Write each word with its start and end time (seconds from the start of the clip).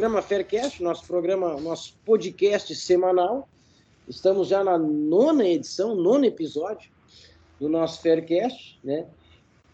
Programa 0.00 0.22
Faircast, 0.22 0.82
nosso 0.82 1.06
programa, 1.06 1.60
nosso 1.60 1.94
podcast 2.06 2.74
semanal. 2.74 3.46
Estamos 4.08 4.48
já 4.48 4.64
na 4.64 4.78
nona 4.78 5.46
edição, 5.46 5.94
nono 5.94 6.24
episódio 6.24 6.90
do 7.60 7.68
nosso 7.68 8.00
Faircast, 8.00 8.80
né? 8.82 9.04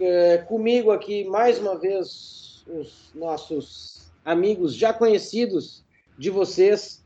É, 0.01 0.39
comigo 0.39 0.91
aqui, 0.91 1.23
mais 1.23 1.61
uma 1.61 1.79
vez, 1.79 2.65
os 2.67 3.13
nossos 3.15 4.11
amigos 4.25 4.75
já 4.75 4.93
conhecidos 4.93 5.85
de 6.19 6.29
vocês, 6.29 7.05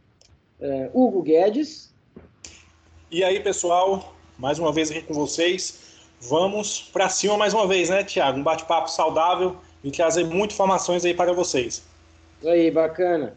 é, 0.58 0.90
Hugo 0.94 1.20
Guedes. 1.20 1.92
E 3.10 3.22
aí, 3.22 3.38
pessoal, 3.38 4.14
mais 4.38 4.58
uma 4.58 4.72
vez 4.72 4.90
aqui 4.90 5.02
com 5.02 5.12
vocês. 5.12 6.08
Vamos 6.22 6.88
para 6.90 7.10
cima 7.10 7.36
mais 7.36 7.52
uma 7.52 7.66
vez, 7.66 7.90
né, 7.90 8.02
Tiago? 8.02 8.38
Um 8.38 8.42
bate-papo 8.42 8.90
saudável 8.90 9.58
e 9.84 9.90
trazer 9.90 10.24
muitas 10.24 10.54
informações 10.54 11.04
aí 11.04 11.12
para 11.12 11.34
vocês. 11.34 11.89
Aí, 12.44 12.70
bacana. 12.70 13.36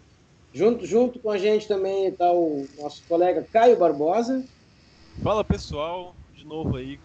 Junto, 0.54 0.86
junto 0.86 1.20
com 1.20 1.32
a 1.32 1.38
gente 1.38 1.68
também 1.68 2.08
está 2.08 2.32
o 2.32 2.68
nosso 2.80 3.04
colega 3.08 3.46
Caio 3.52 3.76
Barbosa. 3.76 4.46
Fala 5.22 5.44
pessoal, 5.44 6.16
de 6.34 6.46
novo 6.46 6.78
aí, 6.78 7.00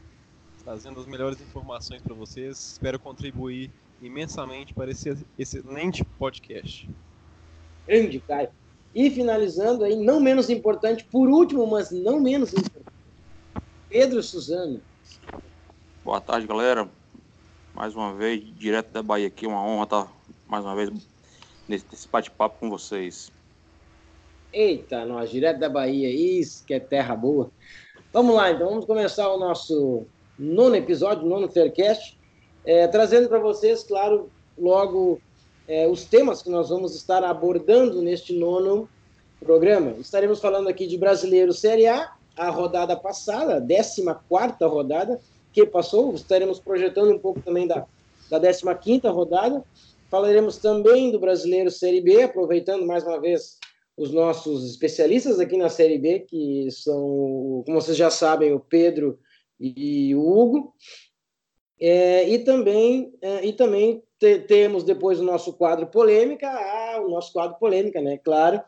trazendo 0.63 1.01
as 1.01 1.07
melhores 1.07 1.41
informações 1.41 2.03
para 2.03 2.15
vocês. 2.15 2.73
Espero 2.73 2.99
contribuir 2.99 3.71
imensamente 4.03 4.75
para 4.75 4.91
esse 4.91 5.17
excelente 5.39 6.05
podcast. 6.05 6.89
Grande, 7.87 8.21
Caio. 8.21 8.51
E 8.95 9.11
finalizando 9.11 9.85
aí, 9.85 9.97
não 9.97 10.21
menos 10.21 10.51
importante, 10.51 11.05
por 11.05 11.29
último, 11.29 11.67
mas 11.67 11.91
não 11.91 12.21
menos 12.21 12.53
importante, 12.53 12.97
Pedro 13.89 14.23
Suzano. 14.23 14.81
Boa 16.05 16.21
tarde, 16.21 16.47
galera 16.47 16.89
mais 17.75 17.95
uma 17.95 18.13
vez, 18.13 18.43
direto 18.57 18.91
da 18.91 19.03
Bahia 19.03 19.29
aqui. 19.29 19.47
Uma 19.47 19.63
honra 19.63 19.85
estar 19.85 20.13
mais 20.49 20.65
uma 20.65 20.75
vez 20.75 20.91
nesse, 21.69 21.87
nesse 21.91 22.09
bate-papo 22.09 22.59
com 22.59 22.71
vocês. 22.71 23.31
Eita, 24.53 25.05
nós, 25.05 25.31
direto 25.31 25.59
da 25.59 25.69
Bahia, 25.69 26.09
isso 26.09 26.65
que 26.65 26.75
é 26.75 26.81
terra 26.81 27.15
boa. 27.15 27.51
Vamos 28.13 28.35
lá, 28.35 28.51
então, 28.51 28.71
vamos 28.71 28.87
começar 28.87 29.29
o 29.29 29.39
nosso 29.39 30.07
nono 30.39 30.75
episódio, 30.75 31.27
nono 31.27 31.49
Faircast, 31.49 32.19
é, 32.65 32.87
trazendo 32.87 33.29
para 33.29 33.39
vocês, 33.39 33.83
claro, 33.83 34.31
logo 34.57 35.21
é, 35.67 35.87
os 35.87 36.05
temas 36.05 36.41
que 36.41 36.49
nós 36.49 36.71
vamos 36.71 36.95
estar 36.95 37.23
abordando 37.23 38.01
neste 38.01 38.33
nono 38.33 38.89
programa. 39.39 39.95
Estaremos 39.99 40.41
falando 40.41 40.69
aqui 40.69 40.87
de 40.87 40.97
Brasileiro 40.97 41.53
Série 41.53 41.87
A, 41.87 42.13
a 42.37 42.51
rodada 42.51 42.97
passada, 42.97 43.57
a 43.57 43.61
14 43.61 44.57
rodada, 44.63 45.21
que 45.53 45.67
passou, 45.67 46.15
estaremos 46.15 46.59
projetando 46.59 47.13
um 47.13 47.19
pouco 47.19 47.41
também 47.41 47.67
da, 47.67 47.85
da 48.31 48.75
15 48.75 49.09
rodada. 49.09 49.63
Falaremos 50.11 50.57
também 50.59 51.11
do 51.11 51.21
Brasileiro 51.21 51.71
Série 51.71 52.01
B, 52.01 52.23
aproveitando 52.23 52.87
mais 52.87 53.05
uma 53.05 53.21
vez 53.21 53.59
os 53.97 54.13
nossos 54.13 54.71
especialistas 54.71 55.39
aqui 55.39 55.57
na 55.57 55.69
Série 55.69 55.99
B, 55.99 56.21
que 56.21 56.71
são, 56.71 57.63
como 57.67 57.81
vocês 57.81 57.97
já 57.97 58.11
sabem, 58.11 58.53
o 58.53 58.61
Pedro 58.61 59.19
e 59.61 60.15
o 60.15 60.21
Hugo. 60.21 60.73
É, 61.81 62.29
e 62.29 62.39
também, 62.39 63.13
é, 63.21 63.47
e 63.47 63.53
também 63.53 64.03
te, 64.19 64.39
temos 64.41 64.83
depois 64.83 65.21
o 65.21 65.25
nosso 65.25 65.53
quadro 65.53 65.87
polêmica, 65.87 66.49
ah, 66.49 67.03
o 67.05 67.11
nosso 67.11 67.33
quadro 67.33 67.59
polêmica, 67.59 68.01
né? 68.01 68.19
Claro, 68.19 68.61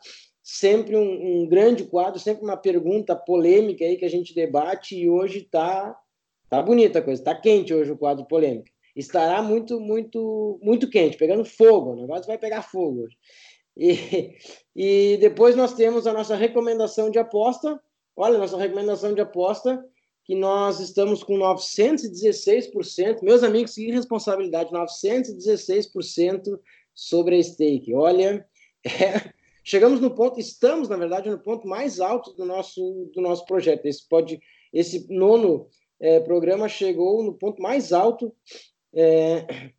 sempre 0.43 0.95
um, 0.95 1.41
um 1.41 1.47
grande 1.47 1.85
quadro, 1.85 2.19
sempre 2.19 2.43
uma 2.43 2.55
pergunta 2.55 3.15
polêmica 3.15 3.83
aí 3.83 3.97
que 3.97 4.05
a 4.05 4.09
gente 4.09 4.33
debate 4.35 4.95
e 4.95 5.09
hoje 5.09 5.39
está 5.39 5.97
Tá 6.51 6.61
bonita 6.61 6.99
a 6.99 7.01
coisa, 7.01 7.23
tá 7.23 7.33
quente 7.33 7.73
hoje 7.73 7.93
o 7.93 7.97
quadro 7.97 8.25
polêmico. 8.25 8.67
Estará 8.95 9.41
muito, 9.41 9.79
muito, 9.79 10.59
muito 10.61 10.89
quente, 10.89 11.17
pegando 11.17 11.45
fogo. 11.45 11.91
O 11.91 11.95
negócio 11.95 12.27
vai 12.27 12.37
pegar 12.37 12.61
fogo. 12.61 13.07
E, 13.77 14.35
e 14.75 15.17
depois 15.17 15.55
nós 15.55 15.73
temos 15.73 16.05
a 16.05 16.13
nossa 16.13 16.35
recomendação 16.35 17.09
de 17.09 17.19
aposta. 17.19 17.81
Olha, 18.15 18.37
nossa 18.37 18.57
recomendação 18.57 19.13
de 19.13 19.21
aposta, 19.21 19.83
que 20.25 20.35
nós 20.35 20.79
estamos 20.79 21.23
com 21.23 21.35
916%. 21.37 23.21
Meus 23.21 23.43
amigos, 23.43 23.73
que 23.73 23.87
irresponsabilidade, 23.87 24.71
916% 24.71 26.59
sobre 26.93 27.37
a 27.37 27.43
stake. 27.43 27.93
Olha, 27.93 28.45
é, 28.85 29.31
chegamos 29.63 29.99
no 29.99 30.13
ponto, 30.13 30.39
estamos, 30.39 30.89
na 30.89 30.97
verdade, 30.97 31.29
no 31.29 31.39
ponto 31.39 31.67
mais 31.67 31.99
alto 31.99 32.33
do 32.33 32.45
nosso, 32.45 33.09
do 33.13 33.21
nosso 33.21 33.45
projeto. 33.45 33.85
Esse, 33.85 34.07
pode, 34.07 34.39
esse 34.73 35.07
nono 35.09 35.67
é, 35.99 36.19
programa 36.19 36.67
chegou 36.67 37.23
no 37.23 37.33
ponto 37.33 37.61
mais 37.61 37.93
alto 37.93 38.33
é, 38.93 39.71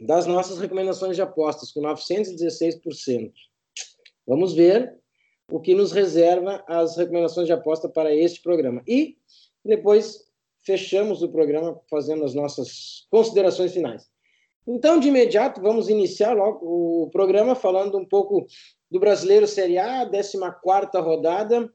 das 0.00 0.26
nossas 0.26 0.58
recomendações 0.58 1.16
de 1.16 1.22
apostas, 1.22 1.72
com 1.72 1.80
916%. 1.80 3.32
Vamos 4.26 4.52
ver 4.54 4.96
o 5.50 5.60
que 5.60 5.74
nos 5.74 5.92
reserva 5.92 6.62
as 6.68 6.96
recomendações 6.96 7.46
de 7.46 7.52
aposta 7.52 7.88
para 7.88 8.14
este 8.14 8.42
programa. 8.42 8.82
E 8.86 9.16
depois 9.64 10.26
fechamos 10.60 11.22
o 11.22 11.30
programa 11.30 11.80
fazendo 11.90 12.24
as 12.24 12.34
nossas 12.34 13.06
considerações 13.10 13.72
finais. 13.72 14.08
Então, 14.66 15.00
de 15.00 15.08
imediato, 15.08 15.62
vamos 15.62 15.88
iniciar 15.88 16.34
logo 16.34 17.04
o 17.04 17.10
programa 17.10 17.54
falando 17.54 17.96
um 17.96 18.04
pouco 18.04 18.46
do 18.90 19.00
Brasileiro 19.00 19.46
Série 19.46 19.78
A, 19.78 20.06
14ª 20.06 21.02
rodada. 21.02 21.72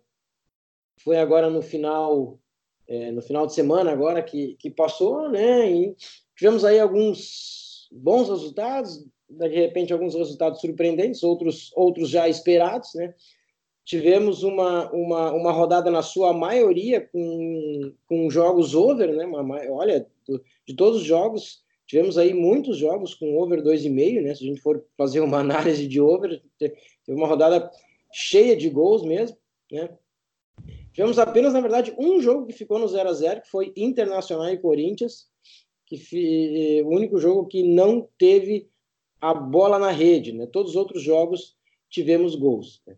Foi 1.03 1.17
agora 1.17 1.49
no 1.49 1.63
final 1.63 2.39
é, 2.87 3.11
no 3.11 3.21
final 3.21 3.47
de 3.47 3.53
semana 3.53 3.91
agora 3.91 4.21
que, 4.21 4.55
que 4.59 4.69
passou, 4.69 5.29
né? 5.29 5.71
E 5.71 5.95
tivemos 6.35 6.65
aí 6.65 6.79
alguns 6.79 7.87
bons 7.91 8.29
resultados, 8.29 9.05
de 9.29 9.47
repente 9.47 9.93
alguns 9.93 10.15
resultados 10.15 10.61
surpreendentes, 10.61 11.23
outros, 11.23 11.71
outros 11.75 12.09
já 12.09 12.27
esperados, 12.27 12.93
né? 12.95 13.13
Tivemos 13.85 14.43
uma, 14.43 14.89
uma, 14.91 15.31
uma 15.33 15.51
rodada 15.51 15.91
na 15.91 16.01
sua 16.01 16.31
maioria 16.31 17.01
com, 17.01 17.93
com 18.07 18.29
jogos 18.29 18.73
over, 18.73 19.13
né? 19.13 19.25
Uma, 19.25 19.59
olha, 19.69 20.07
de 20.65 20.75
todos 20.75 21.01
os 21.01 21.05
jogos, 21.05 21.61
tivemos 21.85 22.17
aí 22.17 22.33
muitos 22.33 22.77
jogos 22.77 23.13
com 23.13 23.37
over 23.37 23.61
2,5, 23.61 24.21
né? 24.21 24.35
Se 24.35 24.43
a 24.43 24.47
gente 24.47 24.61
for 24.61 24.85
fazer 24.97 25.19
uma 25.19 25.39
análise 25.39 25.87
de 25.87 25.99
over, 25.99 26.41
teve 26.57 26.75
uma 27.07 27.27
rodada 27.27 27.69
cheia 28.11 28.55
de 28.55 28.69
gols 28.69 29.03
mesmo, 29.03 29.37
né? 29.71 29.89
Tivemos 30.93 31.17
apenas, 31.17 31.53
na 31.53 31.59
verdade, 31.59 31.93
um 31.97 32.21
jogo 32.21 32.45
que 32.45 32.53
ficou 32.53 32.77
no 32.77 32.87
0 32.87 33.09
a 33.09 33.13
0 33.13 33.41
que 33.41 33.49
foi 33.49 33.73
Internacional 33.75 34.49
e 34.49 34.59
Corinthians, 34.59 35.27
que 35.97 36.81
o 36.85 36.89
único 36.89 37.19
jogo 37.19 37.47
que 37.47 37.63
não 37.63 38.07
teve 38.17 38.69
a 39.21 39.33
bola 39.33 39.79
na 39.79 39.91
rede. 39.91 40.33
Né? 40.33 40.45
Todos 40.45 40.71
os 40.71 40.75
outros 40.75 41.01
jogos 41.01 41.55
tivemos 41.89 42.35
gols. 42.35 42.81
Né? 42.85 42.95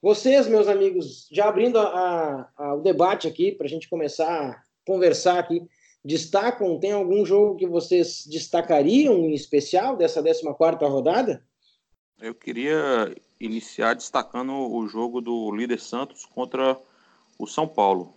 Vocês, 0.00 0.46
meus 0.46 0.68
amigos, 0.68 1.26
já 1.32 1.48
abrindo 1.48 1.78
a, 1.78 2.48
a, 2.56 2.74
o 2.74 2.80
debate 2.80 3.26
aqui, 3.26 3.50
para 3.50 3.66
a 3.66 3.68
gente 3.68 3.88
começar 3.88 4.28
a 4.28 4.62
conversar 4.86 5.38
aqui, 5.38 5.66
destacam, 6.04 6.78
tem 6.78 6.92
algum 6.92 7.24
jogo 7.24 7.56
que 7.56 7.66
vocês 7.66 8.26
destacariam 8.26 9.16
em 9.24 9.32
especial 9.32 9.96
dessa 9.96 10.22
14ª 10.22 10.86
rodada? 10.88 11.42
Eu 12.20 12.34
queria 12.34 13.14
iniciar 13.40 13.94
destacando 13.94 14.52
o 14.52 14.86
jogo 14.86 15.20
do 15.20 15.50
líder 15.50 15.80
Santos 15.80 16.24
contra 16.24 16.78
o 17.38 17.46
São 17.46 17.66
Paulo. 17.66 18.14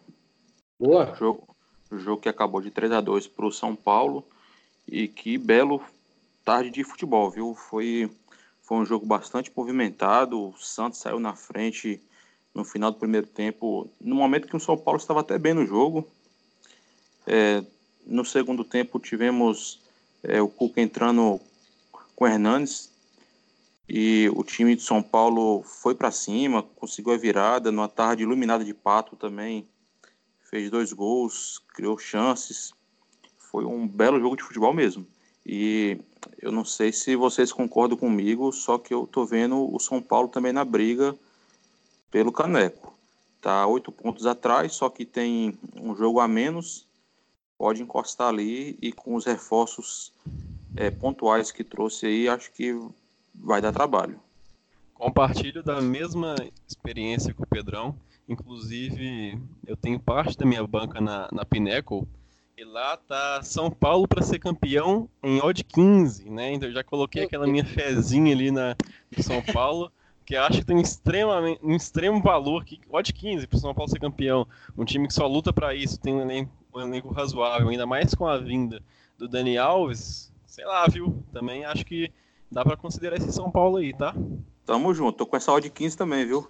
Boa. 0.80 1.12
O 1.12 1.16
jogo, 1.16 1.56
o 1.92 1.98
jogo 1.98 2.22
que 2.22 2.30
acabou 2.30 2.62
de 2.62 2.72
3 2.72 2.92
a 2.92 3.01
2 3.01 3.28
para 3.28 3.45
o 3.45 3.51
São 3.51 3.75
Paulo. 3.75 4.25
E 4.88 5.07
que 5.07 5.38
belo 5.38 5.81
tarde 6.44 6.69
de 6.69 6.84
futebol, 6.84 7.30
viu? 7.30 7.56
Foi, 7.56 8.10
foi 8.62 8.78
um 8.78 8.86
jogo 8.86 9.06
bastante 9.06 9.51
movimentado. 9.56 10.50
O 10.50 10.57
Santos 10.57 11.00
saiu 11.00 11.19
na 11.19 11.36
frente 11.36 12.01
no 12.54 12.63
final 12.63 12.92
do 12.92 12.98
primeiro 12.98 13.28
tempo, 13.28 13.89
no 14.01 14.16
momento 14.16 14.48
que 14.48 14.56
o 14.56 14.60
São 14.60 14.78
Paulo 14.78 15.00
estava 15.00 15.19
até 15.19 15.38
bem 15.38 15.54
no 15.54 15.66
jogo. 15.66 16.07
É, 17.25 17.63
no 18.06 18.25
segundo 18.25 18.63
tempo 18.63 19.00
tivemos 19.00 19.81
é, 20.24 20.42
o 20.42 20.48
Cuca 20.48 20.81
entrando 20.81 21.40
com 22.16 22.25
o 22.25 22.28
Hernandes, 22.28 22.90
e 23.90 24.30
o 24.36 24.44
time 24.44 24.75
de 24.75 24.81
São 24.81 25.01
Paulo 25.01 25.63
foi 25.63 25.95
para 25.95 26.12
cima, 26.12 26.62
conseguiu 26.62 27.13
a 27.13 27.18
virada 27.18 27.72
numa 27.72 27.88
tarde 27.88 28.24
iluminada 28.24 28.66
de 28.66 28.74
pato 28.74 29.16
também. 29.16 29.66
Fez 30.50 30.70
dois 30.70 30.94
gols, 30.94 31.62
criou 31.74 31.98
chances. 31.98 32.74
Foi 33.38 33.66
um 33.66 33.88
belo 33.88 34.20
jogo 34.20 34.36
de 34.36 34.44
futebol 34.44 34.74
mesmo. 34.74 35.06
E 35.46 36.00
eu 36.42 36.52
não 36.52 36.66
sei 36.66 36.92
se 36.92 37.16
vocês 37.16 37.52
concordam 37.52 37.98
comigo, 37.98 38.52
só 38.52 38.78
que 38.78 38.94
eu 38.94 39.08
tô 39.08 39.26
vendo 39.26 39.74
o 39.74 39.80
São 39.80 40.02
Paulo 40.02 40.28
também 40.28 40.52
na 40.52 40.66
briga 40.66 41.16
pelo 42.12 42.32
Caneco. 42.32 42.94
Tá 43.42 43.66
oito 43.68 43.92
pontos 43.92 44.26
atrás, 44.26 44.74
só 44.74 44.90
que 44.90 45.06
tem 45.06 45.58
um 45.76 45.96
jogo 45.96 46.20
a 46.20 46.28
menos. 46.28 46.86
Pode 47.58 47.82
encostar 47.82 48.28
ali 48.28 48.78
e 48.82 48.92
com 48.92 49.16
os 49.16 49.26
reforços 49.26 50.12
é, 50.76 50.92
pontuais 50.92 51.52
que 51.52 51.64
trouxe 51.64 52.06
aí, 52.06 52.30
acho 52.30 52.52
que 52.52 52.78
vai 53.34 53.62
dar 53.62 53.72
trabalho. 53.72 54.20
Compartilho 54.94 55.64
da 55.64 55.82
mesma 55.82 56.36
experiência 56.68 57.34
com 57.34 57.44
o 57.44 57.48
Pedrão. 57.48 57.96
Inclusive, 58.28 59.40
eu 59.66 59.78
tenho 59.78 60.00
parte 60.00 60.38
da 60.38 60.46
minha 60.46 60.66
banca 60.68 61.00
na, 61.00 61.30
na 61.32 61.46
Pinnacle 61.46 62.06
E 62.58 62.64
lá 62.66 62.98
tá 62.98 63.42
São 63.42 63.72
Paulo 63.72 64.08
para 64.08 64.22
ser 64.22 64.40
campeão 64.40 65.10
em 65.24 65.40
odd 65.42 65.64
15, 65.64 66.30
né? 66.30 66.52
Então 66.52 66.68
eu 66.68 66.74
já 66.74 66.84
coloquei 66.84 67.24
aquela 67.24 67.48
minha 67.48 67.64
fezinha 67.64 68.34
ali 68.34 68.52
na 68.52 68.76
no 69.16 69.24
São 69.24 69.42
Paulo, 69.42 69.92
que 70.26 70.36
acho 70.36 70.60
que 70.60 70.66
tem 70.66 70.76
um, 70.76 70.82
extremamente, 70.82 71.62
um 71.64 71.74
extremo 71.74 72.22
valor 72.22 72.66
que 72.66 72.82
odd 72.90 73.14
15 73.14 73.48
para 73.48 73.60
São 73.60 73.74
Paulo 73.74 73.90
ser 73.90 74.00
campeão. 74.00 74.46
Um 74.78 74.84
time 74.84 75.08
que 75.08 75.14
só 75.14 75.26
luta 75.26 75.54
para 75.54 75.74
isso, 75.74 75.98
tem 75.98 76.14
um 76.14 76.22
elenco, 76.22 76.52
um 76.74 76.82
elenco 76.82 77.14
razoável, 77.14 77.70
ainda 77.70 77.86
mais 77.86 78.14
com 78.14 78.28
a 78.28 78.38
vinda 78.38 78.84
do 79.18 79.30
Dani 79.30 79.58
Alves. 79.58 80.34
Sei 80.46 80.66
lá, 80.66 80.86
viu? 80.88 81.24
Também 81.32 81.64
acho 81.64 81.86
que 81.86 82.12
dá 82.52 82.66
para 82.66 82.76
considerar 82.76 83.16
esse 83.16 83.32
São 83.32 83.50
Paulo 83.50 83.78
aí, 83.78 83.94
tá? 83.94 84.14
Tamo 84.66 84.94
junto. 84.94 85.18
Tô 85.18 85.26
com 85.26 85.38
essa 85.38 85.54
odd 85.54 85.70
15 85.70 85.96
também, 85.96 86.26
viu? 86.26 86.46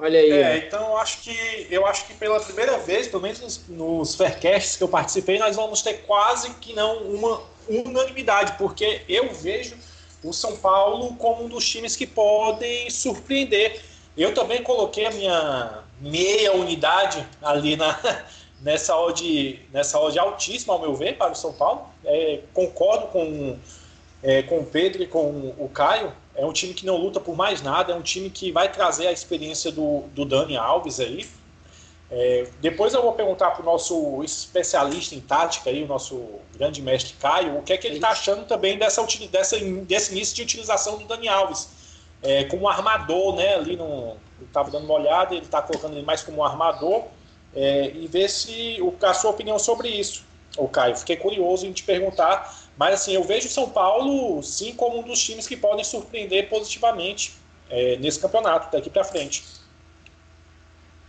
Olha 0.00 0.20
aí. 0.20 0.30
É, 0.30 0.56
então 0.58 0.80
eu 0.90 0.96
acho 0.96 1.20
que 1.22 1.66
eu 1.70 1.86
acho 1.86 2.06
que 2.06 2.14
pela 2.14 2.40
primeira 2.40 2.78
vez, 2.78 3.08
pelo 3.08 3.22
menos 3.22 3.40
nos, 3.40 3.68
nos 3.68 4.14
Faircasts 4.14 4.76
que 4.76 4.82
eu 4.82 4.88
participei, 4.88 5.38
nós 5.38 5.56
vamos 5.56 5.82
ter 5.82 6.04
quase 6.06 6.50
que 6.54 6.72
não 6.72 6.98
uma 6.98 7.42
unanimidade, 7.68 8.54
porque 8.56 9.02
eu 9.08 9.32
vejo 9.32 9.76
o 10.22 10.32
São 10.32 10.56
Paulo 10.56 11.14
como 11.16 11.44
um 11.44 11.48
dos 11.48 11.68
times 11.68 11.96
que 11.96 12.06
podem 12.06 12.88
surpreender. 12.90 13.80
Eu 14.16 14.34
também 14.34 14.62
coloquei 14.62 15.06
a 15.06 15.10
minha 15.10 15.84
meia 16.00 16.52
unidade 16.52 17.24
ali 17.42 17.76
na, 17.76 17.98
nessa 18.60 18.96
odd, 18.96 19.60
nessa 19.72 19.98
odd 20.00 20.18
altíssima, 20.18 20.74
ao 20.74 20.80
meu 20.80 20.94
ver, 20.94 21.16
para 21.16 21.32
o 21.32 21.36
São 21.36 21.52
Paulo. 21.52 21.86
É, 22.04 22.40
concordo 22.52 23.08
com, 23.08 23.56
é, 24.22 24.42
com 24.42 24.60
o 24.60 24.66
Pedro 24.66 25.02
e 25.02 25.06
com 25.06 25.54
o 25.58 25.68
Caio. 25.72 26.12
É 26.38 26.46
um 26.46 26.52
time 26.52 26.72
que 26.72 26.86
não 26.86 26.96
luta 26.96 27.18
por 27.18 27.34
mais 27.34 27.60
nada, 27.60 27.92
é 27.92 27.96
um 27.96 28.00
time 28.00 28.30
que 28.30 28.52
vai 28.52 28.70
trazer 28.70 29.08
a 29.08 29.12
experiência 29.12 29.72
do, 29.72 30.04
do 30.14 30.24
Dani 30.24 30.56
Alves 30.56 31.00
aí. 31.00 31.28
É, 32.08 32.46
depois 32.60 32.94
eu 32.94 33.02
vou 33.02 33.12
perguntar 33.12 33.50
para 33.50 33.62
o 33.62 33.64
nosso 33.64 34.22
especialista 34.22 35.16
em 35.16 35.20
tática, 35.20 35.68
aí, 35.68 35.82
o 35.82 35.88
nosso 35.88 36.26
grande 36.54 36.80
mestre 36.80 37.14
Caio, 37.14 37.58
o 37.58 37.62
que 37.62 37.72
é 37.72 37.76
que 37.76 37.88
ele 37.88 37.96
está 37.96 38.10
achando 38.10 38.46
também 38.46 38.78
dessa, 38.78 39.04
dessa, 39.30 39.58
desse 39.58 40.12
início 40.12 40.36
de 40.36 40.42
utilização 40.42 40.96
do 40.96 41.04
Dani 41.06 41.28
Alves. 41.28 41.68
É, 42.22 42.44
como 42.44 42.68
armador, 42.68 43.34
né? 43.34 43.56
Ali 43.56 43.76
no. 43.76 44.16
Estava 44.40 44.70
dando 44.70 44.84
uma 44.84 44.94
olhada, 44.94 45.34
ele 45.34 45.44
está 45.44 45.60
colocando 45.60 45.94
ele 45.94 46.06
mais 46.06 46.22
como 46.22 46.44
armador. 46.44 47.04
É, 47.54 47.90
e 47.90 48.06
ver 48.06 48.28
se 48.28 48.78
o, 48.80 48.94
a 49.04 49.12
sua 49.12 49.30
opinião 49.30 49.58
sobre 49.58 49.88
isso, 49.88 50.24
o 50.56 50.68
Caio. 50.68 50.96
Fiquei 50.96 51.16
curioso 51.16 51.66
em 51.66 51.72
te 51.72 51.82
perguntar 51.82 52.67
mas 52.78 52.94
assim, 52.94 53.12
eu 53.12 53.24
vejo 53.24 53.48
o 53.48 53.50
São 53.50 53.68
Paulo 53.68 54.40
sim 54.42 54.72
como 54.72 55.00
um 55.00 55.02
dos 55.02 55.20
times 55.20 55.48
que 55.48 55.56
podem 55.56 55.84
surpreender 55.84 56.48
positivamente 56.48 57.34
é, 57.68 57.96
nesse 57.96 58.20
campeonato 58.20 58.70
daqui 58.70 58.88
para 58.88 59.02
frente. 59.02 59.44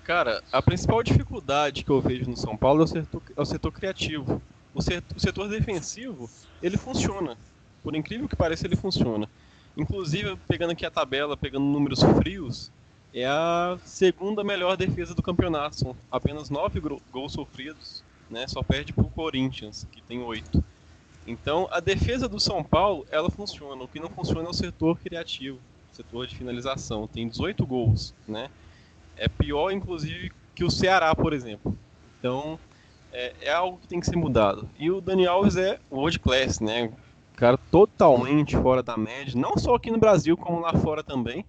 Cara, 0.03 0.41
a 0.51 0.59
principal 0.59 1.03
dificuldade 1.03 1.83
que 1.83 1.91
eu 1.91 2.01
vejo 2.01 2.27
no 2.27 2.35
São 2.35 2.57
Paulo 2.57 2.81
é 2.81 2.83
o 2.85 2.87
setor, 2.87 3.21
é 3.37 3.41
o 3.41 3.45
setor 3.45 3.71
criativo. 3.71 4.41
O 4.73 4.81
setor, 4.81 5.15
o 5.15 5.19
setor 5.19 5.47
defensivo, 5.47 6.27
ele 6.63 6.75
funciona. 6.75 7.37
Por 7.83 7.95
incrível 7.95 8.27
que 8.27 8.35
pareça, 8.35 8.65
ele 8.65 8.75
funciona. 8.75 9.29
Inclusive, 9.77 10.35
pegando 10.47 10.71
aqui 10.71 10.85
a 10.85 10.91
tabela, 10.91 11.37
pegando 11.37 11.65
números 11.65 12.01
frios, 12.17 12.71
é 13.13 13.25
a 13.25 13.77
segunda 13.85 14.43
melhor 14.43 14.75
defesa 14.75 15.13
do 15.13 15.21
campeonato. 15.21 15.75
São 15.75 15.95
apenas 16.11 16.49
nove 16.49 16.81
gols 17.11 17.33
sofridos, 17.33 18.03
né? 18.27 18.47
Só 18.47 18.63
perde 18.63 18.91
para 18.91 19.05
o 19.05 19.11
Corinthians, 19.11 19.87
que 19.91 20.01
tem 20.01 20.19
oito. 20.23 20.63
Então, 21.29 21.67
a 21.69 21.79
defesa 21.79 22.27
do 22.27 22.39
São 22.39 22.63
Paulo, 22.63 23.05
ela 23.11 23.29
funciona. 23.29 23.83
O 23.83 23.87
que 23.87 23.99
não 23.99 24.09
funciona 24.09 24.47
é 24.47 24.49
o 24.49 24.53
setor 24.53 24.97
criativo, 24.97 25.59
o 25.91 25.95
setor 25.95 26.25
de 26.25 26.35
finalização. 26.35 27.05
Tem 27.05 27.29
18 27.29 27.67
gols, 27.67 28.15
né? 28.27 28.49
É 29.15 29.27
pior, 29.27 29.69
inclusive, 29.69 30.31
que 30.55 30.63
o 30.63 30.71
Ceará, 30.71 31.13
por 31.13 31.31
exemplo. 31.31 31.77
Então, 32.17 32.57
é, 33.13 33.35
é 33.41 33.51
algo 33.51 33.77
que 33.77 33.87
tem 33.87 33.99
que 33.99 34.07
ser 34.07 34.15
mudado. 34.15 34.67
E 34.79 34.89
o 34.89 34.99
Dani 34.99 35.27
Alves 35.27 35.55
é 35.55 35.79
world 35.91 36.17
class, 36.17 36.59
né? 36.59 36.91
Cara 37.35 37.59
totalmente 37.69 38.57
fora 38.57 38.81
da 38.81 38.97
média, 38.97 39.39
não 39.39 39.55
só 39.55 39.75
aqui 39.75 39.91
no 39.91 39.99
Brasil, 39.99 40.35
como 40.35 40.59
lá 40.59 40.73
fora 40.73 41.03
também. 41.03 41.45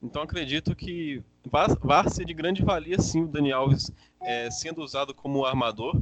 Então 0.00 0.22
acredito 0.22 0.76
que 0.76 1.20
vai, 1.50 1.66
ser 2.08 2.24
de 2.24 2.34
grande 2.34 2.62
valia 2.62 3.00
sim 3.00 3.24
o 3.24 3.26
Dani 3.26 3.50
Alves 3.50 3.90
é, 4.22 4.48
sendo 4.48 4.80
usado 4.80 5.12
como 5.12 5.44
armador. 5.44 6.00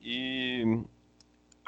E 0.00 0.80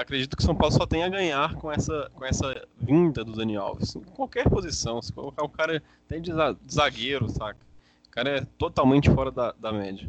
acredito 0.01 0.37
que 0.37 0.43
o 0.43 0.47
São 0.47 0.57
Paulo 0.57 0.75
só 0.75 0.87
tem 0.87 1.05
a 1.05 1.09
ganhar 1.09 1.55
com 1.57 1.71
essa, 1.71 2.11
com 2.15 2.25
essa 2.25 2.67
vinda 2.77 3.25
do 3.25 3.33
Dani 3.33 3.57
Alves. 3.57 3.95
Em 3.95 4.01
qualquer 4.01 4.49
posição, 4.49 5.01
se 5.01 5.13
colocar 5.13 5.45
o 5.45 5.49
cara 5.49 5.83
tem 6.09 6.21
de 6.21 6.33
zagueiro, 6.71 7.29
saca? 7.29 7.61
O 8.07 8.11
cara 8.11 8.39
é 8.39 8.47
totalmente 8.59 9.11
fora 9.11 9.31
da, 9.31 9.53
da 9.53 9.73
média. 9.73 10.09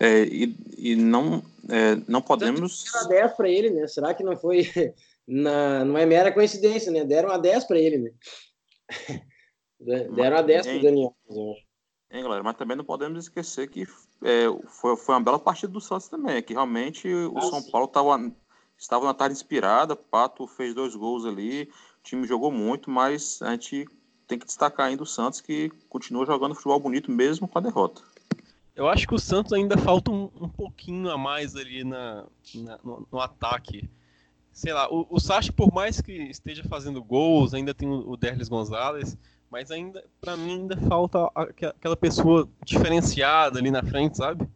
É, 0.00 0.22
e, 0.24 0.56
e 0.76 0.96
não, 0.96 1.42
é, 1.68 1.96
não 2.08 2.20
podemos. 2.20 2.84
Deram 2.84 3.06
a 3.06 3.08
10 3.08 3.32
para 3.34 3.48
ele, 3.48 3.70
né? 3.70 3.86
Será 3.86 4.14
que 4.14 4.24
não 4.24 4.36
foi. 4.36 4.62
Na, 5.28 5.84
não 5.84 5.98
é 5.98 6.06
mera 6.06 6.30
coincidência, 6.30 6.92
né? 6.92 7.04
Deram 7.04 7.30
a 7.30 7.36
10 7.36 7.64
para 7.64 7.80
ele, 7.80 7.98
né? 7.98 8.10
Deram 10.14 10.36
a 10.36 10.42
10 10.42 10.66
para 10.66 10.76
o 10.76 10.82
Daniel. 10.82 11.16
Hein, 12.12 12.22
galera, 12.22 12.44
mas 12.44 12.56
também 12.56 12.76
não 12.76 12.84
podemos 12.84 13.24
esquecer 13.24 13.68
que 13.68 13.82
é, 14.22 14.44
foi, 14.68 14.96
foi 14.96 15.14
uma 15.16 15.20
bela 15.20 15.38
partida 15.38 15.72
do 15.72 15.80
Santos 15.80 16.08
também, 16.08 16.40
que 16.40 16.52
realmente 16.52 17.08
o 17.08 17.36
ah, 17.36 17.42
São 17.42 17.60
sim. 17.60 17.70
Paulo 17.72 17.88
estava 17.88 18.16
estava 18.78 19.04
na 19.04 19.14
tarde 19.14 19.34
inspirada, 19.34 19.96
Pato 19.96 20.46
fez 20.46 20.74
dois 20.74 20.94
gols 20.94 21.24
ali, 21.24 21.64
o 21.64 22.02
time 22.02 22.26
jogou 22.26 22.50
muito, 22.50 22.90
mas 22.90 23.40
a 23.42 23.52
gente 23.52 23.86
tem 24.26 24.38
que 24.38 24.46
destacar 24.46 24.86
ainda 24.86 25.02
o 25.02 25.06
Santos 25.06 25.40
que 25.40 25.70
continua 25.88 26.26
jogando 26.26 26.54
futebol 26.54 26.80
bonito 26.80 27.10
mesmo 27.10 27.46
com 27.46 27.58
a 27.58 27.62
derrota. 27.62 28.02
Eu 28.74 28.88
acho 28.88 29.06
que 29.06 29.14
o 29.14 29.18
Santos 29.18 29.54
ainda 29.54 29.78
falta 29.78 30.10
um, 30.10 30.30
um 30.38 30.48
pouquinho 30.48 31.10
a 31.10 31.16
mais 31.16 31.56
ali 31.56 31.82
na, 31.82 32.26
na 32.56 32.78
no, 32.84 33.08
no, 33.10 33.20
ataque. 33.20 33.88
Sei 34.52 34.72
lá, 34.72 34.86
o, 34.92 35.06
o 35.08 35.18
Sacha, 35.18 35.50
por 35.50 35.72
mais 35.72 36.00
que 36.00 36.12
esteja 36.12 36.62
fazendo 36.64 37.02
gols, 37.02 37.54
ainda 37.54 37.72
tem 37.72 37.88
o, 37.88 38.10
o 38.10 38.16
Derlis 38.16 38.48
Gonzalez, 38.48 39.16
mas 39.50 39.70
ainda, 39.70 40.04
para 40.20 40.36
mim, 40.36 40.60
ainda 40.60 40.76
falta 40.76 41.30
aquela 41.34 41.96
pessoa 41.96 42.46
diferenciada 42.64 43.58
ali 43.58 43.70
na 43.70 43.82
frente, 43.82 44.18
sabe? 44.18 44.46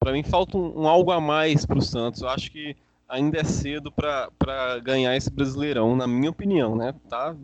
Para 0.00 0.12
mim 0.12 0.22
falta 0.22 0.56
um, 0.56 0.82
um, 0.82 0.88
algo 0.88 1.10
a 1.10 1.20
mais 1.20 1.66
pro 1.66 1.82
Santos. 1.82 2.22
Eu 2.22 2.28
acho 2.28 2.50
que 2.50 2.76
ainda 3.08 3.40
é 3.40 3.44
cedo 3.44 3.90
para 3.90 4.78
ganhar 4.80 5.16
esse 5.16 5.30
Brasileirão, 5.30 5.96
na 5.96 6.06
minha 6.06 6.30
opinião, 6.30 6.76
né? 6.76 6.94
Tá 7.08 7.34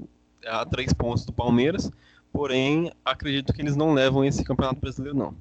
a 0.45 0.67
três 0.67 0.93
pontos 0.93 1.25
do 1.25 1.33
Palmeiras, 1.33 1.91
porém 2.33 2.93
acredito 3.05 3.53
que 3.53 3.63
eles 3.63 3.77
não 3.77 3.95
levam 3.95 4.25
esse 4.25 4.45
Campeonato 4.45 4.81
Brasileiro, 4.81 5.17
não. 5.17 5.35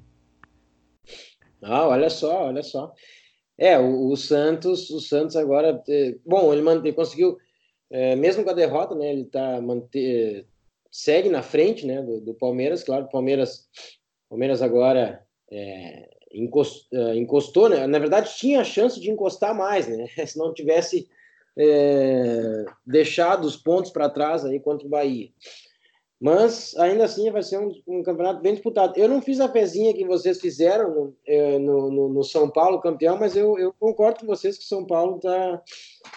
Ah, 1.62 1.86
olha 1.86 2.08
só, 2.08 2.46
olha 2.46 2.62
só. 2.62 2.92
É, 3.56 3.78
o, 3.78 4.10
o 4.10 4.16
Santos, 4.16 4.90
o 4.90 5.00
Santos 5.00 5.36
agora, 5.36 5.82
é, 5.88 6.14
bom, 6.24 6.52
ele, 6.52 6.92
conseguiu, 6.92 7.38
é, 7.90 8.16
mesmo 8.16 8.42
com 8.42 8.50
a 8.50 8.54
derrota, 8.54 8.94
né? 8.94 9.12
Ele 9.12 9.24
tá 9.24 9.60
manter, 9.60 10.46
segue 10.90 11.28
na 11.28 11.42
frente, 11.42 11.86
né? 11.86 12.02
Do, 12.02 12.20
do 12.20 12.34
Palmeiras, 12.34 12.82
claro. 12.82 13.08
Palmeiras, 13.08 13.68
Palmeiras 14.28 14.62
agora 14.62 15.24
é, 15.50 16.13
é, 16.92 17.16
encostou, 17.16 17.68
né? 17.68 17.86
Na 17.86 17.98
verdade, 17.98 18.34
tinha 18.36 18.60
a 18.60 18.64
chance 18.64 19.00
de 19.00 19.10
encostar 19.10 19.54
mais, 19.54 19.86
né? 19.86 20.06
Se 20.26 20.36
não 20.38 20.52
tivesse 20.52 21.08
é, 21.56 22.64
deixado 22.86 23.44
os 23.44 23.56
pontos 23.56 23.90
para 23.90 24.10
trás 24.10 24.44
aí 24.44 24.58
contra 24.58 24.86
o 24.86 24.90
Bahia. 24.90 25.30
Mas 26.20 26.74
ainda 26.76 27.04
assim 27.04 27.30
vai 27.30 27.42
ser 27.42 27.58
um, 27.58 27.70
um, 27.86 28.02
campeonato 28.02 28.40
bem 28.40 28.54
disputado. 28.54 28.96
Eu 28.96 29.08
não 29.08 29.20
fiz 29.20 29.40
a 29.40 29.48
pezinha 29.48 29.92
que 29.92 30.06
vocês 30.06 30.40
fizeram 30.40 30.94
no, 30.94 31.16
é, 31.26 31.58
no, 31.58 31.90
no, 31.90 32.08
no 32.08 32.24
São 32.24 32.48
Paulo 32.48 32.80
campeão, 32.80 33.18
mas 33.18 33.36
eu, 33.36 33.58
eu, 33.58 33.74
concordo 33.78 34.20
com 34.20 34.26
vocês 34.26 34.56
que 34.56 34.64
São 34.64 34.86
Paulo 34.86 35.18
tá, 35.18 35.62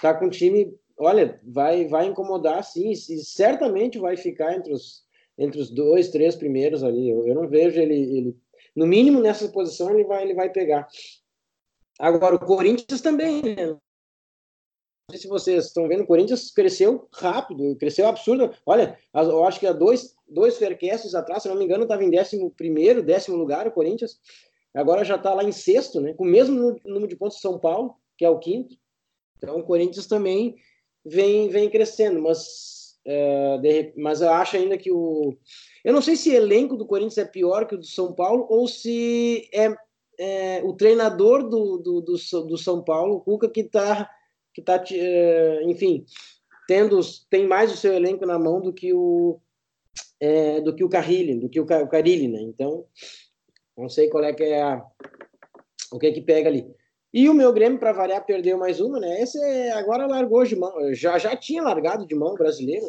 tá 0.02 0.14
com 0.14 0.28
um 0.28 0.30
time, 0.30 0.74
olha, 0.98 1.40
vai, 1.44 1.86
vai 1.88 2.06
incomodar 2.06 2.64
sim, 2.64 2.92
e 2.92 2.96
certamente 2.96 4.00
vai 4.00 4.16
ficar 4.16 4.56
entre 4.56 4.72
os, 4.72 5.04
entre 5.38 5.60
os 5.60 5.70
dois, 5.70 6.10
três 6.10 6.36
primeiros 6.36 6.84
ali. 6.84 7.10
Eu, 7.10 7.28
eu 7.28 7.36
não 7.36 7.48
vejo 7.48 7.80
ele, 7.80 7.96
ele 7.96 8.38
no 8.78 8.86
mínimo 8.86 9.20
nessa 9.20 9.50
posição 9.50 9.90
ele 9.90 10.04
vai, 10.04 10.24
ele 10.24 10.36
vai 10.36 10.52
pegar. 10.52 10.88
Agora, 12.00 12.36
o 12.36 12.40
Corinthians 12.40 13.02
também, 13.02 13.42
né? 13.42 13.66
Não 13.66 13.80
sei 15.10 15.20
se 15.20 15.28
vocês 15.28 15.66
estão 15.66 15.88
vendo, 15.88 16.04
o 16.04 16.08
Corinthians 16.08 16.52
cresceu 16.52 17.08
rápido, 17.12 17.76
cresceu 17.78 18.08
absurdo. 18.08 18.54
Olha, 18.66 19.00
eu 19.16 19.44
acho 19.46 19.60
que 19.60 19.66
há 19.66 19.74
dois, 19.74 20.14
dois 20.28 20.60
Faircasts 20.60 21.16
atrás, 21.16 21.42
se 21.42 21.50
não 21.50 21.56
me 21.56 21.66
engano, 21.66 21.84
estava 21.84 22.04
em 22.04 22.10
décimo 22.12 22.52
primeiro, 22.52 23.02
décimo 23.02 23.36
lugar 23.36 23.68
o 23.68 23.72
Corinthians. 23.72 24.20
Agora 24.76 25.04
já 25.04 25.16
está 25.16 25.34
lá 25.34 25.44
em 25.44 25.52
sexto, 25.52 26.00
né? 26.00 26.14
Com 26.14 26.26
o 26.26 26.28
mesmo 26.28 26.80
número 26.86 27.08
de 27.08 27.16
pontos 27.16 27.42
São 27.42 27.58
Paulo, 27.58 27.96
que 28.16 28.24
é 28.24 28.30
o 28.30 28.38
quinto. 28.38 28.78
Então 29.38 29.58
o 29.58 29.64
Corinthians 29.64 30.06
também 30.06 30.56
vem, 31.04 31.50
vem 31.50 31.68
crescendo, 31.68 32.22
mas, 32.22 33.00
é, 33.06 33.58
de, 33.58 33.94
mas 33.98 34.22
eu 34.22 34.30
acho 34.30 34.56
ainda 34.56 34.78
que 34.78 34.92
o, 34.92 35.36
eu 35.88 35.94
não 35.94 36.02
sei 36.02 36.18
se 36.18 36.30
o 36.30 36.34
elenco 36.34 36.76
do 36.76 36.86
Corinthians 36.86 37.18
é 37.18 37.24
pior 37.24 37.66
que 37.66 37.76
o 37.76 37.78
do 37.78 37.86
São 37.86 38.14
Paulo 38.14 38.46
ou 38.50 38.68
se 38.68 39.50
é, 39.54 39.74
é 40.20 40.62
o 40.66 40.74
treinador 40.74 41.48
do, 41.48 41.78
do, 41.78 42.02
do, 42.02 42.14
do, 42.46 42.58
São 42.58 42.84
Paulo, 42.84 43.16
o 43.16 43.22
Cuca, 43.22 43.48
que 43.48 43.62
está, 43.62 44.10
que 44.54 44.62
tá, 44.62 44.84
é, 44.92 45.64
enfim, 45.64 46.06
tendo, 46.68 47.00
tem 47.30 47.48
mais 47.48 47.72
o 47.72 47.78
seu 47.78 47.94
elenco 47.94 48.26
na 48.26 48.38
mão 48.38 48.60
do 48.60 48.74
que 48.74 48.94
o, 48.94 49.40
é, 50.20 50.60
do 50.60 50.76
que 50.76 50.84
o 50.84 50.90
Carrilli, 50.90 51.40
do 51.40 51.48
que 51.48 51.58
o, 51.58 51.66
Carilli, 51.66 52.28
né? 52.28 52.42
Então, 52.42 52.86
não 53.78 53.88
sei 53.88 54.10
qual 54.10 54.26
é 54.26 54.34
que 54.34 54.44
é 54.44 54.62
a, 54.62 54.86
o 55.94 55.98
que 55.98 56.08
é 56.08 56.12
que 56.12 56.22
pega 56.22 56.50
ali. 56.50 56.70
E 57.14 57.30
o 57.30 57.34
meu 57.34 57.54
Grêmio, 57.54 57.80
para 57.80 57.94
variar, 57.94 58.26
perdeu 58.26 58.58
mais 58.58 58.82
uma, 58.82 59.00
né? 59.00 59.22
Esse 59.22 59.42
é, 59.42 59.72
agora 59.72 60.06
largou 60.06 60.44
de 60.44 60.58
mão. 60.58 60.94
Já, 60.94 61.18
já 61.18 61.34
tinha 61.34 61.64
largado 61.64 62.06
de 62.06 62.14
mão 62.14 62.34
o 62.34 62.38
brasileiro. 62.38 62.86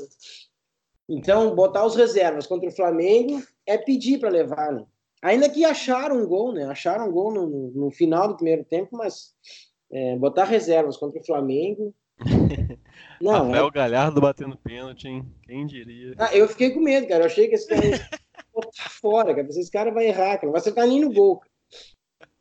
Então, 1.09 1.55
botar 1.55 1.87
os 1.87 1.97
reservas 1.97 2.47
contra 2.47 2.69
o 2.69 2.75
Flamengo 2.75 3.43
é 3.67 3.79
pedir 3.79 4.19
para 4.19 4.29
levar, 4.29 4.73
né? 4.73 4.85
Ainda 5.23 5.49
que 5.49 5.65
acharam 5.65 6.17
um 6.17 6.27
gol, 6.27 6.53
né? 6.53 6.65
Acharam 6.65 7.09
um 7.09 7.13
gol 7.13 7.33
no, 7.33 7.47
no, 7.47 7.71
no 7.71 7.91
final 7.91 8.29
do 8.29 8.37
primeiro 8.37 8.65
tempo, 8.65 8.97
mas 8.97 9.35
é, 9.91 10.17
botar 10.17 10.45
reservas 10.45 10.97
contra 10.97 11.21
o 11.21 11.25
Flamengo. 11.25 11.95
Não, 13.21 13.33
Rafael 13.33 13.67
é... 13.67 13.71
Galhardo 13.71 14.21
batendo 14.21 14.57
pênalti, 14.59 15.09
hein? 15.09 15.27
Quem 15.43 15.67
diria? 15.67 16.15
Ah, 16.19 16.35
eu 16.35 16.49
fiquei 16.49 16.71
com 16.71 16.81
medo, 16.81 17.07
cara. 17.09 17.23
Eu 17.23 17.27
achei 17.27 17.49
que 17.49 17.55
esse 17.55 17.67
cara 17.67 17.85
ia 17.85 18.09
botar 18.53 18.91
fora, 19.01 19.35
cara. 19.35 19.49
Esse 19.49 19.71
cara 19.71 19.91
vai 19.91 20.07
errar, 20.07 20.37
cara. 20.37 20.47
Não 20.47 20.53
vai 20.53 20.61
acertar 20.61 20.87
nem 20.87 21.01
no 21.01 21.13
gol. 21.13 21.39
Cara. 21.39 22.33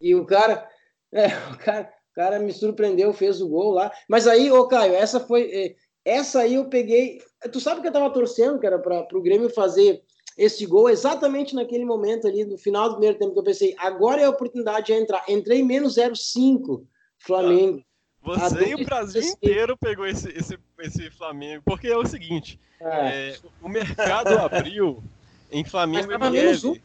E 0.00 0.14
o 0.14 0.24
cara, 0.24 0.68
é, 1.12 1.26
o 1.52 1.58
cara, 1.58 1.92
o 2.10 2.14
cara 2.14 2.38
me 2.38 2.52
surpreendeu, 2.52 3.12
fez 3.12 3.40
o 3.40 3.48
gol 3.48 3.72
lá. 3.72 3.92
Mas 4.08 4.26
aí, 4.26 4.50
ô 4.50 4.66
Caio, 4.66 4.94
essa 4.94 5.20
foi. 5.20 5.50
É, 5.52 5.76
essa 6.04 6.40
aí 6.40 6.54
eu 6.54 6.68
peguei. 6.68 7.20
Tu 7.48 7.60
sabe 7.60 7.80
que 7.80 7.88
eu 7.88 7.92
tava 7.92 8.10
torcendo, 8.10 8.58
cara, 8.58 8.78
para 8.78 9.06
o 9.12 9.22
Grêmio 9.22 9.48
fazer 9.48 10.02
esse 10.36 10.64
gol 10.66 10.88
exatamente 10.88 11.54
naquele 11.54 11.84
momento 11.84 12.26
ali, 12.26 12.44
no 12.44 12.56
final 12.56 12.88
do 12.88 12.94
primeiro 12.94 13.18
tempo, 13.18 13.32
que 13.32 13.38
eu 13.38 13.44
pensei, 13.44 13.74
agora 13.78 14.20
é 14.20 14.24
a 14.24 14.30
oportunidade 14.30 14.86
de 14.86 14.92
entrar. 14.92 15.24
Entrei 15.28 15.62
menos 15.62 15.96
0,5 15.96 16.84
Flamengo. 17.18 17.82
Você 18.22 18.68
e 18.68 18.74
o 18.74 18.84
Brasil 18.84 19.22
inteiro 19.22 19.76
pegou 19.76 20.06
esse, 20.06 20.28
esse, 20.30 20.58
esse 20.80 21.10
Flamengo, 21.10 21.62
porque 21.64 21.88
é 21.88 21.96
o 21.96 22.06
seguinte, 22.06 22.60
é. 22.80 23.30
É, 23.30 23.38
o 23.62 23.68
mercado 23.68 24.36
abriu 24.38 25.02
em 25.50 25.64
Flamengo 25.64 26.08
Mas 26.18 26.30
menos 26.30 26.64
um. 26.64 26.76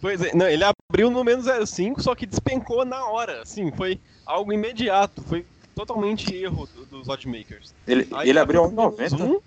Pois 0.00 0.22
é, 0.22 0.34
não, 0.34 0.48
ele 0.48 0.64
abriu 0.64 1.10
no 1.10 1.22
menos 1.22 1.46
0,5, 1.46 2.00
só 2.00 2.14
que 2.14 2.26
despencou 2.26 2.84
na 2.84 3.04
hora, 3.06 3.42
assim, 3.42 3.70
foi 3.72 4.00
algo 4.24 4.52
imediato, 4.52 5.22
foi 5.22 5.44
totalmente 5.86 6.34
erro 6.34 6.68
dos 6.90 7.08
oddmakers. 7.08 7.74
Ele, 7.86 8.06
ele 8.22 8.38
abriu 8.38 8.62
1,90. 8.62 9.20
Um, 9.20 9.40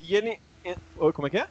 e 0.00 0.14
ele... 0.14 0.38
Como 1.14 1.26
é 1.26 1.30
que 1.30 1.38
é? 1.38 1.48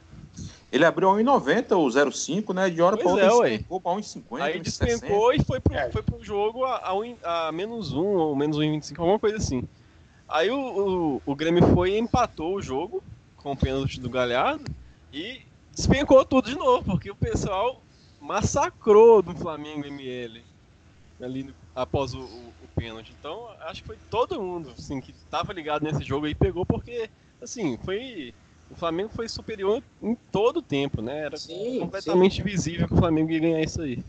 Ele 0.70 0.84
abriu 0.84 1.08
1,90 1.08 1.76
o 1.76 2.12
05, 2.12 2.52
né? 2.52 2.70
De 2.70 2.80
hora 2.80 2.96
para 2.96 3.08
outra 3.08 3.26
é, 3.26 3.50
despencou 3.50 3.80
para 3.80 3.92
1,50. 3.92 4.40
Aí 4.40 4.60
despencou 4.60 5.32
e 5.32 5.42
foi 5.42 5.58
pro, 5.58 5.74
é. 5.74 5.90
foi 5.90 6.02
pro 6.02 6.22
jogo 6.22 6.64
a, 6.64 6.76
a, 6.76 7.48
a 7.48 7.52
menos 7.52 7.92
1 7.92 7.98
ou 7.98 8.36
menos 8.36 8.56
1,25, 8.56 9.00
alguma 9.00 9.18
coisa 9.18 9.36
assim. 9.36 9.64
Aí 10.28 10.48
o, 10.48 10.56
o, 10.56 11.22
o, 11.26 11.34
Grêmio 11.34 11.66
foi 11.74 11.94
e 11.94 11.98
empatou 11.98 12.54
o 12.54 12.62
jogo 12.62 13.02
com 13.36 13.50
o 13.50 13.56
pênalti 13.56 13.98
do 13.98 14.08
Galhardo 14.08 14.64
e 15.12 15.40
despencou 15.74 16.24
tudo 16.24 16.48
de 16.48 16.56
novo, 16.56 16.84
porque 16.84 17.10
o 17.10 17.16
pessoal 17.16 17.82
massacrou 18.20 19.22
do 19.22 19.34
Flamengo 19.34 19.84
ML 19.84 20.44
ali 21.20 21.42
no, 21.42 21.54
após 21.74 22.14
o, 22.14 22.20
o, 22.20 22.49
pênalti. 22.70 23.14
Então 23.18 23.48
acho 23.60 23.80
que 23.82 23.86
foi 23.86 23.98
todo 24.08 24.40
mundo 24.40 24.72
assim, 24.76 25.00
que 25.00 25.10
estava 25.10 25.52
ligado 25.52 25.82
nesse 25.82 26.02
jogo 26.02 26.26
aí 26.26 26.34
pegou 26.34 26.64
porque 26.64 27.10
assim 27.40 27.78
foi 27.84 28.34
o 28.70 28.76
Flamengo 28.76 29.10
foi 29.14 29.28
superior 29.28 29.82
em 30.00 30.16
todo 30.30 30.58
o 30.58 30.62
tempo, 30.62 31.02
né? 31.02 31.24
Era 31.24 31.36
sim, 31.36 31.80
completamente 31.80 32.36
sim. 32.36 32.42
visível 32.42 32.86
que 32.86 32.94
o 32.94 32.98
Flamengo 32.98 33.30
ia 33.30 33.40
ganhar 33.40 33.60
isso 33.60 33.82
aí. 33.82 34.02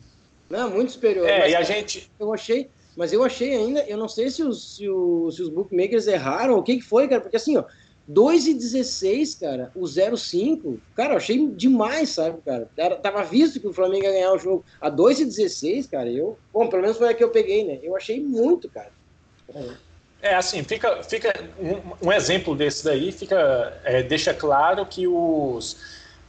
Não, 0.49 0.69
muito 0.69 0.91
superior. 0.91 1.27
É, 1.27 1.39
mas, 1.39 1.51
e 1.51 1.55
a 1.55 1.63
gente. 1.63 2.11
Eu 2.19 2.33
achei, 2.33 2.69
mas 2.95 3.11
eu 3.11 3.23
achei 3.23 3.55
ainda, 3.55 3.83
eu 3.87 3.97
não 3.97 4.07
sei 4.07 4.29
se 4.29 4.43
os, 4.43 4.75
se 4.75 4.87
os, 4.87 5.35
se 5.35 5.41
os 5.41 5.49
bookmakers 5.49 6.07
erraram, 6.07 6.57
o 6.57 6.63
que, 6.63 6.77
que 6.77 6.83
foi, 6.83 7.07
cara, 7.07 7.21
porque 7.21 7.37
assim, 7.37 7.57
ó, 7.57 7.63
2,16, 8.11 9.39
cara, 9.39 9.71
o 9.75 9.81
0,5, 9.81 10.77
cara, 10.95 11.13
eu 11.13 11.17
achei 11.17 11.47
demais, 11.47 12.09
sabe, 12.09 12.41
cara? 12.41 12.67
Era, 12.75 12.95
tava 12.95 13.23
visto 13.23 13.59
que 13.59 13.67
o 13.67 13.73
Flamengo 13.73 14.05
ia 14.05 14.11
ganhar 14.11 14.33
o 14.33 14.39
jogo. 14.39 14.65
A 14.79 14.91
2,16, 14.91 15.89
cara, 15.89 16.09
eu. 16.09 16.37
Bom, 16.53 16.67
pelo 16.67 16.81
menos 16.81 16.97
foi 16.97 17.09
a 17.09 17.13
que 17.13 17.23
eu 17.23 17.29
peguei, 17.29 17.63
né? 17.63 17.79
Eu 17.81 17.95
achei 17.95 18.19
muito, 18.19 18.69
cara. 18.69 18.91
É. 20.21 20.35
Assim, 20.35 20.63
fica, 20.63 21.01
fica 21.03 21.33
um, 21.59 22.07
um 22.07 22.11
exemplo 22.11 22.55
desse 22.55 22.83
daí, 22.83 23.11
fica, 23.11 23.79
é, 23.83 24.03
deixa 24.03 24.33
claro 24.33 24.85
que 24.85 25.07
os, 25.07 25.77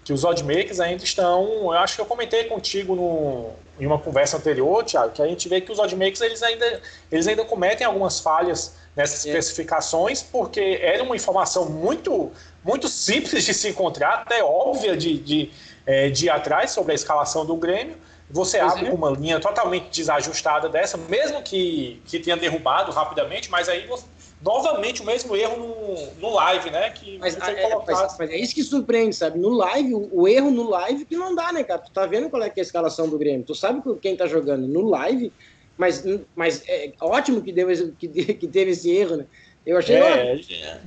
que 0.04 0.12
os 0.12 0.24
oddmakers 0.24 0.80
ainda 0.80 1.04
estão, 1.04 1.44
eu 1.44 1.72
acho 1.72 1.96
que 1.96 2.00
eu 2.00 2.06
comentei 2.06 2.44
contigo 2.44 2.94
no, 2.94 3.50
em 3.78 3.86
uma 3.86 3.98
conversa 3.98 4.38
anterior, 4.38 4.82
Thiago, 4.84 5.12
que 5.12 5.20
a 5.20 5.26
gente 5.26 5.48
vê 5.48 5.60
que 5.60 5.70
os 5.70 5.78
oddmakers 5.78 6.20
eles 6.22 6.42
ainda, 6.42 6.80
eles 7.10 7.26
ainda 7.26 7.44
cometem 7.44 7.86
algumas 7.86 8.18
falhas 8.18 8.74
nessas 8.96 9.24
é. 9.24 9.30
especificações, 9.30 10.22
porque 10.22 10.78
era 10.82 11.02
uma 11.02 11.16
informação 11.16 11.68
muito, 11.68 12.30
muito 12.64 12.88
simples 12.88 13.44
de 13.44 13.54
se 13.54 13.68
encontrar, 13.68 14.14
até 14.20 14.42
óbvia 14.44 14.96
de, 14.96 15.18
de, 15.18 15.50
é, 15.86 16.10
de 16.10 16.26
ir 16.26 16.30
atrás 16.30 16.70
sobre 16.70 16.92
a 16.92 16.94
escalação 16.94 17.44
do 17.44 17.56
Grêmio, 17.56 17.96
você 18.30 18.58
pois 18.58 18.72
abre 18.72 18.86
é. 18.86 18.90
uma 18.92 19.10
linha 19.10 19.40
totalmente 19.40 19.90
desajustada 19.90 20.68
dessa, 20.68 20.96
mesmo 20.96 21.42
que, 21.42 22.00
que 22.06 22.18
tenha 22.18 22.36
derrubado 22.36 22.90
rapidamente, 22.90 23.50
mas 23.50 23.68
aí 23.68 23.86
você, 23.86 24.04
novamente 24.42 25.02
o 25.02 25.04
mesmo 25.04 25.36
erro 25.36 25.56
no, 25.56 26.28
no 26.28 26.34
live, 26.34 26.70
né? 26.70 26.90
Que 26.90 27.18
mas, 27.18 27.36
é, 27.36 27.76
mas, 27.86 28.16
mas, 28.18 28.30
é 28.30 28.36
isso 28.36 28.54
que 28.54 28.62
surpreende, 28.62 29.14
sabe? 29.14 29.38
No 29.38 29.50
live, 29.50 29.94
o, 29.94 30.08
o, 30.12 30.28
erro 30.28 30.50
no 30.50 30.68
live 30.68 31.04
que 31.04 31.16
não 31.16 31.34
dá, 31.34 31.52
né, 31.52 31.62
cara? 31.62 31.80
Tu 31.80 31.90
tá 31.90 32.06
vendo 32.06 32.28
qual 32.28 32.42
é, 32.42 32.46
é 32.48 32.52
a 32.54 32.60
escalação 32.60 33.08
do 33.08 33.18
Grêmio, 33.18 33.46
tu 33.46 33.54
sabe 33.54 33.82
quem 34.00 34.16
tá 34.16 34.26
jogando 34.26 34.66
no 34.66 34.88
live, 34.88 35.32
mas, 35.76 36.04
mas 36.34 36.62
é 36.68 36.92
ótimo 37.00 37.42
que, 37.42 37.52
deu, 37.52 37.68
que, 37.98 38.08
que 38.34 38.46
teve 38.46 38.72
esse 38.72 38.90
erro, 38.90 39.16
né? 39.16 39.26
Eu 39.64 39.78
achei 39.78 39.96
é, 39.96 40.34
é, 40.34 40.80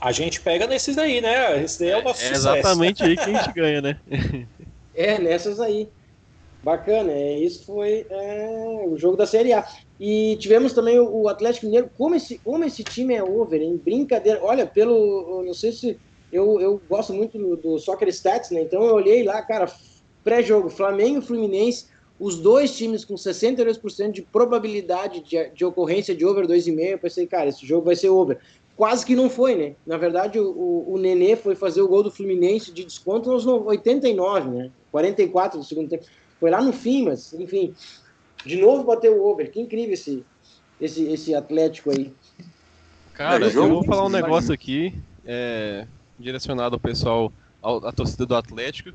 A 0.00 0.12
gente 0.12 0.40
pega 0.40 0.66
nesses 0.66 0.96
daí, 0.96 1.20
né? 1.20 1.62
Esse 1.62 1.80
daí 1.80 1.90
é 1.90 1.98
o 1.98 2.04
nosso 2.04 2.22
é, 2.22 2.28
é 2.28 2.32
exatamente 2.32 3.02
aí 3.02 3.16
que 3.16 3.22
a 3.22 3.42
gente 3.42 3.52
ganha, 3.52 3.80
né? 3.80 4.00
é, 4.94 5.18
nessas 5.18 5.60
aí. 5.60 5.88
Bacana, 6.62 7.12
é, 7.12 7.38
isso 7.38 7.64
foi 7.64 8.04
é, 8.10 8.84
o 8.86 8.96
jogo 8.96 9.16
da 9.16 9.26
Série 9.26 9.52
A. 9.52 9.66
E 9.98 10.36
tivemos 10.36 10.72
também 10.72 10.98
o, 10.98 11.22
o, 11.22 11.28
Atlético 11.28 11.66
Mineiro, 11.66 11.90
como 11.96 12.14
esse, 12.14 12.38
como 12.38 12.64
esse 12.64 12.82
time 12.82 13.14
é 13.14 13.22
over, 13.22 13.60
em 13.60 13.76
brincadeira. 13.76 14.40
Olha, 14.42 14.66
pelo. 14.66 15.42
Não 15.44 15.54
sei 15.54 15.72
se. 15.72 15.98
Eu, 16.32 16.60
eu 16.60 16.80
gosto 16.88 17.14
muito 17.14 17.38
do, 17.38 17.56
do 17.56 17.78
Soccer 17.78 18.08
Stats, 18.08 18.50
né? 18.50 18.60
Então 18.60 18.82
eu 18.82 18.94
olhei 18.94 19.22
lá, 19.22 19.40
cara, 19.42 19.72
pré-jogo, 20.22 20.68
Flamengo 20.68 21.22
Fluminense, 21.22 21.86
os 22.18 22.38
dois 22.38 22.76
times 22.76 23.04
com 23.04 23.14
62% 23.14 24.10
de 24.10 24.22
probabilidade 24.22 25.20
de, 25.20 25.50
de 25.50 25.64
ocorrência 25.64 26.14
de 26.14 26.24
over 26.24 26.46
2,5. 26.46 26.80
Eu 26.80 26.98
pensei, 26.98 27.26
cara, 27.26 27.48
esse 27.48 27.64
jogo 27.64 27.86
vai 27.86 27.96
ser 27.96 28.08
over. 28.08 28.38
Quase 28.76 29.04
que 29.04 29.16
não 29.16 29.28
foi, 29.28 29.54
né? 29.54 29.74
Na 29.86 29.96
verdade, 29.96 30.38
o, 30.38 30.50
o, 30.50 30.94
o 30.94 30.98
Nenê 30.98 31.36
foi 31.36 31.54
fazer 31.54 31.82
o 31.82 31.88
gol 31.88 32.02
do 32.02 32.10
Fluminense 32.10 32.72
de 32.72 32.84
desconto 32.84 33.30
nos 33.30 33.46
89, 33.46 34.50
né? 34.50 34.70
44 34.90 35.58
do 35.58 35.64
segundo 35.64 35.88
tempo. 35.88 36.04
Foi 36.40 36.50
lá 36.50 36.62
no 36.62 36.72
fim, 36.72 37.04
mas, 37.04 37.32
enfim. 37.32 37.74
De 38.44 38.56
novo 38.56 38.84
bateu 38.84 39.16
o 39.16 39.26
over. 39.26 39.50
Que 39.50 39.60
incrível 39.60 39.94
esse, 39.94 40.24
esse, 40.80 41.04
esse 41.04 41.34
Atlético 41.34 41.90
aí. 41.90 42.12
Cara, 43.14 43.48
eu 43.48 43.68
vou 43.68 43.84
falar 43.84 44.06
um 44.06 44.10
negócio 44.10 44.52
aqui, 44.54 44.94
é, 45.26 45.86
direcionado 46.16 46.76
ao 46.76 46.80
pessoal, 46.80 47.32
à 47.60 47.90
torcida 47.90 48.24
do 48.24 48.36
Atlético. 48.36 48.92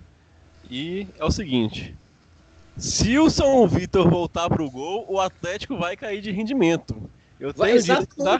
E 0.72 1.08
é 1.20 1.26
o 1.26 1.32
seguinte: 1.32 1.94
se 2.78 3.18
o 3.20 3.30
São 3.30 3.68
Vitor 3.68 4.10
voltar 4.10 4.50
pro 4.50 4.70
gol, 4.70 5.06
o 5.08 5.20
Atlético 5.20 5.78
vai 5.78 5.96
cair 5.96 6.22
de 6.22 6.32
rendimento. 6.32 7.10
Eu 7.40 7.54
tenho 7.54 7.82
dito, 7.82 8.16
tá? 8.16 8.40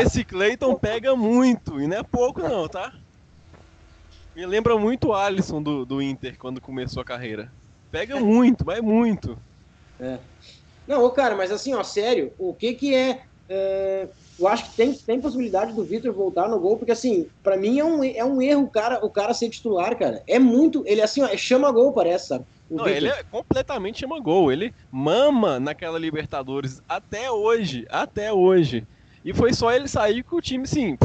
Esse 0.00 0.24
Cleiton 0.24 0.74
pega 0.76 1.16
muito, 1.16 1.80
e 1.80 1.86
não 1.86 1.96
é 1.96 2.02
pouco 2.02 2.40
não, 2.40 2.68
tá? 2.68 2.92
Me 4.34 4.46
lembra 4.46 4.76
muito 4.78 5.08
o 5.08 5.14
Alisson 5.14 5.62
do, 5.62 5.84
do 5.84 6.00
Inter 6.00 6.36
quando 6.38 6.60
começou 6.60 7.00
a 7.00 7.04
carreira. 7.04 7.50
Pega 7.90 8.20
muito, 8.20 8.64
vai 8.64 8.80
muito. 8.80 9.38
É. 9.98 10.18
Não, 10.86 11.08
cara, 11.10 11.34
mas 11.34 11.50
assim, 11.50 11.74
ó, 11.74 11.82
sério, 11.82 12.32
o 12.38 12.54
que 12.54 12.74
que 12.74 12.94
é. 12.94 13.22
é 13.48 14.08
eu 14.38 14.46
acho 14.46 14.70
que 14.70 14.76
tem, 14.76 14.92
tem 14.92 15.20
possibilidade 15.20 15.72
do 15.72 15.82
Vitor 15.82 16.12
voltar 16.12 16.48
no 16.48 16.60
gol, 16.60 16.76
porque 16.76 16.92
assim, 16.92 17.26
para 17.42 17.56
mim 17.56 17.78
é 17.78 17.84
um, 17.84 18.04
é 18.04 18.24
um 18.24 18.42
erro 18.42 18.64
o 18.64 18.70
cara, 18.70 19.04
o 19.04 19.08
cara 19.08 19.32
ser 19.32 19.48
titular, 19.48 19.98
cara. 19.98 20.22
É 20.26 20.38
muito. 20.38 20.84
Ele 20.86 21.00
assim, 21.00 21.22
ó, 21.22 21.26
é 21.26 21.36
chama 21.36 21.72
gol, 21.72 21.92
parece, 21.92 22.28
sabe? 22.28 22.44
Não, 22.70 22.88
ele 22.88 23.08
é 23.08 23.22
completamente 23.24 24.00
chama 24.00 24.20
gol. 24.20 24.52
Ele 24.52 24.74
mama 24.90 25.60
naquela 25.60 25.98
Libertadores 25.98 26.82
até 26.88 27.30
hoje. 27.30 27.86
Até 27.88 28.32
hoje. 28.32 28.86
E 29.24 29.32
foi 29.32 29.52
só 29.52 29.72
ele 29.72 29.88
sair 29.88 30.22
com 30.22 30.36
o 30.36 30.40
time, 30.40 30.66
sim. 30.66 30.98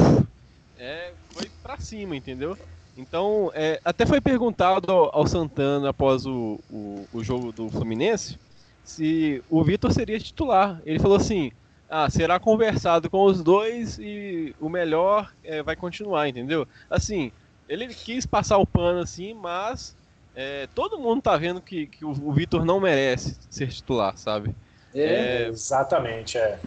É, 0.78 1.12
foi 1.32 1.50
pra 1.62 1.80
cima, 1.80 2.16
entendeu? 2.16 2.58
Então, 2.98 3.52
é, 3.54 3.80
até 3.86 4.06
foi 4.06 4.20
perguntado 4.20 4.92
ao, 4.92 5.16
ao 5.16 5.28
Santana 5.28 5.90
após 5.90 6.26
o, 6.26 6.60
o, 6.70 7.08
o, 7.14 7.24
jogo 7.24 7.52
do 7.52 7.70
Fluminense 7.70 8.38
se 8.84 9.44
o 9.50 9.64
Vitor 9.64 9.92
seria 9.92 10.20
titular. 10.20 10.82
Ele 10.86 11.00
falou 11.00 11.18
assim: 11.18 11.52
ah, 11.90 12.10
será 12.10 12.40
conversado 12.40 13.10
com 13.10 13.24
os 13.24 13.42
dois 13.42 13.98
e 14.00 14.56
o 14.60 14.70
melhor 14.70 15.32
é, 15.44 15.64
vai 15.64 15.76
continuar, 15.76 16.28
entendeu? 16.28 16.68
Assim, 16.90 17.32
ele 17.68 17.88
quis 17.88 18.26
passar 18.26 18.58
o 18.58 18.68
pano 18.68 19.00
assim, 19.00 19.34
mas 19.34 19.96
é, 20.36 20.68
todo 20.74 21.00
mundo 21.00 21.22
tá 21.22 21.36
vendo 21.38 21.62
que, 21.62 21.88
que 21.88 22.06
o, 22.06 22.10
o 22.10 22.32
Vitor 22.32 22.64
não 22.66 22.80
merece 22.80 23.38
ser 23.50 23.68
titular, 23.70 24.18
sabe? 24.18 24.56
É, 24.94 25.48
exatamente, 25.48 26.38
é. 26.38 26.60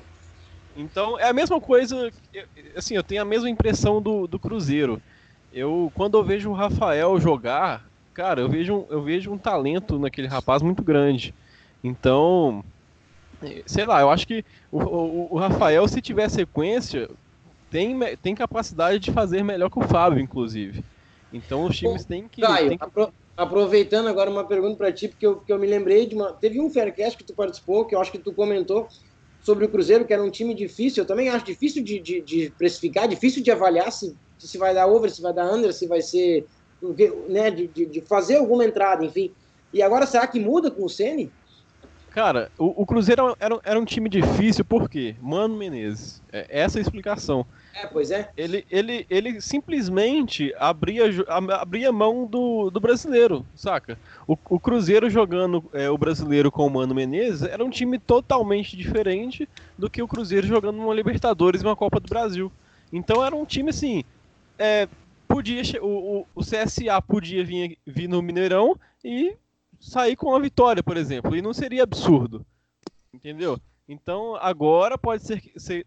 Então 0.77 1.19
é 1.19 1.29
a 1.29 1.33
mesma 1.33 1.61
coisa, 1.61 2.11
assim, 2.77 2.95
eu 2.95 3.03
tenho 3.03 3.23
a 3.23 3.25
mesma 3.25 3.49
impressão 3.49 4.03
do, 4.03 4.27
do 4.27 4.39
Cruzeiro 4.39 5.01
eu 5.55 5.93
quando 5.95 6.19
eu 6.19 6.25
vejo 6.25 6.51
o 6.51 6.55
Rafael 6.55 7.19
jogar, 7.21 7.87
cara, 8.13 8.41
eu 8.41 8.49
vejo, 8.49 8.87
eu 8.91 9.01
vejo 9.01 9.33
um 9.33 9.39
talento 9.39 9.99
naquele 9.99 10.27
rapaz 10.27 10.61
muito 10.61 10.83
grande. 10.83 11.33
Então, 11.83 12.65
sei 13.65 13.85
lá, 13.85 14.01
eu 14.01 14.11
acho 14.11 14.27
que 14.27 14.45
o, 14.73 14.79
o, 14.83 15.35
o, 15.35 15.39
Rafael, 15.39 15.87
se 15.87 16.03
tiver 16.03 16.29
sequência, 16.29 17.09
tem, 17.71 17.97
tem 18.17 18.35
capacidade 18.35 18.99
de 18.99 19.13
fazer 19.13 19.45
melhor 19.45 19.71
que 19.71 19.79
o 19.79 19.87
Fábio, 19.87 20.21
inclusive. 20.21 20.85
Então 21.33 21.65
os 21.65 21.77
times 21.77 22.05
têm 22.05 22.27
que. 22.27 22.41
Caio, 22.41 22.69
têm 22.69 22.79
que... 22.79 22.85
Apro 22.85 23.13
aproveitando 23.37 24.09
agora 24.09 24.31
uma 24.31 24.45
pergunta 24.45 24.77
para 24.77 24.93
ti, 24.93 25.09
porque 25.09 25.27
eu, 25.27 25.37
porque 25.37 25.53
eu 25.53 25.59
me 25.59 25.67
lembrei 25.67 26.07
de 26.07 26.15
uma. 26.15 26.33
Teve 26.33 26.61
um 26.61 26.71
Faircast 26.71 27.17
que 27.17 27.25
tu 27.25 27.35
participou, 27.35 27.85
que 27.85 27.95
eu 27.95 28.01
acho 28.01 28.13
que 28.13 28.19
tu 28.19 28.33
comentou 28.33 28.89
sobre 29.43 29.65
o 29.65 29.69
Cruzeiro, 29.69 30.05
que 30.05 30.13
era 30.13 30.23
um 30.23 30.31
time 30.31 30.55
difícil. 30.55 31.03
Eu 31.03 31.07
também 31.07 31.29
acho 31.29 31.45
difícil 31.45 31.83
de, 31.83 31.99
de, 31.99 32.21
de 32.21 32.53
precificar, 32.57 33.07
difícil 33.09 33.43
de 33.43 33.51
avaliar 33.51 33.93
se, 33.93 34.17
se 34.39 34.57
vai 34.57 34.73
dar 34.73 34.87
over, 34.87 35.11
se 35.11 35.21
vai 35.21 35.33
dar 35.33 35.53
under, 35.53 35.73
se 35.73 35.87
vai 35.87 36.01
ser. 36.01 36.47
Né, 37.29 37.51
de, 37.51 37.67
de, 37.67 38.01
fazer 38.03 38.37
alguma 38.37 38.65
entrada, 38.65 39.05
enfim. 39.05 39.33
E 39.73 39.81
agora, 39.83 40.05
será 40.05 40.27
que 40.27 40.39
muda 40.39 40.71
com 40.71 40.85
o 40.85 40.89
Ceni? 40.89 41.33
Cara, 42.11 42.51
o, 42.59 42.83
o 42.83 42.87
Cruzeiro 42.87 43.35
era, 43.41 43.59
era, 43.65 43.81
um 43.81 43.87
time 43.87 44.09
difícil, 44.09 44.65
por 44.67 44.89
quê? 44.89 45.17
Mano 45.19 45.57
Menezes. 45.57 46.23
É, 46.31 46.47
essa 46.49 46.79
é 46.79 46.81
a 46.81 46.83
explicação. 46.83 47.47
É, 47.75 47.89
pois 47.89 48.13
é. 48.13 48.31
Ele, 48.37 48.65
ele, 48.71 49.05
ele 49.11 49.41
simplesmente 49.41 50.55
abria, 50.59 51.05
abria 51.59 51.91
mão 51.91 52.25
do, 52.25 52.71
do 52.71 52.79
brasileiro, 52.79 53.45
saca? 53.57 53.99
O, 54.29 54.39
o 54.49 54.61
Cruzeiro 54.61 55.11
jogando 55.11 55.65
é, 55.73 55.91
o 55.91 55.99
brasileiro 55.99 56.53
com 56.53 56.65
o 56.65 56.71
Mano 56.71 56.95
Menezes 56.95 57.43
era 57.43 57.65
um 57.65 57.71
time 57.71 57.99
totalmente 57.99 58.77
diferente 58.77 59.49
do 59.77 59.91
que 59.91 60.01
o 60.01 60.07
Cruzeiro 60.07 60.47
jogando 60.47 60.79
uma 60.79 60.95
Libertadores 60.95 61.63
e 61.63 61.65
uma 61.65 61.75
Copa 61.75 61.99
do 61.99 62.09
Brasil. 62.09 62.51
Então 62.93 63.25
era 63.25 63.35
um 63.35 63.45
time 63.45 63.71
assim. 63.71 64.05
É, 64.57 64.89
podia 65.27 65.63
o, 65.83 66.21
o, 66.21 66.27
o 66.37 66.41
CSA 66.43 67.03
podia 67.03 67.45
vir, 67.45 67.77
vir 67.85 68.09
no 68.09 68.23
Mineirão 68.23 68.79
e 69.03 69.35
sair 69.81 70.15
com 70.15 70.29
uma 70.29 70.41
vitória, 70.41 70.83
por 70.83 70.97
exemplo, 70.97 71.35
e 71.35 71.43
não 71.43 71.53
seria 71.53 71.83
absurdo. 71.83 72.47
Entendeu? 73.13 73.59
Então, 73.89 74.37
agora 74.37 74.97
pode 74.97 75.25
ser, 75.25 75.43
ser 75.57 75.87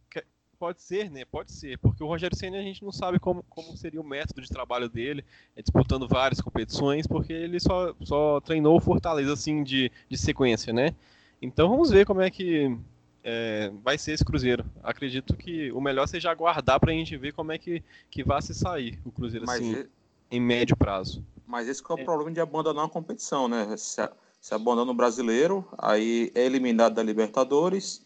pode 0.57 0.81
ser, 0.81 1.09
né? 1.09 1.23
Pode 1.25 1.51
ser, 1.51 1.77
porque 1.77 2.03
o 2.03 2.07
Rogério 2.07 2.35
Senna 2.35 2.57
a 2.57 2.61
gente 2.61 2.83
não 2.83 2.91
sabe 2.91 3.19
como, 3.19 3.43
como 3.49 3.77
seria 3.77 4.01
o 4.01 4.03
método 4.03 4.41
de 4.41 4.49
trabalho 4.49 4.89
dele, 4.89 5.23
é, 5.55 5.61
disputando 5.61 6.07
várias 6.07 6.41
competições, 6.41 7.07
porque 7.07 7.33
ele 7.33 7.59
só, 7.59 7.93
só 8.03 8.39
treinou 8.41 8.77
o 8.77 8.81
Fortaleza 8.81 9.33
assim 9.33 9.63
de, 9.63 9.91
de 10.09 10.17
sequência, 10.17 10.73
né? 10.73 10.95
Então 11.41 11.69
vamos 11.69 11.91
ver 11.91 12.05
como 12.05 12.21
é 12.21 12.29
que 12.29 12.75
é, 13.23 13.71
vai 13.83 13.97
ser 13.97 14.13
esse 14.13 14.25
Cruzeiro. 14.25 14.65
Acredito 14.83 15.35
que 15.35 15.71
o 15.71 15.81
melhor 15.81 16.07
seja 16.07 16.31
aguardar 16.31 16.79
para 16.79 16.91
a 16.91 16.95
gente 16.95 17.15
ver 17.17 17.33
como 17.33 17.51
é 17.51 17.57
que, 17.57 17.83
que 18.09 18.23
vai 18.23 18.41
se 18.41 18.53
sair 18.53 18.99
o 19.05 19.11
Cruzeiro 19.11 19.45
Mas 19.45 19.61
assim, 19.61 19.85
em 20.31 20.39
médio 20.39 20.75
prazo. 20.75 21.23
Mas 21.45 21.67
esse 21.67 21.81
é 21.81 21.93
o 21.93 21.99
é. 21.99 22.03
problema 22.03 22.31
de 22.31 22.39
abandonar 22.39 22.85
a 22.85 22.89
competição, 22.89 23.47
né? 23.47 23.75
Se, 23.77 24.01
se 24.39 24.53
abandona 24.53 24.91
o 24.91 24.95
brasileiro, 24.95 25.67
aí 25.77 26.31
é 26.33 26.45
eliminado 26.45 26.95
da 26.95 27.03
Libertadores. 27.03 28.05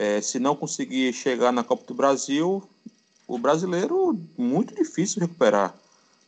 É, 0.00 0.20
se 0.20 0.38
não 0.38 0.54
conseguir 0.54 1.12
chegar 1.12 1.50
na 1.50 1.64
Copa 1.64 1.84
do 1.84 1.92
Brasil, 1.92 2.62
o 3.26 3.36
brasileiro 3.36 4.16
muito 4.38 4.72
difícil 4.72 5.20
recuperar. 5.20 5.74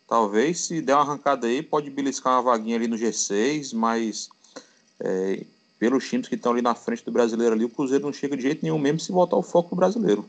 Talvez 0.08 0.62
se 0.62 0.80
der 0.80 0.96
uma 0.96 1.02
arrancada 1.02 1.46
aí, 1.46 1.62
pode 1.62 1.88
beliscar 1.88 2.32
uma 2.32 2.42
vaguinha 2.42 2.74
ali 2.74 2.88
no 2.88 2.96
G6, 2.96 3.72
mas 3.72 4.28
é, 4.98 5.44
pelos 5.78 6.08
times 6.08 6.26
que 6.26 6.34
estão 6.34 6.50
ali 6.50 6.60
na 6.60 6.74
frente 6.74 7.04
do 7.04 7.12
brasileiro 7.12 7.54
ali, 7.54 7.64
o 7.64 7.68
Cruzeiro 7.68 8.02
não 8.02 8.12
chega 8.12 8.36
de 8.36 8.42
jeito 8.42 8.60
nenhum 8.60 8.76
mesmo 8.76 8.98
se 8.98 9.12
voltar 9.12 9.36
o 9.36 9.42
foco 9.42 9.68
pro 9.68 9.76
brasileiro. 9.76 10.28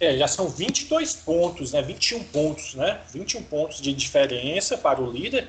É, 0.00 0.16
já 0.16 0.26
são 0.26 0.48
22 0.48 1.16
pontos, 1.16 1.72
né? 1.72 1.82
21 1.82 2.24
pontos, 2.24 2.74
né? 2.76 3.02
21 3.12 3.42
pontos 3.42 3.78
de 3.78 3.92
diferença 3.92 4.78
para 4.78 5.02
o 5.02 5.12
líder. 5.12 5.48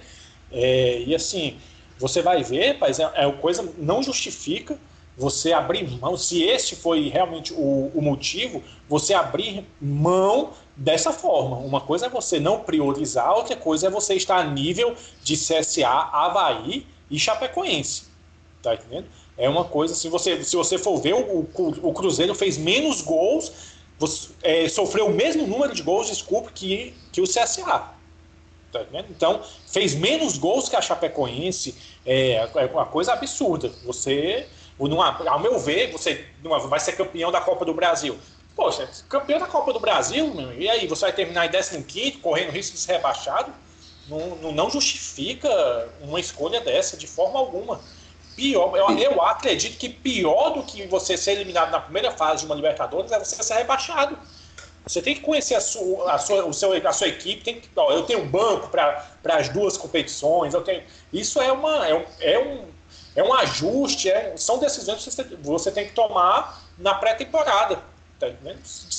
É, 0.52 1.02
e 1.02 1.16
assim, 1.16 1.58
você 1.98 2.22
vai 2.22 2.44
ver, 2.44 2.78
mas 2.78 3.00
é, 3.00 3.10
é 3.16 3.32
coisa 3.32 3.74
não 3.78 4.04
justifica 4.04 4.78
você 5.18 5.52
abrir 5.52 5.90
mão, 6.00 6.16
se 6.16 6.44
esse 6.44 6.76
foi 6.76 7.10
realmente 7.10 7.52
o, 7.54 7.92
o, 7.94 8.02
motivo, 8.02 8.64
você 8.88 9.14
abrir 9.16 9.66
mão 9.82 10.52
dessa 10.76 11.12
forma. 11.12 11.58
Uma 11.58 11.82
coisa 11.82 12.06
é 12.06 12.10
você 12.10 12.40
não 12.40 12.60
priorizar, 12.60 13.34
outra 13.34 13.56
coisa 13.56 13.88
é 13.88 13.90
você 13.90 14.14
estar 14.14 14.38
a 14.38 14.44
nível 14.44 14.96
de 15.24 15.36
CSA, 15.36 15.88
Havaí 15.88 16.86
e 17.10 17.18
Chapecoense. 17.18 18.04
Tá 18.62 18.76
entendendo? 18.76 19.08
É 19.36 19.50
uma 19.50 19.66
coisa, 19.66 19.96
se 19.96 20.08
você, 20.08 20.44
se 20.44 20.56
você 20.56 20.78
for 20.78 20.98
ver, 20.98 21.14
o, 21.14 21.48
o 21.82 21.94
Cruzeiro 21.94 22.36
fez 22.36 22.58
menos 22.58 23.02
gols 23.02 23.52
você, 24.00 24.30
é, 24.44 24.70
sofreu 24.70 25.08
o 25.08 25.14
mesmo 25.14 25.48
número 25.48 25.74
de 25.74 25.82
gols, 25.82 26.08
desculpe, 26.08 26.52
que, 26.54 26.94
que 27.12 27.22
o 27.22 27.24
CSA. 27.24 27.96
Tá 28.72 28.86
então, 29.10 29.42
fez 29.66 29.96
menos 29.96 30.38
gols 30.38 30.70
que 30.70 30.76
a 30.76 30.82
Chapecoense. 30.82 31.76
É, 32.06 32.48
é 32.56 32.66
uma 32.66 32.86
coisa 32.86 33.14
absurda. 33.14 33.72
Você, 33.86 34.48
numa, 34.80 35.18
ao 35.28 35.40
meu 35.40 35.58
ver, 35.58 35.92
você 35.92 36.26
numa, 36.44 36.60
vai 36.60 36.80
ser 36.80 36.94
campeão 36.94 37.32
da 37.32 37.42
Copa 37.42 37.66
do 37.66 37.74
Brasil. 37.74 38.18
Poxa, 38.56 38.90
campeão 39.08 39.40
da 39.40 39.48
Copa 39.48 39.72
do 39.72 39.80
Brasil, 39.80 40.34
meu, 40.34 40.54
e 40.54 40.70
aí, 40.70 40.88
você 40.88 41.02
vai 41.06 41.14
terminar 41.14 41.46
em 41.46 41.84
15, 41.84 42.12
correndo 42.18 42.52
risco 42.52 42.74
de 42.74 42.80
ser 42.80 42.94
rebaixado? 42.94 43.52
Não, 44.08 44.52
não 44.52 44.70
justifica 44.70 45.50
uma 46.02 46.20
escolha 46.20 46.62
dessa 46.62 46.96
de 46.96 47.08
forma 47.08 47.38
alguma 47.38 47.80
pior, 48.38 48.78
eu, 48.78 48.98
eu 49.00 49.22
acredito 49.24 49.78
que 49.78 49.90
pior 49.90 50.52
do 50.52 50.64
que 50.64 50.86
você 50.86 51.18
ser 51.18 51.32
eliminado 51.32 51.72
na 51.72 51.80
primeira 51.80 52.12
fase 52.12 52.42
de 52.42 52.46
uma 52.46 52.56
Libertadores 52.56 53.12
é 53.12 53.18
você 53.18 53.42
ser 53.42 53.56
rebaixado. 53.56 54.18
Você 54.86 55.02
tem 55.02 55.16
que 55.16 55.22
conhecer 55.22 55.56
a 55.56 55.60
sua, 55.60 56.14
a 56.14 56.18
sua, 56.18 56.46
o 56.46 56.54
seu, 56.54 56.72
a 56.72 56.94
sua 56.94 57.08
equipe. 57.08 57.44
Tem 57.44 57.60
que, 57.60 57.68
ó, 57.76 57.92
eu 57.92 58.04
tenho 58.04 58.22
um 58.22 58.28
banco 58.28 58.70
para 58.70 59.04
as 59.26 59.50
duas 59.50 59.76
competições. 59.76 60.54
Eu 60.54 60.62
tenho, 60.62 60.82
isso 61.12 61.42
é, 61.42 61.52
uma, 61.52 61.86
é, 61.86 61.94
um, 61.94 62.06
é, 62.22 62.40
um, 62.40 62.66
é 63.18 63.24
um 63.24 63.34
ajuste, 63.34 64.10
é, 64.10 64.38
são 64.38 64.60
decisões 64.60 65.04
que 65.04 65.12
você, 65.12 65.24
você 65.42 65.72
tem 65.72 65.88
que 65.88 65.94
tomar 65.94 66.64
na 66.78 66.94
pré-temporada. 66.94 67.82
Tá, 68.20 68.28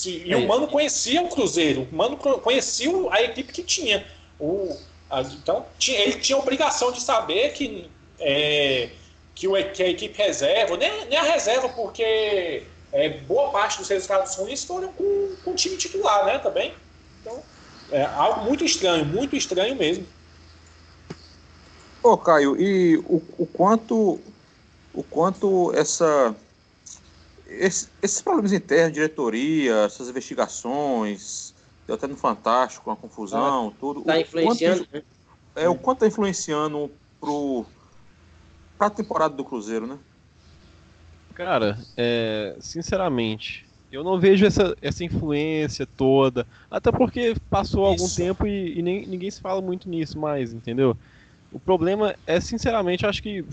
e 0.04 0.34
o 0.34 0.46
Mano 0.46 0.68
conhecia 0.68 1.22
o 1.22 1.28
Cruzeiro, 1.28 1.88
o 1.90 1.94
Mano 1.94 2.16
conhecia 2.16 2.90
a 3.10 3.22
equipe 3.22 3.52
que 3.52 3.62
tinha. 3.62 4.04
O, 4.38 4.76
a, 5.08 5.22
então, 5.22 5.66
tinha, 5.78 6.00
ele 6.00 6.20
tinha 6.20 6.36
a 6.36 6.40
obrigação 6.40 6.92
de 6.92 7.00
saber 7.00 7.52
que 7.52 7.88
é, 8.18 8.90
que, 9.34 9.46
o, 9.46 9.52
que 9.72 9.82
a 9.82 9.88
equipe 9.88 10.18
reserva, 10.18 10.76
nem, 10.76 11.06
nem 11.06 11.18
a 11.18 11.22
reserva, 11.22 11.68
porque 11.68 12.64
é, 12.92 13.08
boa 13.20 13.50
parte 13.50 13.78
dos 13.78 13.88
resultados 13.88 14.34
ruins 14.34 14.64
foram 14.64 14.92
com, 14.92 15.36
com 15.44 15.52
o 15.52 15.54
time 15.54 15.76
titular, 15.76 16.26
né, 16.26 16.38
também. 16.38 16.74
Então, 17.20 17.40
é 17.92 18.04
algo 18.04 18.44
muito 18.44 18.64
estranho, 18.64 19.04
muito 19.04 19.36
estranho 19.36 19.76
mesmo. 19.76 20.04
Ô, 22.02 22.16
Caio, 22.16 22.60
e 22.60 22.96
o, 22.98 23.22
o 23.38 23.46
quanto 23.46 24.20
o 24.94 25.02
quanto 25.02 25.72
essa 25.74 26.34
esse, 27.46 27.88
esses 28.02 28.20
problemas 28.20 28.52
internos, 28.52 28.92
diretoria, 28.92 29.84
essas 29.84 30.08
investigações, 30.08 31.54
deu 31.86 31.96
até 31.96 32.06
no 32.06 32.16
Fantástico, 32.16 32.90
uma 32.90 32.96
confusão, 32.96 33.68
ah, 33.68 33.78
tudo. 33.80 34.02
Tá 34.02 34.20
influenciando. 34.20 34.86
Quanto, 34.86 35.06
é, 35.56 35.68
o 35.68 35.74
quanto 35.74 35.96
está 35.98 36.06
influenciando 36.06 36.90
pro, 37.18 37.64
para 38.76 38.88
a 38.88 38.90
temporada 38.90 39.34
do 39.34 39.44
Cruzeiro, 39.44 39.86
né? 39.86 39.98
Cara, 41.34 41.78
é, 41.96 42.56
sinceramente, 42.60 43.64
eu 43.90 44.04
não 44.04 44.20
vejo 44.20 44.44
essa, 44.44 44.76
essa 44.82 45.04
influência 45.04 45.86
toda. 45.86 46.46
Até 46.70 46.92
porque 46.92 47.34
passou 47.48 47.92
Isso. 47.92 48.02
algum 48.02 48.14
tempo 48.14 48.46
e, 48.46 48.78
e 48.78 48.82
nem, 48.82 49.06
ninguém 49.06 49.30
se 49.30 49.40
fala 49.40 49.62
muito 49.62 49.88
nisso 49.88 50.18
mais, 50.18 50.52
entendeu? 50.52 50.96
O 51.50 51.58
problema 51.58 52.14
é, 52.26 52.40
sinceramente, 52.40 53.06
acho 53.06 53.22
que 53.22 53.44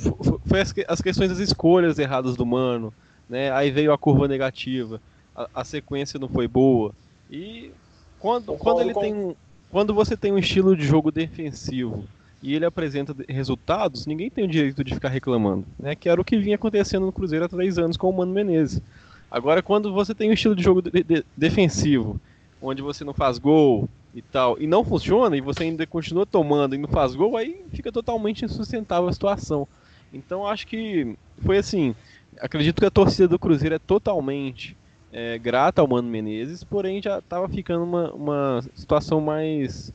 foi 0.46 0.60
as, 0.60 0.74
as 0.88 1.02
questões 1.02 1.30
das 1.30 1.40
escolhas 1.40 1.98
erradas 1.98 2.36
do 2.36 2.46
Mano, 2.46 2.94
né? 3.30 3.52
Aí 3.52 3.72
veio 3.72 3.94
a 3.94 3.98
curva 3.98 4.28
negativa, 4.28 5.02
a, 5.36 5.50
a 5.56 5.64
sequência 5.64 6.20
não 6.20 6.28
foi 6.28 6.48
boa. 6.48 6.94
E 7.32 7.72
quando, 8.20 8.54
quando 8.58 8.82
ele 8.82 8.94
tem 8.94 9.36
quando 9.70 9.94
você 9.94 10.16
tem 10.16 10.32
um 10.32 10.38
estilo 10.38 10.76
de 10.76 10.86
jogo 10.86 11.12
defensivo 11.12 12.06
e 12.42 12.54
ele 12.54 12.66
apresenta 12.66 13.16
resultados, 13.28 14.06
ninguém 14.06 14.30
tem 14.30 14.46
o 14.46 14.48
direito 14.48 14.84
de 14.84 14.94
ficar 14.94 15.10
reclamando, 15.10 15.66
né? 15.80 15.96
Que 15.96 16.08
era 16.08 16.20
o 16.20 16.24
que 16.24 16.38
vinha 16.38 16.56
acontecendo 16.56 17.06
no 17.06 17.12
Cruzeiro 17.12 17.46
há 17.46 17.50
três 17.50 17.78
anos 17.78 17.98
com 17.98 18.10
o 18.10 18.14
Mano 18.16 18.34
Menezes. 18.34 18.82
Agora, 19.30 19.62
quando 19.62 19.92
você 19.92 20.14
tem 20.14 20.30
um 20.30 20.34
estilo 20.34 20.56
de 20.56 20.64
jogo 20.64 20.82
de 20.82 21.04
de 21.04 21.26
defensivo, 21.36 22.20
onde 22.62 22.82
você 22.82 23.04
não 23.04 23.14
faz 23.14 23.38
gol 23.38 23.90
e 24.16 24.22
tal, 24.22 24.58
e 24.58 24.66
não 24.66 24.84
funciona, 24.84 25.36
e 25.36 25.42
você 25.42 25.64
ainda 25.64 25.86
continua 25.86 26.26
tomando 26.26 26.74
e 26.74 26.78
não 26.78 26.88
faz 26.88 27.14
gol, 27.14 27.36
aí 27.36 27.66
fica 27.74 27.92
totalmente 27.92 28.46
insustentável 28.46 29.10
a 29.10 29.14
situação. 29.14 29.68
Então, 30.14 30.48
acho 30.48 30.66
que 30.66 31.18
foi 31.40 31.58
assim. 31.58 31.94
Acredito 32.40 32.80
que 32.80 32.86
a 32.86 32.92
torcida 32.92 33.28
do 33.28 33.38
Cruzeiro 33.38 33.76
é 33.76 33.80
totalmente 33.80 34.76
é, 35.12 35.38
grata 35.38 35.82
ao 35.82 35.88
Mano 35.88 36.08
Menezes, 36.08 36.64
porém 36.64 37.02
já 37.02 37.20
estava 37.20 37.50
ficando 37.50 37.84
uma, 37.84 38.14
uma 38.14 38.62
situação 38.74 39.20
mais. 39.20 39.92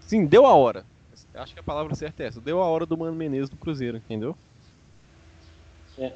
Sim, 0.00 0.26
deu 0.26 0.44
a 0.44 0.54
hora 0.54 0.84
Acho 1.34 1.54
que 1.54 1.60
a 1.60 1.62
palavra 1.62 1.94
certa 1.94 2.22
é 2.22 2.26
essa. 2.26 2.40
Deu 2.40 2.60
a 2.60 2.66
hora 2.66 2.84
do 2.84 2.96
Mano 2.96 3.16
Menezes 3.16 3.48
do 3.48 3.56
Cruzeiro, 3.56 3.96
entendeu? 3.96 4.36
É. 5.98 6.12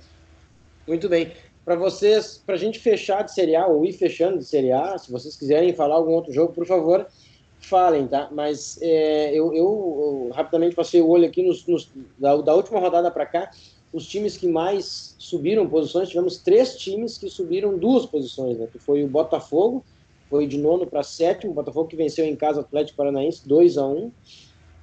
Muito 0.86 1.08
bem. 1.08 1.32
Para 1.64 1.74
vocês, 1.74 2.40
para 2.44 2.54
a 2.54 2.58
gente 2.58 2.78
fechar 2.78 3.22
de 3.22 3.32
Série 3.32 3.56
A 3.56 3.66
ou 3.66 3.84
ir 3.84 3.92
fechando 3.92 4.38
de 4.38 4.44
Série 4.44 4.72
A, 4.72 4.96
se 4.98 5.10
vocês 5.10 5.36
quiserem 5.36 5.74
falar 5.74 5.96
algum 5.96 6.12
outro 6.12 6.32
jogo, 6.32 6.52
por 6.52 6.66
favor, 6.66 7.06
falem, 7.66 8.06
tá? 8.06 8.28
Mas 8.30 8.78
é, 8.80 9.30
eu, 9.30 9.52
eu, 9.54 9.54
eu, 9.54 10.30
rapidamente 10.32 10.74
passei 10.74 11.00
o 11.00 11.08
olho 11.08 11.26
aqui 11.26 11.42
nos, 11.42 11.66
nos 11.66 11.90
da, 12.18 12.36
da, 12.36 12.54
última 12.54 12.80
rodada 12.80 13.10
para 13.10 13.26
cá. 13.26 13.50
os 13.92 14.06
times 14.06 14.36
que 14.36 14.46
mais 14.46 15.14
subiram 15.18 15.68
posições, 15.68 16.08
tivemos 16.08 16.38
três 16.38 16.76
times 16.76 17.18
que 17.18 17.28
subiram 17.28 17.78
duas 17.78 18.06
posições, 18.06 18.58
né? 18.58 18.68
Que 18.70 18.78
foi 18.78 19.04
o 19.04 19.08
Botafogo, 19.08 19.84
foi 20.28 20.46
de 20.46 20.58
nono 20.58 20.86
para 20.86 21.02
sétimo, 21.02 21.52
o 21.52 21.54
Botafogo 21.54 21.88
que 21.88 21.96
venceu 21.96 22.24
em 22.24 22.36
casa 22.36 22.60
o 22.60 22.62
Atlético 22.62 22.96
Paranaense 22.96 23.46
2 23.46 23.78
a 23.78 23.86
1 23.86 24.10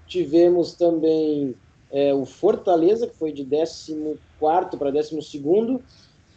Tivemos 0.06 0.74
também 0.74 1.56
é, 1.92 2.14
o 2.14 2.26
Fortaleza, 2.26 3.08
que 3.08 3.16
foi 3.16 3.32
de 3.32 3.46
14 3.46 4.18
para 4.78 4.92
12, 4.92 5.80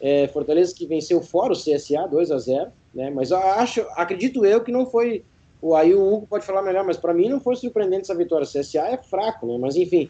é, 0.01 0.29
Fortaleza 0.29 0.75
que 0.75 0.87
venceu 0.87 1.21
fora 1.23 1.53
o 1.53 1.57
CSA 1.57 2.07
2 2.07 2.31
a 2.31 2.39
0 2.39 2.71
né? 2.97 3.11
Mas 3.11 3.31
acho, 3.31 3.83
acredito 3.95 4.45
eu 4.45 4.65
que 4.65 4.73
não 4.73 4.87
foi. 4.87 5.23
O, 5.61 5.75
aí 5.75 5.95
o 5.95 6.13
Hugo 6.13 6.27
pode 6.27 6.45
falar 6.45 6.63
melhor, 6.63 6.85
mas 6.85 6.97
para 6.97 7.15
mim 7.15 7.29
não 7.29 7.41
foi 7.41 7.57
surpreendente 7.57 8.03
essa 8.03 8.15
vitória. 8.15 8.45
O 8.45 8.49
CSA 8.49 8.89
é 8.89 8.99
fraco, 8.99 9.47
né? 9.47 9.59
Mas 9.59 9.77
enfim. 9.77 10.09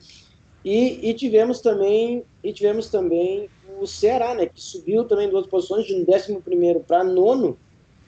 E, 0.64 1.11
e, 1.11 1.14
tivemos 1.14 1.61
também 1.61 2.24
e 2.42 2.52
tivemos 2.52 2.88
também 2.88 3.48
o 3.78 3.87
Ceará, 3.87 4.35
né? 4.35 4.46
Que 4.46 4.61
subiu 4.61 5.04
também 5.04 5.28
duas 5.28 5.46
posições 5.46 5.87
de 5.87 5.94
11 5.94 6.42
para 6.87 7.04
nono. 7.04 7.56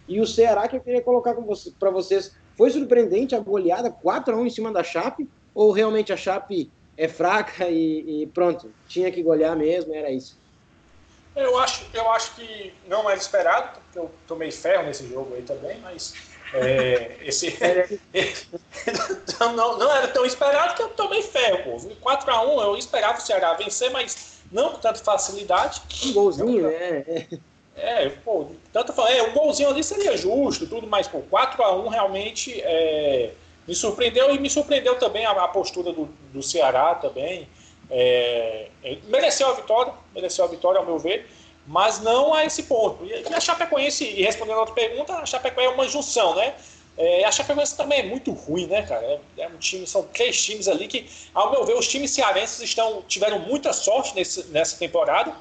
E 0.09 0.21
o 0.21 0.27
Ceará 0.27 0.67
que 0.67 0.77
eu 0.77 0.81
queria 0.81 1.03
colocar 1.03 1.35
você, 1.35 1.71
para 1.79 1.91
vocês. 1.91 2.35
Foi 2.57 2.71
surpreendente 2.71 3.37
a 3.37 3.39
goleada 3.39 3.89
4 3.89 4.35
a 4.35 4.39
1 4.39 4.47
em 4.47 4.51
cima 4.51 4.73
da 4.73 4.83
Chape? 4.83 5.29
Ou 5.55 5.71
realmente 5.71 6.13
a 6.13 6.17
Chape 6.17 6.69
é 6.97 7.07
fraca 7.07 7.69
e, 7.69 8.23
e 8.23 8.27
pronto, 8.27 8.73
tinha 8.89 9.13
que 9.13 9.23
golear 9.23 9.57
mesmo, 9.57 9.95
era 9.95 10.11
isso? 10.11 10.37
Eu 11.37 11.57
acho, 11.57 11.87
eu 11.95 12.11
acho 12.11 12.35
que 12.35 12.75
não 12.89 13.09
era 13.09 13.17
esperado, 13.17 13.79
porque 13.81 13.99
eu 14.01 14.11
tomei 14.27 14.51
ferro 14.51 14.87
nesse 14.87 15.07
jogo 15.07 15.33
aí 15.37 15.43
também, 15.43 15.79
mas 15.81 16.13
é, 16.55 17.17
esse, 17.23 17.57
não, 19.41 19.79
não 19.79 19.93
era 19.93 20.09
tão 20.09 20.25
esperado 20.25 20.75
que 20.75 20.83
eu 20.83 20.89
tomei 20.89 21.23
ferro. 21.23 21.79
Pô. 21.79 22.11
4x1 22.11 22.63
eu 22.63 22.77
esperava 22.77 23.19
o 23.19 23.21
Ceará 23.21 23.55
vencer, 23.55 23.91
mas 23.91 24.41
não 24.51 24.71
com 24.71 24.79
tanta 24.79 24.99
facilidade. 24.99 25.83
Um 26.07 26.13
golzinho, 26.13 26.63
né? 26.69 27.27
É, 27.77 28.09
pô, 28.25 28.49
tanto 28.73 28.93
é, 29.03 29.23
um 29.23 29.33
golzinho 29.33 29.69
ali 29.69 29.85
seria 29.85 30.17
justo, 30.17 30.67
tudo, 30.67 30.87
mas 30.87 31.07
pô, 31.07 31.23
4x1 31.31 31.89
realmente 31.89 32.61
é, 32.61 33.31
me 33.69 33.75
surpreendeu 33.75 34.35
e 34.35 34.39
me 34.39 34.51
surpreendeu 34.51 34.97
também 34.97 35.25
a, 35.25 35.31
a 35.31 35.49
postura 35.49 35.93
do, 35.93 36.09
do 36.33 36.43
Ceará 36.43 36.97
também. 36.97 37.49
É, 37.91 38.69
mereceu 39.05 39.49
a 39.49 39.53
vitória, 39.53 39.93
mereceu 40.15 40.45
a 40.45 40.49
vitória 40.49 40.79
ao 40.79 40.85
meu 40.85 40.99
ver, 40.99 41.27
mas 41.69 42.01
não 42.01 42.33
a 42.33 42.47
esse 42.47 42.63
ponto. 42.63 43.05
E, 43.05 43.13
a 43.33 43.39
Chapecoense, 43.39 44.03
e 44.03 44.23
respondendo 44.23 44.57
a 44.57 44.61
outra 44.61 44.75
pergunta, 44.75 45.13
a 45.13 45.27
Chapecoense 45.27 45.71
é 45.71 45.75
uma 45.75 45.87
junção, 45.87 46.35
né? 46.35 46.55
É, 46.97 47.25
a 47.27 47.31
Chapecoense 47.31 47.77
também 47.77 48.01
é 48.01 48.03
muito 48.03 48.33
ruim, 48.33 48.67
né, 48.67 48.83
cara? 48.83 49.05
É, 49.37 49.43
é, 49.43 49.49
um 49.49 49.59
time, 49.59 49.87
são 49.87 50.03
três 50.05 50.43
times 50.43 50.67
ali 50.67 50.89
que, 50.89 51.07
ao 51.35 51.51
meu 51.51 51.65
ver, 51.67 51.75
os 51.75 51.87
times 51.87 52.11
cearenses 52.11 52.61
estão, 52.61 53.03
tiveram 53.07 53.39
muita 53.41 53.75
sorte 53.75 54.15
nesse, 54.15 54.47
nessa 54.47 54.79
temporada, 54.79 55.37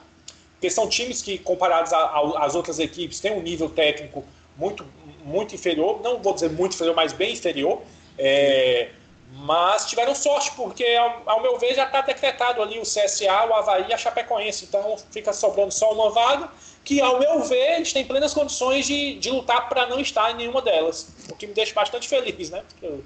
porque 0.52 0.70
são 0.70 0.90
times 0.90 1.22
que, 1.22 1.38
comparados 1.38 1.94
às 1.94 2.56
outras 2.56 2.78
equipes, 2.78 3.22
têm 3.22 3.32
um 3.32 3.42
nível 3.42 3.70
técnico 3.70 4.26
muito, 4.58 4.86
muito 5.24 5.56
inferior, 5.56 6.02
não 6.04 6.22
vou 6.22 6.34
dizer 6.34 6.50
muito 6.50 6.74
inferior, 6.74 6.96
mas 6.96 7.14
bem 7.14 7.34
inferior. 7.34 7.82
É, 8.18 8.90
mas 9.32 9.86
tiveram 9.86 10.16
sorte, 10.16 10.52
porque, 10.56 10.84
ao, 10.84 11.22
ao 11.26 11.42
meu 11.42 11.60
ver, 11.60 11.76
já 11.76 11.86
está 11.86 12.02
decretado 12.02 12.62
ali 12.62 12.80
o 12.80 12.84
CSA, 12.84 13.46
o 13.50 13.54
Havaí 13.54 13.88
e 13.90 13.94
a 13.94 13.98
Chapecoense. 13.98 14.66
Então 14.66 14.98
fica 15.12 15.34
sobrando 15.34 15.72
só 15.72 15.92
uma 15.94 16.10
vaga, 16.12 16.50
que, 16.84 17.02
ao 17.02 17.20
meu 17.20 17.44
ver, 17.44 17.76
eles 17.76 17.92
têm 17.92 18.06
plenas 18.06 18.34
condições 18.34 18.86
de, 18.86 19.20
de 19.20 19.30
lutar 19.30 19.68
para 19.68 19.88
não 19.88 20.00
estar 20.00 20.32
em 20.32 20.36
nenhuma 20.36 20.62
delas. 20.62 21.10
O 21.30 21.36
que 21.36 21.46
me 21.46 21.54
deixa 21.54 21.74
bastante 21.74 22.08
feliz, 22.08 22.50
né? 22.50 22.64
Porque 22.70 22.86
eu 22.86 23.04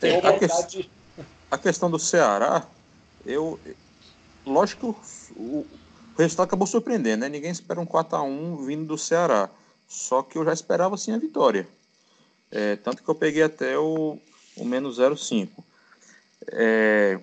tenho 0.00 0.26
a, 0.26 0.32
que... 0.32 0.66
de... 0.68 0.90
a 1.50 1.58
questão 1.58 1.90
do 1.90 1.98
Ceará, 1.98 2.66
eu. 3.24 3.60
Lógico 4.46 4.94
que 4.94 5.38
o, 5.38 5.44
o 5.44 5.66
resultado 6.16 6.46
acabou 6.46 6.66
surpreendendo, 6.66 7.20
né? 7.20 7.28
Ninguém 7.28 7.50
espera 7.50 7.78
um 7.78 7.86
4x1 7.86 8.66
vindo 8.66 8.86
do 8.86 8.96
Ceará. 8.96 9.50
Só 9.86 10.22
que 10.22 10.38
eu 10.38 10.44
já 10.44 10.52
esperava 10.52 10.96
sim 10.96 11.12
a 11.12 11.18
vitória. 11.18 11.68
É, 12.50 12.76
tanto 12.76 13.02
que 13.02 13.08
eu 13.08 13.14
peguei 13.14 13.42
até 13.42 13.78
o, 13.78 14.18
o 14.60 14.64
menos 14.64 14.98
0,5. 14.98 15.48
É, 16.52 17.20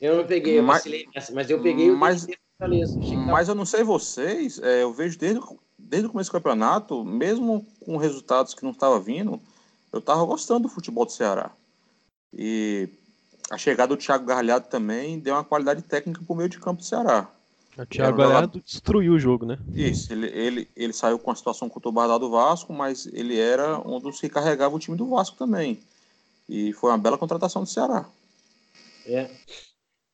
eu 0.00 0.16
não 0.16 0.26
peguei, 0.26 0.58
eu 0.58 0.62
mas, 0.62 0.84
nessa, 1.14 1.32
mas 1.32 1.50
eu 1.50 1.60
peguei 1.60 1.90
o 1.90 1.96
mas, 1.96 2.26
mas 3.26 3.48
eu 3.48 3.54
não 3.54 3.64
sei 3.64 3.82
vocês, 3.82 4.58
é, 4.58 4.82
eu 4.82 4.92
vejo 4.92 5.18
desde, 5.18 5.40
desde 5.78 6.06
o 6.06 6.10
começo 6.10 6.30
do 6.30 6.32
campeonato, 6.32 7.04
mesmo 7.04 7.66
com 7.80 7.96
resultados 7.96 8.54
que 8.54 8.64
não 8.64 8.72
estavam 8.72 9.00
vindo, 9.00 9.40
eu 9.92 9.98
estava 9.98 10.24
gostando 10.24 10.60
do 10.60 10.68
futebol 10.68 11.04
do 11.04 11.12
Ceará. 11.12 11.50
E 12.32 12.88
a 13.50 13.56
chegada 13.56 13.94
do 13.94 14.00
Thiago 14.00 14.26
Gargalhado 14.26 14.68
também 14.68 15.18
deu 15.18 15.34
uma 15.34 15.44
qualidade 15.44 15.82
técnica 15.82 16.20
para 16.22 16.32
o 16.32 16.36
meio 16.36 16.48
de 16.48 16.58
campo 16.58 16.80
do 16.80 16.84
Ceará. 16.84 17.30
O 17.78 17.86
Thiago 17.86 18.18
Gargalhado 18.18 18.60
destruiu 18.64 19.14
o 19.14 19.18
jogo, 19.18 19.46
né? 19.46 19.58
Isso, 19.74 20.12
ele, 20.12 20.26
ele, 20.28 20.68
ele 20.74 20.92
saiu 20.92 21.18
com 21.18 21.30
a 21.30 21.34
situação 21.34 21.68
conturbada 21.68 22.18
do 22.18 22.30
Vasco, 22.30 22.72
mas 22.72 23.06
ele 23.06 23.38
era 23.38 23.78
um 23.78 24.00
dos 24.00 24.20
que 24.20 24.28
carregava 24.28 24.74
o 24.74 24.78
time 24.78 24.96
do 24.96 25.08
Vasco 25.08 25.36
também. 25.36 25.78
E 26.48 26.72
foi 26.72 26.90
uma 26.90 26.98
bela 26.98 27.18
contratação 27.18 27.62
do 27.62 27.68
Ceará. 27.68 28.08
É. 29.06 29.28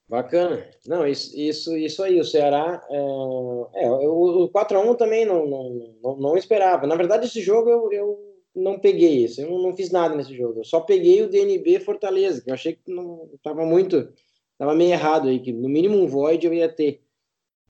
Bacana. 0.08 0.68
Não, 0.86 1.06
isso, 1.06 1.34
isso, 1.34 1.76
isso 1.76 2.02
aí, 2.02 2.20
o 2.20 2.24
Ceará. 2.24 2.84
É, 2.90 3.84
é 3.84 3.90
o, 3.90 4.44
o 4.44 4.50
4x1 4.50 4.96
também 4.96 5.24
não, 5.24 5.46
não, 5.46 5.94
não, 6.02 6.16
não, 6.16 6.36
esperava. 6.36 6.86
Na 6.86 6.96
verdade, 6.96 7.26
esse 7.26 7.40
jogo 7.40 7.70
eu, 7.70 7.92
eu 7.92 8.34
não 8.54 8.78
peguei 8.78 9.24
isso, 9.24 9.40
eu 9.40 9.50
não, 9.50 9.62
não, 9.62 9.76
fiz 9.76 9.90
nada 9.90 10.14
nesse 10.14 10.36
jogo. 10.36 10.60
Eu 10.60 10.64
só 10.64 10.80
peguei 10.80 11.22
o 11.22 11.30
DNB 11.30 11.80
Fortaleza, 11.80 12.42
que 12.42 12.50
eu 12.50 12.54
achei 12.54 12.74
que 12.74 12.92
não 12.92 13.30
estava 13.34 13.64
muito. 13.64 14.12
Estava 14.52 14.74
meio 14.74 14.92
errado 14.92 15.28
aí, 15.28 15.40
que 15.40 15.52
no 15.52 15.68
mínimo 15.68 15.96
um 15.96 16.06
void 16.06 16.46
eu 16.46 16.52
ia 16.52 16.68
ter. 16.68 17.02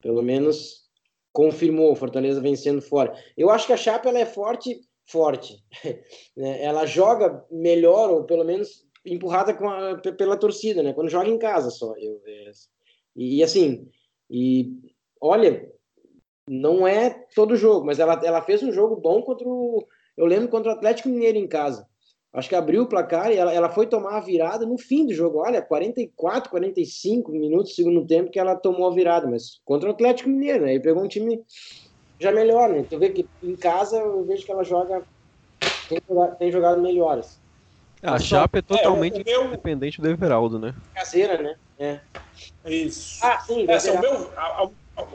Pelo 0.00 0.20
menos 0.20 0.82
confirmou 1.32 1.94
Fortaleza 1.94 2.40
vencendo 2.40 2.82
fora. 2.82 3.14
Eu 3.36 3.50
acho 3.50 3.66
que 3.66 3.72
a 3.72 3.76
Chapa 3.76 4.08
ela 4.08 4.18
é 4.18 4.26
forte 4.26 4.80
forte. 5.12 5.62
Né? 6.34 6.64
Ela 6.64 6.86
joga 6.86 7.44
melhor, 7.50 8.10
ou 8.10 8.24
pelo 8.24 8.42
menos 8.42 8.86
empurrada 9.04 9.52
a, 9.52 10.12
pela 10.12 10.36
torcida, 10.36 10.82
né? 10.82 10.94
Quando 10.94 11.10
joga 11.10 11.28
em 11.28 11.38
casa 11.38 11.68
só. 11.70 11.94
Eu, 11.98 12.22
é, 12.26 12.50
e 13.14 13.42
assim, 13.42 13.86
e 14.30 14.72
olha, 15.20 15.70
não 16.48 16.88
é 16.88 17.10
todo 17.34 17.56
jogo, 17.56 17.84
mas 17.84 17.98
ela, 17.98 18.18
ela 18.24 18.40
fez 18.40 18.62
um 18.62 18.72
jogo 18.72 18.96
bom 18.96 19.20
contra 19.22 19.46
o. 19.46 19.86
Eu 20.16 20.24
lembro 20.24 20.48
contra 20.48 20.72
o 20.72 20.74
Atlético 20.74 21.10
Mineiro 21.10 21.36
em 21.36 21.46
casa. 21.46 21.86
Acho 22.32 22.48
que 22.48 22.54
abriu 22.54 22.82
o 22.82 22.88
placar 22.88 23.30
e 23.30 23.36
ela, 23.36 23.52
ela 23.52 23.68
foi 23.68 23.86
tomar 23.86 24.16
a 24.16 24.20
virada 24.20 24.64
no 24.64 24.78
fim 24.78 25.04
do 25.04 25.12
jogo. 25.12 25.40
Olha, 25.40 25.60
44, 25.60 26.50
45 26.50 27.30
minutos 27.30 27.72
do 27.72 27.74
segundo 27.74 28.06
tempo 28.06 28.30
que 28.30 28.38
ela 28.38 28.56
tomou 28.56 28.88
a 28.88 28.94
virada, 28.94 29.28
mas 29.28 29.60
contra 29.66 29.90
o 29.90 29.92
Atlético 29.92 30.30
Mineiro, 30.30 30.64
né? 30.64 30.74
E 30.74 30.80
pegou 30.80 31.04
um 31.04 31.08
time 31.08 31.42
já 32.22 32.30
melhor, 32.30 32.68
né? 32.68 32.84
Tu 32.88 32.98
vê 32.98 33.10
que 33.10 33.28
em 33.42 33.56
casa 33.56 33.96
eu 33.96 34.24
vejo 34.24 34.44
que 34.44 34.52
ela 34.52 34.64
joga. 34.64 35.02
Tem 35.88 35.98
jogado, 36.08 36.36
tem 36.36 36.52
jogado 36.52 36.80
melhores. 36.80 37.40
A 38.02 38.18
Chapa 38.18 38.58
é 38.58 38.62
totalmente 38.62 39.20
é, 39.20 39.24
meu... 39.24 39.46
independente 39.46 40.00
do 40.00 40.08
Everaldo, 40.08 40.58
né? 40.58 40.74
Caseira, 40.94 41.40
né? 41.40 41.56
É. 41.78 42.00
Isso. 42.64 43.24
Ah, 43.24 43.38
sim, 43.40 43.64
é, 43.68 43.74
assim, 43.74 43.96
meu, 43.98 44.30
ao, 44.36 44.72
ao, 44.96 45.08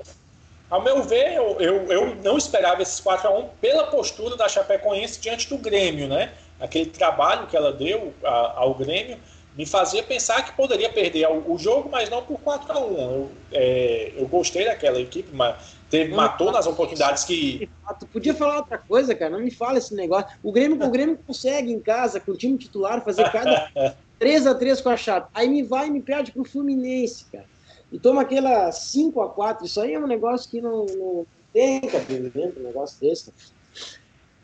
ao, 0.70 0.84
meu 0.84 1.04
ver, 1.04 1.34
eu, 1.34 1.60
eu, 1.60 1.92
eu 1.92 2.16
não 2.18 2.38
esperava 2.38 2.82
esses 2.82 3.02
4x1 3.02 3.50
pela 3.60 3.88
postura 3.88 4.38
da 4.38 4.48
Chapecoense 4.48 5.20
diante 5.20 5.50
do 5.50 5.58
Grêmio, 5.58 6.08
né? 6.08 6.34
Aquele 6.60 6.90
trabalho 6.90 7.48
que 7.48 7.58
ela 7.58 7.74
deu 7.74 8.14
a, 8.24 8.60
ao 8.60 8.74
Grêmio 8.74 9.18
me 9.58 9.66
fazia 9.66 10.04
pensar 10.04 10.46
que 10.46 10.56
poderia 10.56 10.90
perder 10.90 11.28
o, 11.28 11.58
jogo, 11.58 11.90
mas 11.92 12.10
não 12.10 12.22
por 12.22 12.40
4 12.42 12.72
a 12.72 12.80
1 12.80 12.98
eu, 13.00 13.32
é, 13.52 14.14
eu 14.16 14.28
gostei 14.28 14.66
daquela 14.66 15.00
equipe, 15.00 15.30
mas 15.34 15.76
teve, 15.90 16.14
matou 16.14 16.52
nas 16.52 16.68
oportunidades 16.68 17.24
que. 17.24 17.68
Tu 18.00 18.06
podia 18.06 18.36
falar 18.36 18.58
outra 18.58 18.78
coisa, 18.78 19.16
cara. 19.16 19.32
Não 19.32 19.40
me 19.40 19.50
fala 19.50 19.80
esse 19.80 19.96
negócio. 19.96 20.30
O 20.44 20.52
Grêmio, 20.52 20.82
o 20.86 20.92
Grêmio 20.92 21.18
consegue 21.26 21.72
em 21.72 21.80
casa, 21.80 22.20
com 22.20 22.32
o 22.32 22.38
time 22.38 22.56
titular, 22.58 23.04
fazer 23.04 23.32
cada 23.32 23.72
3 24.20 24.46
a 24.46 24.54
3 24.54 24.80
com 24.82 24.90
a 24.90 24.98
Chape. 24.98 25.30
Aí 25.34 25.50
me 25.50 25.64
vai 25.64 25.88
e 25.88 25.92
me 25.92 26.02
perde 26.02 26.32
pro 26.32 26.44
Fluminense, 26.44 27.26
cara. 27.32 27.46
E 27.92 27.98
toma 27.98 28.22
aquela 28.22 28.72
5 28.72 29.22
a 29.22 29.30
4 29.30 29.66
Isso 29.66 29.80
aí 29.80 29.94
é 29.94 30.00
um 30.00 30.08
negócio 30.08 30.50
que 30.50 30.62
não, 30.62 30.86
não 30.86 31.26
tem 31.52 31.82
cabimento, 31.82 32.60
um 32.60 32.64
negócio 32.64 33.00
desse. 33.00 33.34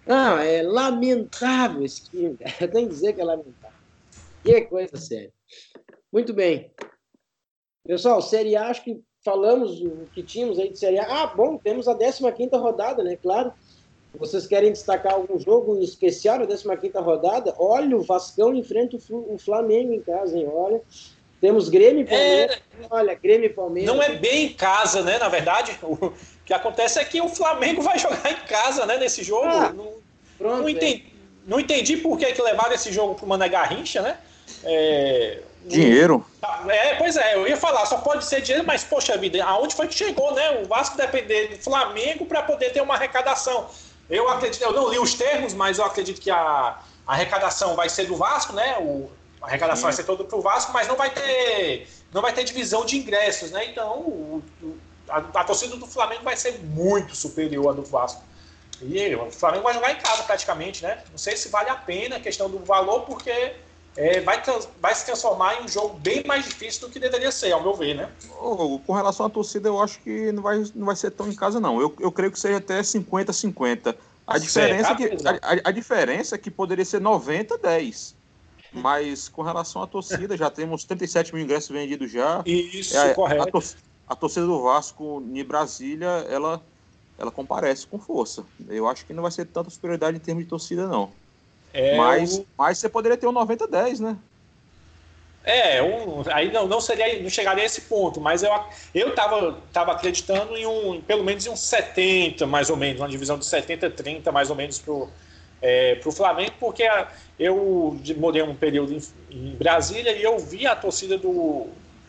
Não, 0.08 0.39
é 0.39 0.63
lamentável 0.63 1.84
esse 1.86 2.10
time, 2.10 2.36
cara. 2.36 2.56
Eu 2.60 2.71
tenho 2.71 2.88
que 2.88 2.93
dizer 2.93 3.13
que 3.13 3.21
é 3.21 3.23
lamentável. 3.23 3.62
Que 4.44 4.62
coisa 4.62 4.98
séria. 4.98 5.32
Muito 6.12 6.34
bem. 6.34 6.72
Pessoal, 7.86 8.22
Série 8.22 8.56
A, 8.56 8.68
acho 8.68 8.84
que 8.84 9.02
falamos 9.24 9.82
o 9.82 10.08
que 10.14 10.22
tínhamos 10.22 10.60
aí 10.60 10.70
de 10.70 10.78
Série 10.78 11.00
A. 11.00 11.24
Ah, 11.24 11.28
bom, 11.28 11.58
temos 11.58 11.88
a 11.88 11.96
15 11.96 12.22
rodada, 12.56 13.04
né? 13.04 13.18
Claro. 13.22 13.54
Vocês 14.16 14.46
querem 14.46 14.72
destacar 14.72 15.14
algum 15.14 15.40
jogo 15.40 15.82
especial 15.82 16.38
na 16.38 16.46
15 16.46 16.98
rodada? 16.98 17.56
Olha, 17.58 17.98
o 17.98 18.04
Vascão 18.04 18.54
enfrenta 18.54 18.98
o 19.10 19.38
Flamengo 19.40 19.94
em 19.94 20.02
casa, 20.02 20.38
hein? 20.38 20.48
Olha. 20.54 20.82
Temos 21.42 21.68
Grêmio 21.68 22.04
e 22.04 22.06
Palmeiras. 22.06 22.56
É... 22.56 22.62
Olha, 22.90 23.14
Grêmio 23.16 23.48
e 23.48 23.50
Palmeiras. 23.50 23.94
Não 23.94 24.02
é 24.02 24.16
bem 24.16 24.46
em 24.46 24.54
casa, 24.54 25.02
né? 25.04 25.18
Na 25.18 25.28
verdade, 25.28 25.78
o 25.82 26.14
que 26.46 26.54
acontece 26.54 27.00
é 27.00 27.04
que 27.04 27.20
o 27.20 27.28
Flamengo 27.28 27.82
vai 27.82 28.00
jogar 28.00 28.32
em 28.32 28.46
casa, 28.48 28.86
né? 28.86 28.98
Nesse 28.98 29.24
jogo. 29.24 29.48
Ah, 29.48 29.74
não, 29.74 29.92
pronto, 30.38 30.62
não, 30.62 30.70
entendi, 30.70 31.04
é. 31.06 31.12
não 31.46 31.60
entendi 31.60 31.98
por 31.98 32.18
que, 32.18 32.32
que 32.32 32.42
levaram 32.42 32.74
esse 32.74 32.94
jogo 32.94 33.16
para 33.16 33.26
o 33.26 33.28
Mané 33.28 33.50
Garrincha, 33.50 34.02
né? 34.02 34.20
É, 34.64 35.42
dinheiro. 35.66 36.26
é, 36.68 36.96
pois 36.96 37.16
é, 37.16 37.36
eu 37.36 37.48
ia 37.48 37.58
falar, 37.58 37.86
só 37.86 37.98
pode 37.98 38.26
ser 38.26 38.42
dinheiro, 38.42 38.66
mas 38.66 38.84
poxa 38.84 39.18
vida, 39.18 39.44
aonde 39.44 39.76
foi 39.76 39.88
que 39.88 39.96
chegou, 39.96 40.34
né? 40.34 40.62
O 40.62 40.68
Vasco 40.68 40.98
depender 40.98 41.48
do 41.50 41.58
Flamengo 41.58 42.26
para 42.26 42.44
poder 42.44 42.72
ter 42.72 42.82
uma 42.82 42.96
arrecadação. 42.96 43.70
Eu 44.10 44.30
acredito, 44.30 44.62
eu 44.62 44.74
não 44.74 44.90
li 44.90 45.00
os 45.00 45.14
termos, 45.14 45.54
mas 45.54 45.80
eu 45.80 45.86
acredito 45.86 46.20
que 46.20 46.30
a, 46.30 46.38
a 47.08 47.14
arrecadação 47.14 47.76
vai 47.76 47.90
ser 47.90 48.06
do 48.06 48.16
Vasco, 48.16 48.54
né? 48.54 48.78
O, 48.80 49.10
a 49.42 49.48
arrecadação 49.48 49.82
Sim. 49.82 49.84
vai 49.84 49.94
ser 49.94 50.04
toda 50.04 50.24
para 50.24 50.38
o 50.38 50.42
Vasco, 50.42 50.72
mas 50.74 50.88
não 50.88 50.96
vai 50.96 51.10
ter 51.10 51.88
não 52.14 52.22
vai 52.22 52.32
ter 52.32 52.44
divisão 52.44 52.86
de 52.86 52.98
ingressos, 52.98 53.52
né? 53.52 53.66
Então 53.66 54.00
o, 54.00 54.44
a, 55.10 55.18
a, 55.18 55.44
torcida 55.44 55.76
do 55.76 55.88
Flamengo 55.88 56.24
vai 56.24 56.38
ser 56.38 56.60
muito 56.60 57.16
superior 57.16 57.70
à 57.70 57.74
do 57.74 57.84
Vasco. 57.84 58.24
E 58.82 59.16
o 59.16 59.32
Flamengo 59.32 59.64
vai 59.64 59.74
jogar 59.74 59.92
em 59.92 59.96
casa 59.96 60.24
praticamente, 60.24 60.84
né? 60.84 61.04
Não 61.10 61.18
sei 61.18 61.36
se 61.38 61.50
vale 61.50 61.70
a 61.70 61.76
pena 61.76 62.18
a 62.18 62.20
questão 62.20 62.50
do 62.50 62.60
valor, 62.60 63.02
porque 63.02 63.56
é, 63.96 64.22
vai, 64.22 64.42
vai 64.82 64.96
se 64.96 65.06
transformar 65.06 65.62
em 65.62 65.66
um 65.66 65.68
jogo 65.68 65.98
bem 66.00 66.24
mais 66.26 66.46
difícil 66.46 66.88
do 66.88 66.92
que 66.92 67.00
deveria 67.00 67.32
ser, 67.32 67.52
ao 67.52 67.62
meu 67.62 67.76
ver, 67.76 67.94
né? 67.94 68.10
Oh, 68.42 68.80
com 68.80 68.94
relação 68.94 69.26
à 69.26 69.30
torcida, 69.30 69.70
eu 69.70 69.80
acho 69.80 70.00
que 70.00 70.32
não 70.32 70.42
vai, 70.42 70.64
não 70.74 70.86
vai 70.88 70.96
ser 70.96 71.12
tão 71.12 71.30
em 71.30 71.36
casa, 71.36 71.60
não. 71.60 71.80
Eu, 71.80 71.94
eu 72.00 72.12
creio 72.12 72.32
que 72.32 72.40
seja 72.40 72.58
até 72.58 72.82
50-50. 72.82 73.96
A 74.26 74.38
diferença, 74.38 74.92
é 74.92 74.96
que, 74.96 75.06
a, 75.06 75.70
a, 75.70 75.72
diferença 75.72 76.36
é 76.36 76.38
que 76.38 76.50
poderia 76.50 76.86
ser 76.86 77.02
90-10. 77.02 78.16
Mas 78.72 79.28
com 79.28 79.44
relação 79.44 79.84
à 79.84 79.88
torcida, 79.88 80.36
já 80.36 80.50
temos 80.50 80.84
37 80.86 81.34
mil 81.36 81.44
ingressos 81.44 81.70
vendidos 81.70 82.12
já. 82.12 82.42
Isso, 82.46 82.98
é, 82.98 83.14
correto. 83.14 83.44
A, 83.44 83.52
tor 83.52 83.64
a, 84.08 84.16
torcida 84.16 84.46
do 84.48 84.64
Vasco 84.64 85.24
em 85.32 85.44
Brasília, 85.44 86.08
ela, 86.30 86.60
ela 87.20 87.30
comparece 87.30 87.86
com 87.86 88.00
força. 88.00 88.44
Eu 88.68 88.88
acho 88.88 89.06
que 89.06 89.14
não 89.14 89.22
vai 89.22 89.32
ser 89.32 89.46
tanta 89.46 89.70
superioridade 89.70 90.18
em 90.18 90.20
termos 90.20 90.46
de 90.46 90.50
torcida, 90.50 90.88
não. 90.88 91.12
É, 91.74 91.98
mas, 91.98 92.38
o... 92.38 92.46
mas 92.58 92.78
você 92.78 92.88
poderia 92.88 93.18
ter 93.18 93.28
um 93.28 93.34
90-10, 93.34 94.00
né? 94.00 94.18
É, 95.46 95.84
um, 95.84 96.24
aí 96.32 96.52
não, 96.54 96.68
não 96.68 96.80
seria, 96.80 97.22
não 97.22 97.30
chegaria 97.30 97.64
a 97.64 97.66
esse 97.66 97.82
ponto, 97.82 98.22
mas 98.22 98.44
eu 98.44 98.52
eu 98.96 99.14
tava, 99.14 99.58
tava 99.74 99.92
acreditando 99.92 100.56
em 100.56 100.66
um, 100.66 101.02
pelo 101.02 101.22
menos 101.22 101.46
em 101.46 101.50
um 101.50 101.56
70, 101.56 102.48
mais 102.48 102.70
ou 102.70 102.78
menos, 102.78 103.02
uma 103.02 103.10
divisão 103.10 103.38
de 103.38 103.44
70-30, 103.44 104.32
mais 104.32 104.50
ou 104.50 104.56
menos 104.56 104.80
pro 104.80 105.10
é, 105.62 105.96
pro 105.96 106.12
Flamengo, 106.12 106.54
porque 106.60 106.84
a, 106.84 107.10
eu 107.38 107.98
morei 108.18 108.42
um 108.42 108.56
período 108.56 108.94
em, 108.94 109.02
em, 109.32 109.56
Brasília 109.56 110.12
e 110.12 110.24
eu 110.24 110.38
vi 110.40 110.66
a 110.66 110.76
torcida 110.76 111.18
do 111.18 111.68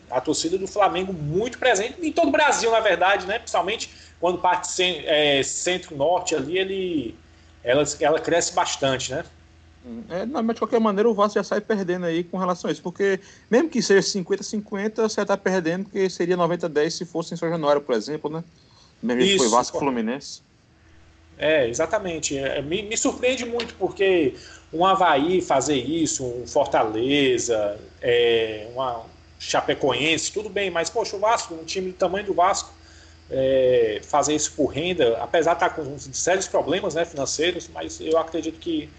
a 0.09 0.21
torcida 0.21 0.57
do 0.57 0.67
Flamengo 0.67 1.11
muito 1.11 1.57
presente 1.57 1.97
em 2.01 2.11
todo 2.11 2.27
o 2.27 2.31
Brasil, 2.31 2.69
na 2.71 2.79
verdade, 2.79 3.25
né? 3.25 3.39
Principalmente 3.39 3.89
quando 4.19 4.37
parte 4.37 4.81
é, 5.05 5.41
centro-norte 5.43 6.35
ali, 6.35 6.57
ele 6.57 7.15
ela, 7.63 7.83
ela 7.99 8.19
cresce 8.19 8.53
bastante, 8.53 9.11
né? 9.11 9.25
É, 10.09 10.25
não, 10.25 10.41
mas 10.41 10.55
de 10.55 10.61
qualquer 10.61 10.79
maneira 10.79 11.07
o 11.07 11.13
Vasco 11.13 11.35
já 11.35 11.43
sai 11.43 11.61
perdendo 11.61 12.05
aí 12.05 12.23
com 12.23 12.37
relação 12.37 12.69
a 12.69 12.71
isso, 12.71 12.81
porque 12.81 13.19
mesmo 13.49 13.69
que 13.69 13.81
seja 13.81 14.01
50-50, 14.19 14.95
você 14.95 15.21
está 15.21 15.37
perdendo, 15.37 15.83
porque 15.83 16.09
seria 16.09 16.35
90-10 16.35 16.89
se 16.89 17.05
fosse 17.05 17.33
em 17.33 17.37
São 17.37 17.49
Januário, 17.49 17.81
por 17.81 17.93
exemplo, 17.93 18.29
né? 18.29 18.43
Mesmo 19.01 19.21
isso, 19.21 19.31
que 19.33 19.37
foi 19.39 19.49
Vasco 19.49 19.77
Fluminense. 19.77 20.41
É, 21.37 21.67
exatamente. 21.67 22.37
É, 22.37 22.61
me, 22.61 22.81
me, 22.83 22.97
surpreende 22.97 23.45
muito, 23.45 23.75
porque 23.75 24.33
um 24.73 24.85
Havaí 24.85 25.41
fazer 25.41 25.75
isso, 25.75 26.25
um 26.25 26.47
Fortaleza, 26.47 27.77
é, 28.01 28.67
uma 28.73 29.03
Chapecoense, 29.37 30.31
tudo 30.31 30.49
bem, 30.49 30.71
mas, 30.71 30.89
poxa, 30.89 31.15
o 31.15 31.19
Vasco, 31.19 31.53
um 31.53 31.63
time 31.63 31.91
do 31.91 31.97
tamanho 31.97 32.25
do 32.25 32.33
Vasco, 32.33 32.73
é, 33.29 33.99
fazer 34.03 34.33
isso 34.33 34.53
por 34.53 34.67
renda, 34.67 35.17
apesar 35.17 35.53
de 35.53 35.63
estar 35.63 35.69
com 35.75 35.97
sérios 35.97 36.47
problemas 36.47 36.95
né, 36.95 37.05
financeiros, 37.05 37.69
mas 37.73 37.99
eu 37.99 38.17
acredito 38.17 38.59
que 38.59 38.89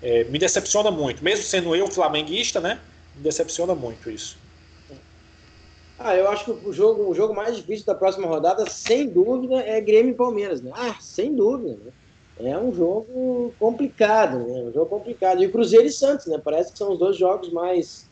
é, 0.00 0.24
me 0.24 0.38
decepciona 0.38 0.90
muito. 0.90 1.24
Mesmo 1.24 1.44
sendo 1.44 1.74
eu 1.74 1.86
flamenguista, 1.88 2.60
né? 2.60 2.80
Me 3.14 3.22
decepciona 3.22 3.74
muito 3.74 4.10
isso. 4.10 4.38
Ah, 5.98 6.14
eu 6.14 6.28
acho 6.28 6.44
que 6.44 6.50
o 6.50 6.72
jogo, 6.72 7.08
o 7.08 7.14
jogo 7.14 7.34
mais 7.34 7.56
difícil 7.56 7.86
da 7.86 7.94
próxima 7.94 8.26
rodada, 8.26 8.66
sem 8.66 9.08
dúvida, 9.08 9.56
é 9.60 9.80
Grêmio 9.80 10.12
e 10.12 10.16
Palmeiras, 10.16 10.60
né? 10.60 10.70
Ah, 10.74 10.96
sem 11.00 11.34
dúvida, 11.34 11.74
né? 11.84 11.92
É 12.50 12.58
um 12.58 12.70
jogo 12.70 13.54
complicado, 13.58 14.46
né? 14.46 14.62
Um 14.64 14.72
jogo 14.72 14.90
complicado. 14.90 15.42
E 15.42 15.48
Cruzeiro 15.48 15.86
e 15.86 15.90
Santos, 15.90 16.26
né? 16.26 16.38
Parece 16.44 16.72
que 16.72 16.78
são 16.78 16.92
os 16.92 16.98
dois 16.98 17.16
jogos 17.16 17.50
mais 17.50 18.10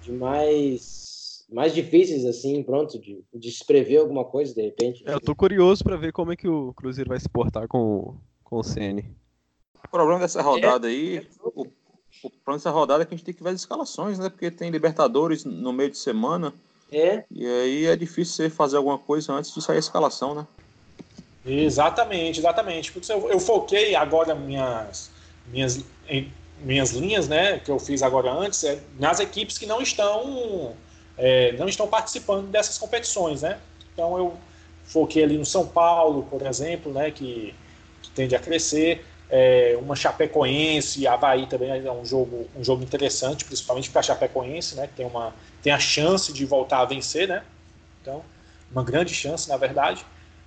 de 0.00 0.12
mais 0.12 1.44
mais 1.48 1.74
difíceis 1.74 2.24
assim, 2.24 2.62
pronto, 2.62 2.98
de, 3.00 3.22
de 3.32 3.52
se 3.52 3.64
prever 3.64 3.98
alguma 3.98 4.24
coisa 4.24 4.54
de 4.54 4.62
repente. 4.62 5.02
É, 5.06 5.12
eu 5.12 5.20
tô 5.20 5.34
curioso 5.34 5.82
para 5.82 5.96
ver 5.96 6.12
como 6.12 6.32
é 6.32 6.36
que 6.36 6.48
o 6.48 6.72
Cruzeiro 6.74 7.08
vai 7.08 7.20
se 7.20 7.28
portar 7.28 7.68
com, 7.68 8.16
com 8.44 8.58
o 8.58 8.64
Ceni. 8.64 9.16
O 9.86 9.88
problema 9.88 10.20
dessa 10.20 10.42
rodada 10.42 10.88
é, 10.88 10.90
aí, 10.90 11.16
é 11.18 11.22
o, 11.42 11.66
o 12.22 12.30
problema 12.30 12.58
dessa 12.58 12.70
rodada 12.70 13.02
é 13.02 13.06
que 13.06 13.14
a 13.14 13.16
gente 13.16 13.24
tem 13.24 13.34
que 13.34 13.42
ver 13.42 13.50
as 13.50 13.60
escalações, 13.60 14.18
né? 14.18 14.28
Porque 14.28 14.50
tem 14.50 14.70
Libertadores 14.70 15.44
no 15.44 15.72
meio 15.72 15.90
de 15.90 15.98
semana. 15.98 16.52
É. 16.92 17.24
E 17.30 17.46
aí 17.46 17.86
é 17.86 17.96
difícil 17.96 18.34
você 18.34 18.50
fazer 18.50 18.76
alguma 18.76 18.98
coisa 18.98 19.32
antes 19.32 19.52
de 19.54 19.62
sair 19.62 19.76
a 19.76 19.80
escalação, 19.80 20.34
né? 20.34 20.46
Exatamente, 21.44 22.40
exatamente. 22.40 22.92
Eu, 23.08 23.30
eu 23.30 23.38
foquei 23.38 23.94
agora 23.94 24.34
minhas, 24.34 25.10
minhas, 25.46 25.84
minhas 26.60 26.90
linhas, 26.90 27.28
né, 27.28 27.60
que 27.60 27.70
eu 27.70 27.78
fiz 27.78 28.02
agora 28.02 28.32
antes, 28.32 28.64
é, 28.64 28.80
nas 28.98 29.20
equipes 29.20 29.56
que 29.56 29.66
não 29.66 29.80
estão 29.80 30.74
é, 31.16 31.52
não 31.52 31.68
estão 31.68 31.86
participando 31.86 32.48
dessas 32.48 32.76
competições, 32.76 33.42
né? 33.42 33.58
Então 33.92 34.18
eu 34.18 34.36
foquei 34.84 35.22
ali 35.22 35.38
no 35.38 35.46
São 35.46 35.66
Paulo, 35.66 36.24
por 36.24 36.44
exemplo, 36.44 36.92
né, 36.92 37.10
que, 37.10 37.54
que 38.02 38.10
tende 38.10 38.34
a 38.34 38.38
crescer 38.38 39.04
é, 39.28 39.76
uma 39.80 39.96
Chapecoense, 39.96 41.06
Havaí 41.06 41.46
também 41.46 41.70
é 41.70 41.92
um 41.92 42.04
jogo, 42.04 42.48
um 42.56 42.62
jogo 42.62 42.82
interessante, 42.82 43.44
principalmente 43.44 43.90
para 43.90 44.00
a 44.00 44.02
Chapecoense, 44.02 44.76
né, 44.76 44.86
que 44.86 44.94
tem, 44.94 45.06
uma, 45.06 45.34
tem 45.62 45.72
a 45.72 45.78
chance 45.78 46.32
de 46.32 46.44
voltar 46.44 46.80
a 46.80 46.84
vencer, 46.84 47.28
né, 47.28 47.42
então, 48.00 48.24
uma 48.70 48.84
grande 48.84 49.14
chance, 49.14 49.48
na 49.48 49.56
verdade, 49.56 50.04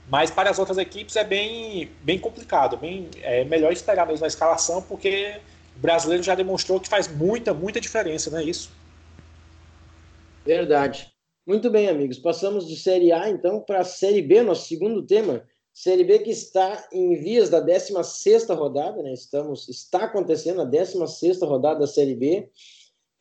mas 0.09 0.31
para 0.31 0.49
as 0.49 0.57
outras 0.57 0.77
equipes 0.77 1.15
é 1.15 1.23
bem, 1.23 1.91
bem 2.01 2.17
complicado, 2.17 2.77
bem, 2.77 3.09
é 3.21 3.43
melhor 3.43 3.71
esperar 3.71 4.07
mesmo 4.07 4.25
a 4.25 4.27
escalação, 4.27 4.81
porque 4.81 5.39
o 5.75 5.79
brasileiro 5.79 6.23
já 6.23 6.33
demonstrou 6.33 6.79
que 6.79 6.89
faz 6.89 7.07
muita, 7.07 7.53
muita 7.53 7.79
diferença, 7.79 8.31
não 8.31 8.39
é 8.39 8.43
isso? 8.43 8.71
Verdade. 10.45 11.11
Muito 11.45 11.69
bem, 11.69 11.89
amigos, 11.89 12.17
passamos 12.17 12.67
de 12.67 12.75
Série 12.75 13.11
A, 13.11 13.29
então, 13.29 13.59
para 13.59 13.79
a 13.79 13.83
Série 13.83 14.21
B, 14.21 14.41
nosso 14.41 14.67
segundo 14.67 15.01
tema, 15.05 15.43
Série 15.73 16.03
B 16.03 16.19
que 16.19 16.31
está 16.31 16.87
em 16.91 17.15
vias 17.15 17.49
da 17.49 17.65
16ª 17.65 18.55
rodada, 18.55 19.01
né? 19.01 19.13
Estamos, 19.13 19.69
está 19.69 20.05
acontecendo 20.05 20.61
a 20.61 20.65
16ª 20.65 21.47
rodada 21.47 21.81
da 21.81 21.87
Série 21.87 22.15
B, 22.15 22.49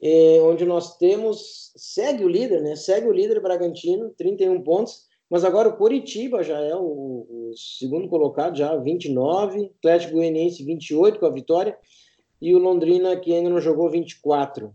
é, 0.01 0.41
onde 0.43 0.65
nós 0.65 0.97
temos, 0.97 1.73
segue 1.77 2.25
o 2.25 2.29
líder, 2.29 2.63
né? 2.63 2.77
Segue 2.77 3.07
o 3.07 3.13
líder 3.13 3.41
Bragantino, 3.41 4.11
31 4.17 4.63
pontos, 4.63 5.07
mas 5.29 5.45
agora 5.45 5.69
o 5.69 5.77
Curitiba 5.77 6.43
já 6.43 6.59
é 6.61 6.75
o, 6.75 6.81
o 6.81 7.53
segundo 7.57 8.09
colocado, 8.09 8.57
já 8.57 8.75
29, 8.77 9.73
Atlético 9.79 10.15
Goianiense 10.15 10.65
28 10.65 11.21
com 11.21 11.27
a 11.27 11.31
vitória, 11.31 11.77
e 12.41 12.55
o 12.55 12.59
Londrina, 12.59 13.17
que 13.17 13.35
ainda 13.35 13.51
não 13.51 13.61
jogou, 13.61 13.91
24. 13.91 14.73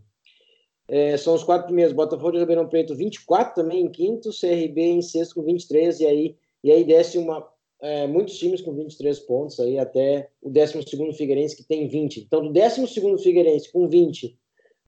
É, 0.86 1.16
são 1.16 1.34
os 1.34 1.42
quatro 1.42 1.66
primeiros, 1.66 1.94
Botafogo 1.94 2.32
de 2.32 2.38
Ribeirão 2.38 2.68
Preto 2.68 2.94
24 2.94 3.54
também 3.54 3.82
em 3.82 3.90
quinto, 3.90 4.30
CRB 4.30 4.80
em 4.82 5.02
sexto 5.02 5.36
com 5.36 5.42
23, 5.42 6.00
e 6.00 6.06
aí, 6.06 6.36
e 6.62 6.70
aí 6.70 6.84
desce 6.84 7.16
uma 7.16 7.40
é, 7.84 8.06
muitos 8.06 8.38
times 8.38 8.62
com 8.62 8.72
23 8.72 9.18
pontos 9.20 9.60
aí 9.60 9.78
até 9.78 10.30
o 10.40 10.48
12 10.48 10.82
Figueirense 11.14 11.54
que 11.54 11.62
tem 11.62 11.86
20. 11.86 12.20
Então, 12.20 12.42
do 12.42 12.50
12 12.50 12.86
Figueirense 13.22 13.70
com 13.70 13.86
20 13.86 14.38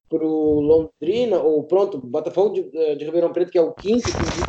para 0.08 0.24
o 0.24 0.60
Londrina, 0.60 1.38
ou 1.42 1.62
pronto, 1.64 1.98
Botafogo 1.98 2.54
de, 2.54 2.70
eh, 2.74 2.94
de, 2.94 3.04
Ribeirão 3.04 3.34
Preto, 3.34 3.52
que 3.52 3.58
é 3.58 3.60
o 3.60 3.74
15 3.74 4.04
com, 4.10 4.18
20, 4.18 4.46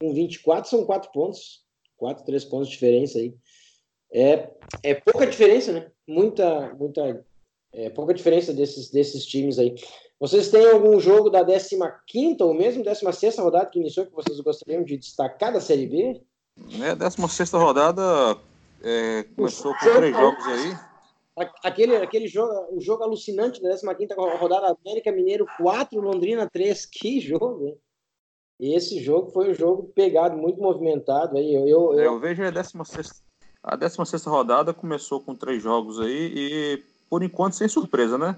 com 0.00 0.14
24, 0.14 0.70
são 0.70 0.84
4 0.84 1.10
pontos. 1.10 1.64
4, 1.96 2.24
3 2.24 2.44
pontos 2.44 2.68
de 2.68 2.74
diferença 2.74 3.18
aí. 3.18 3.34
É, 4.12 4.48
é 4.84 4.94
pouca 4.94 5.26
diferença, 5.26 5.72
né? 5.72 5.90
Muita, 6.06 6.72
muita, 6.74 7.26
é, 7.72 7.90
pouca 7.90 8.14
diferença 8.14 8.52
desses, 8.54 8.92
desses 8.92 9.26
times 9.26 9.58
aí. 9.58 9.74
Vocês 10.20 10.52
têm 10.52 10.64
algum 10.66 11.00
jogo 11.00 11.30
da 11.30 11.44
15 11.44 12.36
ou 12.42 12.54
mesmo 12.54 12.84
16 12.84 13.38
rodada 13.38 13.68
que 13.68 13.80
iniciou 13.80 14.06
que 14.06 14.14
vocês 14.14 14.38
gostariam 14.38 14.84
de 14.84 14.96
destacar 14.96 15.52
da 15.52 15.60
Série 15.60 15.86
B? 15.88 16.22
Né, 16.56 16.94
16 16.94 17.52
rodada 17.52 18.36
é, 18.82 19.24
começou 19.36 19.74
com 19.74 19.94
três 19.96 20.16
jogos 20.16 20.46
aí. 20.46 20.76
Aquele, 21.62 21.96
aquele 21.96 22.26
jogo, 22.26 22.74
o 22.74 22.80
jogo 22.80 23.02
alucinante 23.02 23.62
da 23.62 23.76
15 23.76 24.14
rodada, 24.38 24.74
América 24.84 25.12
Mineiro 25.12 25.46
4, 25.58 26.00
Londrina 26.00 26.48
3. 26.50 26.86
Que 26.86 27.20
jogo, 27.20 27.66
hein? 27.66 27.78
Esse 28.58 29.02
jogo 29.02 29.30
foi 29.30 29.50
um 29.50 29.54
jogo 29.54 29.92
pegado, 29.94 30.34
muito 30.36 30.60
movimentado. 30.60 31.36
Aí, 31.36 31.54
eu, 31.54 31.68
eu, 31.68 31.92
eu... 31.92 32.00
É, 32.00 32.06
eu 32.06 32.18
vejo 32.18 32.42
a 32.42 32.50
16, 32.50 33.22
a 33.62 33.76
16 33.76 34.24
rodada 34.24 34.72
começou 34.72 35.20
com 35.20 35.34
três 35.34 35.62
jogos 35.62 36.00
aí 36.00 36.32
e, 36.34 36.82
por 37.10 37.22
enquanto, 37.22 37.52
sem 37.54 37.68
surpresa, 37.68 38.16
né? 38.16 38.34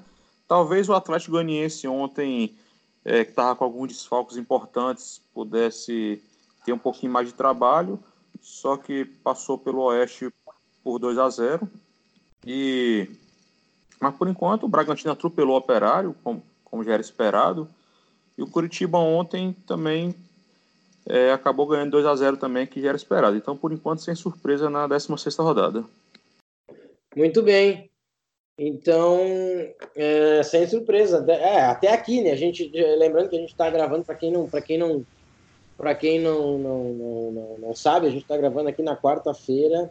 Talvez 0.48 0.88
o 0.88 0.94
Atlético 0.94 1.32
Goianiense 1.32 1.86
ontem, 1.86 2.56
é, 3.04 3.24
que 3.24 3.30
estava 3.30 3.54
com 3.54 3.64
alguns 3.64 3.88
desfalques 3.88 4.36
importantes, 4.36 5.22
pudesse 5.32 6.20
ter 6.64 6.72
um 6.72 6.78
pouquinho 6.78 7.12
mais 7.12 7.28
de 7.28 7.34
trabalho, 7.34 8.02
só 8.48 8.76
que 8.78 9.04
passou 9.04 9.58
pelo 9.58 9.82
Oeste 9.82 10.32
por 10.82 10.98
2 10.98 11.18
a 11.18 11.28
0 11.28 11.68
e 12.46 13.08
mas 14.00 14.14
por 14.14 14.26
enquanto 14.26 14.64
o 14.64 14.68
Bragantino 14.68 15.12
atropelou 15.12 15.54
o 15.54 15.58
Operário, 15.58 16.14
como, 16.24 16.42
como 16.64 16.82
já 16.82 16.92
era 16.92 17.02
esperado, 17.02 17.68
E 18.36 18.42
o 18.42 18.46
Curitiba 18.46 18.96
ontem 18.98 19.54
também 19.66 20.14
é, 21.04 21.32
acabou 21.32 21.66
ganhando 21.66 21.90
2 21.90 22.06
a 22.06 22.14
0 22.14 22.36
também, 22.36 22.66
que 22.66 22.80
já 22.80 22.88
era 22.88 22.96
esperado. 22.96 23.36
Então, 23.36 23.56
por 23.56 23.72
enquanto, 23.72 24.02
sem 24.02 24.14
surpresa 24.14 24.70
na 24.70 24.86
16 24.86 25.36
rodada. 25.36 25.84
Muito 27.16 27.42
bem. 27.42 27.90
Então, 28.56 29.18
é, 29.96 30.42
sem 30.44 30.66
surpresa. 30.68 31.24
É, 31.28 31.64
até 31.66 31.92
aqui, 31.92 32.22
né? 32.22 32.30
A 32.30 32.36
gente, 32.36 32.70
lembrando 32.72 33.28
que 33.28 33.36
a 33.36 33.40
gente 33.40 33.50
está 33.50 33.68
gravando, 33.68 34.04
para 34.04 34.14
quem 34.14 34.32
não, 34.32 34.48
para 34.48 34.62
quem 34.62 34.78
não, 34.78 35.04
para 35.78 35.94
quem 35.94 36.18
não, 36.20 36.58
não, 36.58 36.84
não, 36.92 37.32
não, 37.32 37.58
não 37.58 37.74
sabe, 37.74 38.08
a 38.08 38.10
gente 38.10 38.22
está 38.22 38.36
gravando 38.36 38.68
aqui 38.68 38.82
na 38.82 38.96
quarta-feira 38.96 39.88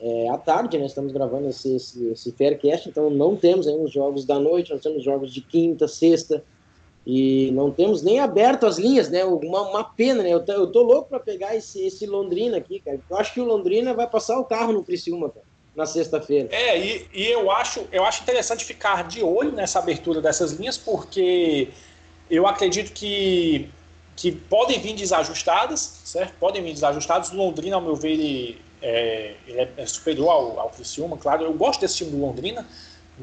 é, 0.00 0.28
à 0.28 0.36
tarde, 0.36 0.76
né? 0.76 0.86
Estamos 0.86 1.12
gravando 1.12 1.48
esse, 1.48 1.76
esse, 1.76 2.04
esse 2.08 2.32
Faircast, 2.32 2.88
então 2.88 3.08
não 3.08 3.36
temos 3.36 3.68
ainda 3.68 3.84
os 3.84 3.92
jogos 3.92 4.24
da 4.24 4.40
noite, 4.40 4.72
nós 4.72 4.82
temos 4.82 5.04
jogos 5.04 5.32
de 5.32 5.40
quinta, 5.40 5.86
sexta, 5.86 6.42
e 7.06 7.50
não 7.52 7.70
temos 7.70 8.02
nem 8.02 8.18
aberto 8.18 8.66
as 8.66 8.76
linhas, 8.76 9.08
né? 9.08 9.24
Uma, 9.24 9.62
uma 9.62 9.84
pena, 9.84 10.22
né? 10.22 10.32
Eu 10.32 10.44
tô, 10.44 10.52
eu 10.52 10.66
tô 10.66 10.82
louco 10.82 11.10
para 11.10 11.20
pegar 11.20 11.54
esse, 11.54 11.86
esse 11.86 12.06
Londrina 12.06 12.56
aqui, 12.56 12.80
cara. 12.80 12.98
Eu 13.08 13.16
acho 13.16 13.32
que 13.32 13.40
o 13.40 13.44
Londrina 13.44 13.94
vai 13.94 14.08
passar 14.08 14.38
o 14.38 14.44
carro 14.44 14.72
no 14.72 14.82
Criciúma, 14.82 15.30
cara, 15.30 15.46
na 15.76 15.86
sexta-feira. 15.86 16.48
É, 16.50 16.78
e, 16.78 17.06
e 17.14 17.26
eu, 17.26 17.50
acho, 17.50 17.86
eu 17.92 18.04
acho 18.04 18.22
interessante 18.22 18.64
ficar 18.64 19.06
de 19.06 19.22
olho 19.22 19.52
nessa 19.52 19.78
abertura 19.78 20.20
dessas 20.20 20.52
linhas, 20.52 20.76
porque 20.76 21.68
eu 22.30 22.46
acredito 22.46 22.92
que, 22.92 23.70
que 24.16 24.32
podem 24.32 24.78
vir 24.80 24.94
desajustadas, 24.94 26.00
certo? 26.04 26.34
Podem 26.38 26.62
vir 26.62 26.74
desajustadas. 26.74 27.30
O 27.30 27.36
Londrina, 27.36 27.76
ao 27.76 27.82
meu 27.82 27.96
ver, 27.96 28.12
ele, 28.12 28.60
é, 28.82 29.34
ele 29.46 29.68
é 29.76 29.86
superior 29.86 30.30
ao, 30.30 30.60
ao 30.60 30.70
Criciúma, 30.70 31.16
claro. 31.16 31.44
Eu 31.44 31.52
gosto 31.54 31.80
desse 31.80 31.98
time 31.98 32.10
do 32.10 32.20
Londrina 32.20 32.66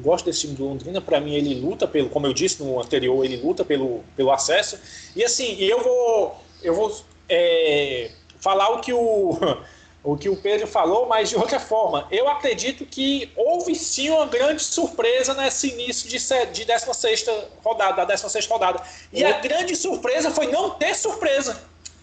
gosto 0.00 0.26
desse 0.26 0.42
time 0.42 0.54
do 0.54 0.64
Londrina. 0.64 1.00
Para 1.00 1.20
mim, 1.20 1.34
ele 1.34 1.54
luta 1.54 1.86
pelo, 1.86 2.08
como 2.08 2.26
eu 2.26 2.32
disse 2.32 2.62
no 2.62 2.80
anterior, 2.80 3.24
ele 3.24 3.36
luta 3.36 3.64
pelo, 3.64 4.02
pelo 4.16 4.30
acesso. 4.30 4.78
E 5.14 5.24
assim, 5.24 5.56
eu 5.58 5.82
vou, 5.82 6.36
eu 6.62 6.74
vou 6.74 6.96
é, 7.28 8.10
falar 8.40 8.70
o 8.70 8.80
que 8.80 8.92
o, 8.92 9.38
o 10.12 10.16
que 10.16 10.30
o 10.30 10.36
Pedro 10.36 10.66
falou, 10.66 11.06
mas 11.06 11.28
de 11.28 11.36
outra 11.36 11.60
forma. 11.60 12.08
Eu 12.10 12.28
acredito 12.28 12.86
que 12.86 13.30
houve 13.36 13.74
sim 13.74 14.08
uma 14.08 14.26
grande 14.26 14.62
surpresa 14.62 15.34
nesse 15.34 15.68
início 15.68 16.08
de, 16.08 16.18
de 16.46 16.64
16 16.64 17.26
rodada, 17.62 17.96
da 17.96 18.14
16 18.14 18.46
rodada. 18.46 18.82
E 19.12 19.22
a 19.22 19.38
grande 19.38 19.76
surpresa 19.76 20.30
foi 20.30 20.46
não 20.46 20.70
ter 20.70 20.94
surpresa. 20.94 21.60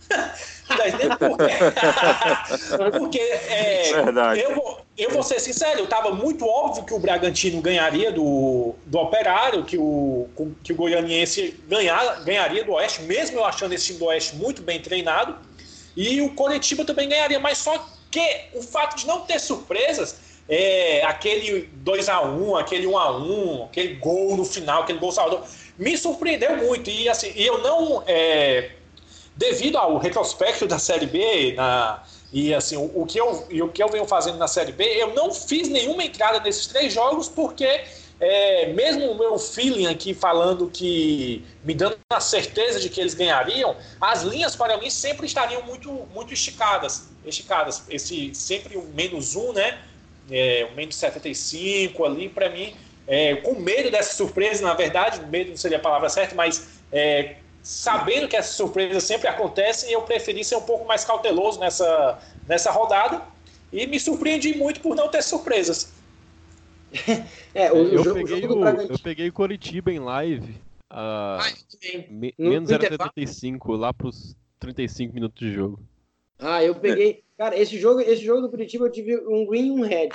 Porque 3.00 3.20
é, 3.20 3.91
eu, 4.38 4.56
vou, 4.56 4.82
eu 4.96 5.10
vou 5.10 5.24
ser 5.24 5.39
sincero, 5.39 5.84
estava 5.84 6.12
muito 6.12 6.46
óbvio 6.46 6.84
que 6.84 6.94
o 6.94 7.00
Bragantino 7.00 7.60
ganharia 7.60 8.12
do, 8.12 8.76
do 8.86 9.00
Operário, 9.00 9.63
que 9.63 9.80
o, 9.80 10.28
que 10.63 10.74
o 10.74 10.76
Goianiense 10.76 11.60
ganhar, 11.68 12.24
ganharia 12.24 12.63
do 12.63 12.74
Oeste, 12.74 13.02
mesmo 13.02 13.39
eu 13.39 13.46
achando 13.46 13.74
esse 13.74 13.88
time 13.88 14.00
do 14.00 14.06
Oeste 14.06 14.36
muito 14.36 14.62
bem 14.62 14.80
treinado, 14.80 15.36
e 15.96 16.22
o 16.22 16.36
Coritiba 16.36 16.84
também 16.84 17.08
ganharia, 17.08 17.39
mas 17.39 17.60
só 17.60 17.94
que 18.15 18.58
o 18.58 18.62
fato 18.62 18.95
de 18.95 19.06
não 19.06 19.21
ter 19.21 19.39
surpresas, 19.39 20.15
é, 20.47 21.04
aquele 21.04 21.69
2 21.73 22.08
a 22.08 22.21
1 22.21 22.56
aquele 22.56 22.88
1 22.88 22.97
a 22.97 23.17
1 23.17 23.63
aquele 23.65 23.95
gol 23.95 24.38
no 24.38 24.45
final, 24.45 24.84
aquele 24.84 24.99
gol 24.99 25.12
salvador, 25.12 25.43
me 25.78 25.97
surpreendeu 25.97 26.56
muito, 26.58 26.89
e 26.89 27.10
assim, 27.10 27.34
eu 27.36 27.58
não... 27.58 28.04
É, 28.08 28.71
devido 29.38 29.78
ao 29.78 29.97
retrospecto 29.97 30.65
da 30.65 30.80
Série 30.80 31.08
B, 31.08 31.56
na, 31.58 32.01
e 32.32 32.54
assim, 32.54 32.78
o, 32.78 32.89
o, 33.01 33.06
que 33.06 33.19
eu, 33.19 33.45
o 33.65 33.67
que 33.67 33.84
eu 33.84 33.89
venho 33.89 34.06
fazendo 34.06 34.38
na 34.38 34.47
Série 34.47 34.71
B, 34.71 34.86
eu 34.86 35.13
não 35.13 35.34
fiz 35.34 35.67
nenhuma 35.67 36.06
entrada 36.06 36.39
nesses 36.39 36.67
três 36.67 36.93
jogos, 36.93 37.28
porque 37.28 37.84
é, 38.19 38.67
mesmo 38.67 39.12
o 39.12 39.17
meu 39.17 39.38
feeling 39.38 39.88
aqui 39.88 40.13
falando 40.13 40.69
que 40.69 41.43
me 41.63 41.73
dando 41.73 41.97
a 42.10 42.19
certeza 42.19 42.80
de 42.80 42.89
que 42.89 43.01
eles 43.01 43.13
ganhariam, 43.13 43.75
as 43.99 44.23
linhas 44.23 44.56
para 44.56 44.78
mim 44.78 44.89
sempre 44.89 45.25
estariam 45.25 45.62
muito, 45.63 45.91
muito 46.13 46.34
esticadas. 46.34 47.10
Esticadas. 47.25 47.84
Esse 47.89 48.34
sempre 48.34 48.78
o 48.78 48.84
menos 48.84 49.36
um, 49.36 49.51
né? 49.51 49.80
É, 50.32 50.67
o 50.71 50.75
menos 50.75 50.95
75 50.95 52.06
ali, 52.06 52.30
para 52.30 52.49
mim, 52.49 52.73
é, 53.08 53.36
com 53.36 53.56
medo 53.56 53.91
dessa 53.91 54.15
surpresa, 54.15 54.65
na 54.65 54.73
verdade, 54.73 55.21
medo 55.28 55.51
não 55.51 55.58
seria 55.58 55.78
a 55.78 55.82
palavra 55.82 56.10
certa, 56.10 56.34
mas 56.34 56.82
é, 56.91 57.36
sabendo 57.62 58.28
que 58.28 58.36
essas 58.36 58.56
surpresas 58.56 59.04
sempre 59.04 59.28
acontecem, 59.28 59.91
eu 59.91 60.01
preferi 60.04 60.43
ser 60.43 60.56
um 60.56 60.62
pouco 60.62 60.86
mais 60.86 61.04
cauteloso 61.04 61.60
nessa, 61.60 62.19
nessa 62.47 62.71
rodada 62.71 63.21
e 63.71 63.86
me 63.88 63.99
surpreendi 63.99 64.56
muito 64.56 64.80
por 64.80 64.95
não 64.95 65.10
ter 65.10 65.21
surpresas. 65.21 65.94
É, 67.53 67.71
o, 67.71 67.77
eu, 67.77 68.03
jogo, 68.03 68.23
peguei 68.23 68.47
o, 68.47 68.65
eu 68.65 68.99
peguei 68.99 69.31
Coritiba 69.31 69.91
em 69.91 69.99
live 69.99 70.55
a 70.89 71.39
ah, 71.39 71.53
me, 72.10 72.34
menos 72.38 72.69
0,75 72.69 73.77
lá 73.77 73.93
para 73.93 74.08
os 74.08 74.36
35 74.60 75.13
minutos 75.13 75.39
de 75.39 75.53
jogo. 75.53 75.79
Ah, 76.39 76.63
eu 76.63 76.75
peguei. 76.75 77.23
Cara, 77.38 77.58
esse 77.58 77.77
jogo, 77.77 78.01
esse 78.01 78.23
jogo 78.23 78.41
do 78.41 78.49
Curitiba 78.49 78.86
eu 78.86 78.91
tive 78.91 79.17
um 79.27 79.45
green 79.45 79.67
e 79.67 79.71
um 79.71 79.81
red. 79.81 80.10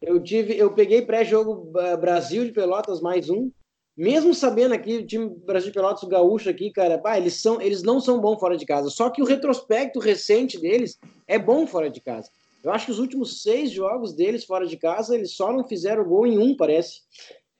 Eu 0.00 0.22
tive, 0.22 0.56
eu 0.56 0.72
peguei 0.72 1.02
pré-jogo 1.02 1.72
Brasil 2.00 2.44
de 2.44 2.52
Pelotas 2.52 3.00
mais 3.00 3.30
um 3.30 3.50
mesmo 3.96 4.34
sabendo 4.34 4.72
aqui, 4.72 4.98
o 4.98 5.06
time 5.06 5.28
Brasil 5.28 5.68
de 5.68 5.74
Pelotas, 5.74 6.02
o 6.02 6.08
Gaúcho 6.08 6.48
aqui, 6.48 6.70
cara, 6.70 6.96
bah, 6.96 7.18
eles, 7.18 7.34
são, 7.34 7.60
eles 7.60 7.82
não 7.82 8.00
são 8.00 8.20
bons 8.20 8.38
fora 8.38 8.56
de 8.56 8.64
casa. 8.64 8.88
Só 8.88 9.10
que 9.10 9.20
o 9.20 9.26
retrospecto 9.26 9.98
recente 9.98 10.58
deles 10.58 10.98
é 11.26 11.38
bom 11.38 11.66
fora 11.66 11.90
de 11.90 12.00
casa. 12.00 12.30
Eu 12.62 12.70
acho 12.72 12.86
que 12.86 12.92
os 12.92 12.98
últimos 12.98 13.42
seis 13.42 13.70
jogos 13.70 14.12
deles 14.12 14.44
fora 14.44 14.66
de 14.66 14.76
casa, 14.76 15.14
eles 15.14 15.32
só 15.32 15.52
não 15.52 15.66
fizeram 15.66 16.04
gol 16.04 16.26
em 16.26 16.38
um, 16.38 16.56
parece. 16.56 17.00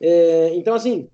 É, 0.01 0.55
então, 0.55 0.75
assim, 0.75 1.09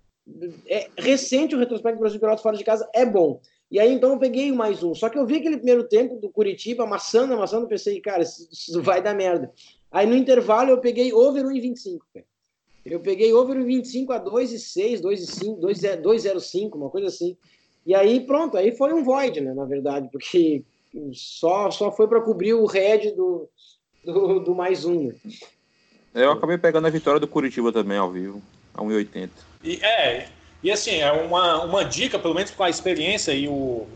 é 0.66 0.88
recente 0.96 1.54
o 1.54 1.58
retrospecto 1.58 1.98
do 1.98 2.00
Brasil 2.00 2.20
Pelotas 2.20 2.42
fora 2.42 2.56
de 2.56 2.64
casa, 2.64 2.88
é 2.94 3.04
bom. 3.06 3.40
E 3.70 3.78
aí, 3.78 3.92
então, 3.92 4.12
eu 4.12 4.18
peguei 4.18 4.50
mais 4.52 4.82
um. 4.82 4.94
Só 4.94 5.08
que 5.08 5.18
eu 5.18 5.26
vi 5.26 5.36
aquele 5.36 5.56
primeiro 5.56 5.84
tempo 5.84 6.16
do 6.16 6.30
Curitiba 6.30 6.84
amassando, 6.84 7.34
amassando, 7.34 7.68
pensei, 7.68 8.00
cara, 8.00 8.22
isso 8.22 8.82
vai 8.82 9.02
dar 9.02 9.14
merda. 9.14 9.52
Aí, 9.90 10.06
no 10.06 10.16
intervalo, 10.16 10.70
eu 10.70 10.80
peguei 10.80 11.12
over 11.12 11.44
1,25, 11.44 11.98
cara. 12.12 12.26
Eu 12.84 13.00
peguei 13.00 13.32
over 13.32 13.62
25 13.62 14.12
a 14.12 14.20
2,6, 14.24 15.00
2,5, 15.00 15.58
2,05, 15.60 16.74
uma 16.74 16.90
coisa 16.90 17.08
assim. 17.08 17.36
E 17.84 17.94
aí, 17.94 18.20
pronto, 18.20 18.56
aí 18.56 18.74
foi 18.76 18.92
um 18.92 19.02
void, 19.02 19.40
né, 19.40 19.52
na 19.54 19.64
verdade, 19.64 20.08
porque 20.10 20.64
só, 21.12 21.70
só 21.70 21.92
foi 21.92 22.08
para 22.08 22.20
cobrir 22.20 22.54
o 22.54 22.66
red 22.66 23.12
do, 23.12 23.48
do, 24.04 24.40
do, 24.40 24.54
mais 24.54 24.84
um. 24.84 25.08
Né? 25.08 25.12
Eu 26.14 26.32
acabei 26.32 26.58
pegando 26.58 26.86
a 26.86 26.90
vitória 26.90 27.20
do 27.20 27.28
Curitiba 27.28 27.72
também 27.72 27.98
ao 27.98 28.10
vivo, 28.10 28.42
a 28.74 28.82
1,80. 28.82 29.30
E, 29.62 29.76
é, 29.84 30.28
e 30.62 30.70
assim, 30.70 31.00
é 31.00 31.12
uma, 31.12 31.62
uma 31.64 31.84
dica, 31.84 32.18
pelo 32.18 32.34
menos 32.34 32.50
com 32.50 32.62
a 32.62 32.70
experiência 32.70 33.32
e 33.32 33.48
o, 33.48 33.86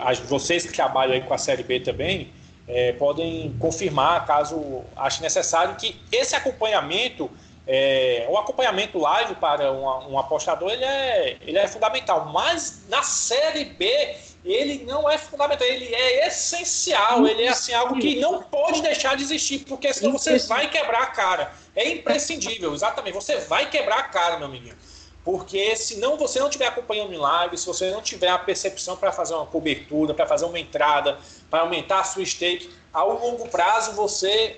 as, 0.00 0.18
vocês 0.18 0.64
que 0.64 0.72
trabalham 0.72 1.14
aí 1.14 1.22
com 1.22 1.34
a 1.34 1.38
Série 1.38 1.62
B 1.62 1.80
também, 1.80 2.32
é, 2.66 2.92
podem 2.92 3.54
confirmar, 3.58 4.24
caso 4.26 4.82
ache 4.96 5.20
necessário, 5.22 5.74
que 5.76 5.96
esse 6.10 6.34
acompanhamento 6.34 7.30
é, 7.66 8.26
o 8.28 8.36
acompanhamento 8.36 8.98
live 8.98 9.36
para 9.36 9.72
um, 9.72 10.12
um, 10.12 10.18
apostador 10.18 10.70
ele 10.70 10.84
é, 10.84 11.36
ele 11.42 11.58
é 11.58 11.68
fundamental, 11.68 12.30
mas 12.32 12.84
na 12.88 13.02
Série 13.02 13.64
B 13.66 14.16
ele 14.44 14.84
não 14.84 15.08
é 15.08 15.16
fundamental, 15.18 15.66
ele 15.66 15.94
é 15.94 16.26
essencial, 16.26 17.26
ele 17.26 17.44
é 17.44 17.48
assim 17.48 17.72
algo 17.72 17.98
que 17.98 18.18
não 18.18 18.42
pode 18.42 18.82
deixar 18.82 19.16
de 19.16 19.22
existir, 19.22 19.60
porque 19.60 19.92
senão 19.92 20.12
você 20.12 20.38
vai 20.38 20.68
quebrar 20.68 21.02
a 21.02 21.06
cara. 21.06 21.52
É 21.76 21.88
imprescindível, 21.88 22.74
exatamente. 22.74 23.14
Você 23.14 23.36
vai 23.40 23.70
quebrar 23.70 23.98
a 24.00 24.02
cara, 24.04 24.38
meu 24.38 24.48
menino. 24.48 24.76
Porque 25.24 25.76
se 25.76 25.98
não 25.98 26.16
você 26.16 26.40
não 26.40 26.48
estiver 26.48 26.66
acompanhando 26.66 27.14
em 27.14 27.16
live, 27.16 27.56
se 27.56 27.66
você 27.66 27.90
não 27.92 28.02
tiver 28.02 28.28
a 28.28 28.38
percepção 28.38 28.96
para 28.96 29.12
fazer 29.12 29.34
uma 29.34 29.46
cobertura, 29.46 30.12
para 30.12 30.26
fazer 30.26 30.44
uma 30.44 30.58
entrada, 30.58 31.16
para 31.48 31.60
aumentar 31.60 32.00
a 32.00 32.04
sua 32.04 32.24
stake, 32.24 32.68
ao 32.92 33.12
longo 33.20 33.48
prazo 33.48 33.92
você 33.92 34.56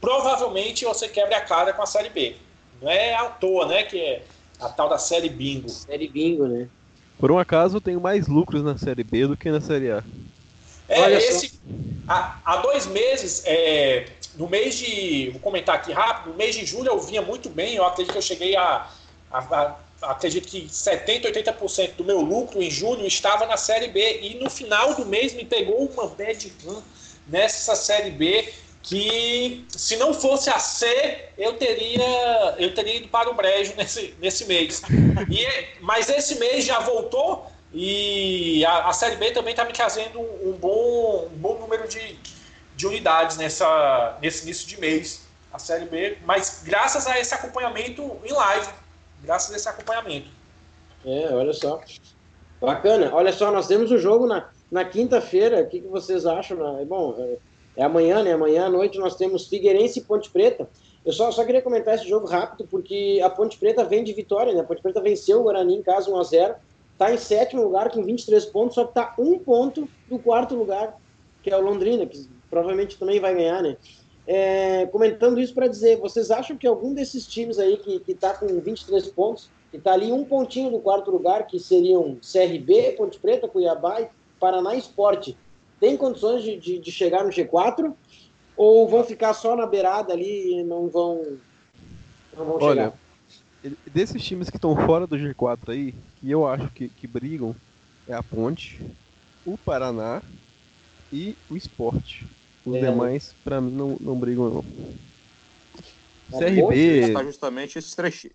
provavelmente 0.00 0.86
você 0.86 1.08
quebra 1.08 1.36
a 1.36 1.42
cara 1.42 1.74
com 1.74 1.82
a 1.82 1.86
série 1.86 2.08
B. 2.08 2.36
Não 2.80 2.90
é 2.90 3.14
à 3.14 3.26
toa, 3.26 3.66
né? 3.66 3.82
Que 3.82 4.00
é 4.00 4.22
a 4.58 4.70
tal 4.70 4.88
da 4.88 4.96
série 4.96 5.28
bingo. 5.28 5.68
Série 5.68 6.08
bingo, 6.08 6.46
né? 6.46 6.66
Por 7.18 7.32
um 7.32 7.38
acaso, 7.38 7.76
eu 7.76 7.80
tenho 7.80 8.00
mais 8.00 8.26
lucros 8.26 8.62
na 8.62 8.76
série 8.76 9.02
B 9.02 9.26
do 9.26 9.36
que 9.36 9.50
na 9.50 9.60
série 9.60 9.90
A. 9.90 10.04
É, 10.88 11.00
Olha 11.00 11.16
esse. 11.16 11.58
Há, 12.06 12.38
há, 12.44 12.56
dois 12.58 12.86
meses, 12.86 13.42
é, 13.44 14.06
no 14.36 14.48
mês 14.48 14.76
de. 14.76 15.30
Vou 15.30 15.40
comentar 15.40 15.74
aqui 15.74 15.92
rápido, 15.92 16.30
no 16.30 16.36
mês 16.36 16.54
de 16.54 16.64
julho 16.64 16.88
eu 16.88 17.00
vinha 17.00 17.22
muito 17.22 17.48
bem, 17.48 17.74
eu 17.74 17.84
acredito 17.84 18.12
que 18.12 18.18
eu 18.18 18.22
cheguei 18.22 18.54
a. 18.56 18.86
a, 19.30 19.38
a 19.38 19.76
acredito 20.02 20.46
que 20.46 20.66
70%, 20.66 21.24
80% 21.24 21.94
do 21.96 22.04
meu 22.04 22.20
lucro 22.20 22.62
em 22.62 22.70
julho 22.70 23.06
estava 23.06 23.46
na 23.46 23.56
série 23.56 23.88
B. 23.88 24.20
E 24.20 24.34
no 24.38 24.50
final 24.50 24.94
do 24.94 25.06
mês 25.06 25.32
me 25.32 25.44
pegou 25.44 25.86
uma 25.86 26.06
bad 26.08 26.52
run 26.64 26.82
nessa 27.26 27.74
série 27.74 28.10
B 28.10 28.52
que 28.86 29.66
se 29.68 29.96
não 29.96 30.14
fosse 30.14 30.48
a 30.48 30.60
C, 30.60 31.28
eu 31.36 31.54
teria 31.54 32.54
eu 32.56 32.72
teria 32.72 32.96
ido 32.98 33.08
para 33.08 33.28
o 33.28 33.34
brejo 33.34 33.74
nesse, 33.76 34.14
nesse 34.20 34.44
mês. 34.46 34.80
E, 35.28 35.82
mas 35.82 36.08
esse 36.08 36.36
mês 36.36 36.64
já 36.64 36.78
voltou 36.78 37.50
e 37.72 38.64
a, 38.64 38.88
a 38.88 38.92
Série 38.92 39.16
B 39.16 39.32
também 39.32 39.50
está 39.50 39.64
me 39.64 39.72
trazendo 39.72 40.20
um 40.20 40.52
bom, 40.52 41.26
um 41.26 41.36
bom 41.36 41.58
número 41.58 41.88
de, 41.88 42.16
de 42.76 42.86
unidades 42.86 43.36
nessa, 43.36 44.16
nesse 44.22 44.44
início 44.44 44.68
de 44.68 44.80
mês. 44.80 45.26
A 45.52 45.58
Série 45.58 45.86
B, 45.86 46.18
mas 46.24 46.62
graças 46.64 47.06
a 47.06 47.18
esse 47.18 47.34
acompanhamento 47.34 48.16
em 48.24 48.32
live. 48.32 48.68
Graças 49.22 49.52
a 49.52 49.56
esse 49.56 49.68
acompanhamento. 49.68 50.28
É, 51.04 51.28
olha 51.32 51.52
só. 51.52 51.80
Bacana. 52.60 53.10
Olha 53.12 53.32
só, 53.32 53.50
nós 53.50 53.66
temos 53.66 53.90
o 53.90 53.98
jogo 53.98 54.26
na, 54.26 54.48
na 54.70 54.84
quinta-feira. 54.84 55.62
O 55.62 55.66
que, 55.66 55.80
que 55.80 55.88
vocês 55.88 56.24
acham? 56.24 56.56
Né? 56.58 56.84
Bom, 56.84 57.16
é, 57.18 57.38
é 57.76 57.84
amanhã, 57.84 58.22
né? 58.22 58.32
Amanhã 58.32 58.66
à 58.66 58.70
noite 58.70 58.98
nós 58.98 59.14
temos 59.16 59.46
Figueirense 59.46 59.98
e 59.98 60.02
Ponte 60.02 60.30
Preta. 60.30 60.68
Eu 61.04 61.12
só, 61.12 61.30
só 61.30 61.44
queria 61.44 61.62
comentar 61.62 61.94
esse 61.94 62.08
jogo 62.08 62.26
rápido, 62.26 62.66
porque 62.68 63.20
a 63.22 63.28
Ponte 63.28 63.58
Preta 63.58 63.84
vem 63.84 64.02
de 64.02 64.12
vitória, 64.12 64.52
né? 64.52 64.60
A 64.60 64.64
Ponte 64.64 64.82
Preta 64.82 65.00
venceu 65.00 65.40
o 65.40 65.42
Guarani 65.44 65.76
em 65.76 65.82
casa 65.82 66.10
1x0. 66.10 66.56
Está 66.92 67.12
em 67.12 67.18
sétimo 67.18 67.62
lugar 67.62 67.90
com 67.90 68.02
23 68.02 68.46
pontos, 68.46 68.74
só 68.74 68.84
que 68.84 68.90
está 68.90 69.14
um 69.18 69.38
ponto 69.38 69.86
do 70.08 70.18
quarto 70.18 70.54
lugar, 70.54 70.98
que 71.42 71.50
é 71.50 71.56
o 71.56 71.60
Londrina, 71.60 72.06
que 72.06 72.26
provavelmente 72.48 72.98
também 72.98 73.20
vai 73.20 73.34
ganhar, 73.34 73.62
né? 73.62 73.76
É, 74.26 74.86
comentando 74.86 75.38
isso 75.38 75.54
para 75.54 75.68
dizer, 75.68 75.98
vocês 75.98 76.30
acham 76.30 76.56
que 76.56 76.66
algum 76.66 76.94
desses 76.94 77.26
times 77.26 77.58
aí 77.58 77.76
que 77.76 78.02
está 78.10 78.32
com 78.34 78.46
23 78.46 79.06
pontos, 79.08 79.50
que 79.70 79.76
está 79.76 79.92
ali 79.92 80.10
um 80.10 80.24
pontinho 80.24 80.70
do 80.70 80.80
quarto 80.80 81.10
lugar, 81.10 81.46
que 81.46 81.60
seriam 81.60 82.16
CRB, 82.20 82.94
Ponte 82.96 83.18
Preta, 83.20 83.46
Cuiabá 83.46 84.00
e 84.00 84.08
Paraná 84.40 84.74
Esporte, 84.74 85.36
tem 85.80 85.96
condições 85.96 86.42
de, 86.42 86.56
de, 86.56 86.78
de, 86.78 86.92
chegar 86.92 87.24
no 87.24 87.30
G4? 87.30 87.92
Ou 88.56 88.88
vão 88.88 89.04
ficar 89.04 89.34
só 89.34 89.54
na 89.54 89.66
beirada 89.66 90.12
ali 90.12 90.60
e 90.60 90.62
não 90.62 90.88
vão, 90.88 91.38
não 92.34 92.44
vão 92.46 92.58
Olha, 92.60 92.94
chegar? 93.62 93.74
desses 93.86 94.22
times 94.22 94.48
que 94.48 94.56
estão 94.56 94.74
fora 94.86 95.06
do 95.06 95.16
G4 95.16 95.58
aí, 95.68 95.94
que 96.20 96.30
eu 96.30 96.46
acho 96.46 96.68
que, 96.70 96.88
que 96.88 97.06
brigam, 97.06 97.54
é 98.08 98.14
a 98.14 98.22
Ponte, 98.22 98.80
o 99.44 99.58
Paraná 99.58 100.22
e 101.12 101.36
o 101.50 101.56
Esporte. 101.56 102.26
Os 102.64 102.74
é. 102.74 102.80
demais, 102.80 103.34
para 103.44 103.60
mim, 103.60 103.70
não, 103.70 103.96
não 104.00 104.18
brigam, 104.18 104.50
não. 104.50 104.64
A 106.32 106.38
CRB. 106.38 107.12
Justamente 107.24 107.78
esses 107.78 107.94
três. 107.94 108.26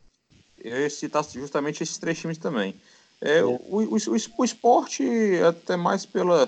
Esse 0.63 1.09
tá 1.09 1.21
justamente 1.21 1.83
esses 1.83 1.97
três 1.97 2.19
times 2.19 2.37
também. 2.37 2.75
É, 3.19 3.39
é. 3.39 3.43
O, 3.43 3.55
o, 3.55 3.97
o, 3.97 3.97
o 4.37 4.45
esporte, 4.45 5.03
até 5.45 5.75
mais 5.75 6.05
pela, 6.05 6.47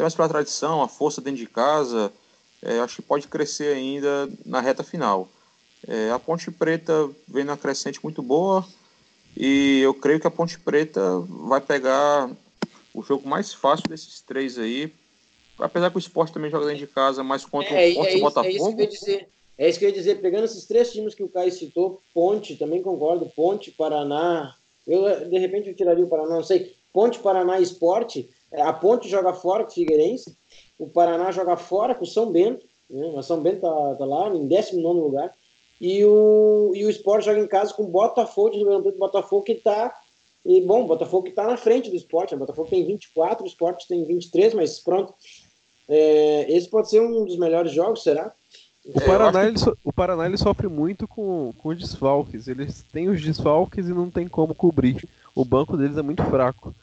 até 0.00 0.02
mais 0.02 0.14
pela 0.14 0.28
tradição, 0.28 0.82
a 0.82 0.88
força 0.88 1.20
dentro 1.20 1.38
de 1.38 1.46
casa, 1.46 2.10
é, 2.62 2.80
acho 2.80 2.96
que 2.96 3.02
pode 3.02 3.28
crescer 3.28 3.76
ainda 3.76 4.28
na 4.46 4.60
reta 4.60 4.82
final. 4.82 5.28
É, 5.86 6.10
a 6.10 6.18
Ponte 6.18 6.50
Preta 6.50 7.08
vem 7.28 7.44
na 7.44 7.56
crescente 7.56 8.00
muito 8.02 8.22
boa 8.22 8.66
e 9.36 9.80
eu 9.80 9.92
creio 9.92 10.18
que 10.18 10.26
a 10.26 10.30
Ponte 10.30 10.58
Preta 10.58 11.20
vai 11.28 11.60
pegar 11.60 12.30
o 12.94 13.02
jogo 13.02 13.28
mais 13.28 13.52
fácil 13.52 13.88
desses 13.88 14.20
três 14.20 14.58
aí 14.58 14.92
apesar 15.58 15.90
que 15.90 15.96
o 15.96 15.98
esporte 15.98 16.32
também 16.32 16.50
joga 16.50 16.64
dentro 16.64 16.80
de 16.80 16.86
casa, 16.86 17.22
mas 17.22 17.44
contra 17.44 17.74
é, 17.74 17.90
o 17.90 17.94
Forte 17.96 18.14
é, 18.14 18.16
é 18.16 18.20
Botafogo. 18.20 18.48
É 18.48 18.50
isso 18.50 18.76
que 18.76 18.80
eu 18.80 18.84
ia 18.84 18.90
dizer. 18.90 19.28
É 19.58 19.68
isso 19.68 19.78
que 19.78 19.84
eu 19.84 19.88
ia 19.90 19.94
dizer, 19.94 20.20
pegando 20.22 20.44
esses 20.44 20.64
três 20.64 20.90
times 20.90 21.14
que 21.14 21.22
o 21.22 21.28
Caio 21.28 21.52
citou, 21.52 22.00
Ponte, 22.14 22.56
também 22.56 22.82
concordo, 22.82 23.26
Ponte, 23.36 23.70
Paraná, 23.70 24.54
eu 24.86 25.28
de 25.28 25.38
repente 25.38 25.68
eu 25.68 25.74
tiraria 25.74 26.02
o 26.02 26.08
Paraná, 26.08 26.36
não 26.36 26.42
sei, 26.42 26.74
Ponte, 26.94 27.18
Paraná 27.18 27.60
Esporte, 27.60 28.26
é, 28.26 28.39
a 28.52 28.72
Ponte 28.72 29.08
joga 29.08 29.32
fora 29.32 29.64
com 29.64 29.70
o 29.70 29.74
Figueirense, 29.74 30.36
o 30.78 30.88
Paraná 30.88 31.30
joga 31.30 31.56
fora 31.56 31.94
com 31.94 32.04
o 32.04 32.06
São 32.06 32.30
Bento, 32.30 32.66
né? 32.88 33.06
o 33.14 33.22
São 33.22 33.40
Bento 33.40 33.60
tá, 33.60 33.94
tá 33.96 34.04
lá 34.04 34.28
em 34.28 34.46
19 34.46 35.00
lugar, 35.00 35.32
e 35.80 36.04
o, 36.04 36.72
e 36.74 36.84
o 36.84 36.90
Esporte 36.90 37.26
joga 37.26 37.40
em 37.40 37.46
casa 37.46 37.72
com 37.72 37.84
o 37.84 37.88
Botafogo, 37.88 38.50
de 38.50 38.58
Ribeirão 38.58 38.82
Preto, 38.82 38.98
Botafogo 38.98 39.44
que 39.44 39.52
está 39.52 39.94
e 40.44 40.60
bom, 40.62 40.84
o 40.84 40.86
Botafogo 40.86 41.24
que 41.24 41.30
está 41.30 41.46
na 41.46 41.56
frente 41.56 41.90
do 41.90 41.96
esporte, 41.96 42.30
né? 42.30 42.36
o 42.36 42.40
Botafogo 42.40 42.68
tem 42.70 42.84
24, 42.84 43.44
o 43.44 43.46
esporte 43.46 43.86
tem 43.86 44.04
23, 44.04 44.54
mas 44.54 44.80
pronto, 44.80 45.12
é, 45.88 46.46
esse 46.50 46.68
pode 46.68 46.88
ser 46.88 47.00
um 47.00 47.24
dos 47.24 47.36
melhores 47.36 47.72
jogos, 47.72 48.02
será? 48.02 48.32
O 48.84 49.00
Paraná, 49.00 49.46
ele, 49.46 49.58
so, 49.58 49.76
o 49.84 49.92
Paraná 49.92 50.26
ele 50.26 50.38
sofre 50.38 50.66
muito 50.66 51.06
com, 51.06 51.52
com 51.58 51.74
desfalques. 51.74 52.48
Eles 52.48 52.82
têm 52.90 53.10
os 53.10 53.20
desfalques 53.22 53.86
e 53.86 53.92
não 53.92 54.10
tem 54.10 54.26
como 54.26 54.54
cobrir. 54.54 55.06
O 55.34 55.44
banco 55.44 55.76
deles 55.76 55.98
é 55.98 56.02
muito 56.02 56.24
fraco. 56.24 56.74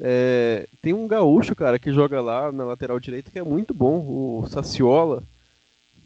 É, 0.00 0.66
tem 0.80 0.92
um 0.92 1.08
gaúcho, 1.08 1.56
cara, 1.56 1.78
que 1.78 1.92
joga 1.92 2.20
lá 2.20 2.52
na 2.52 2.64
lateral 2.64 3.00
direita 3.00 3.30
que 3.30 3.38
é 3.38 3.42
muito 3.42 3.74
bom, 3.74 3.98
o 3.98 4.46
Saciola. 4.48 5.22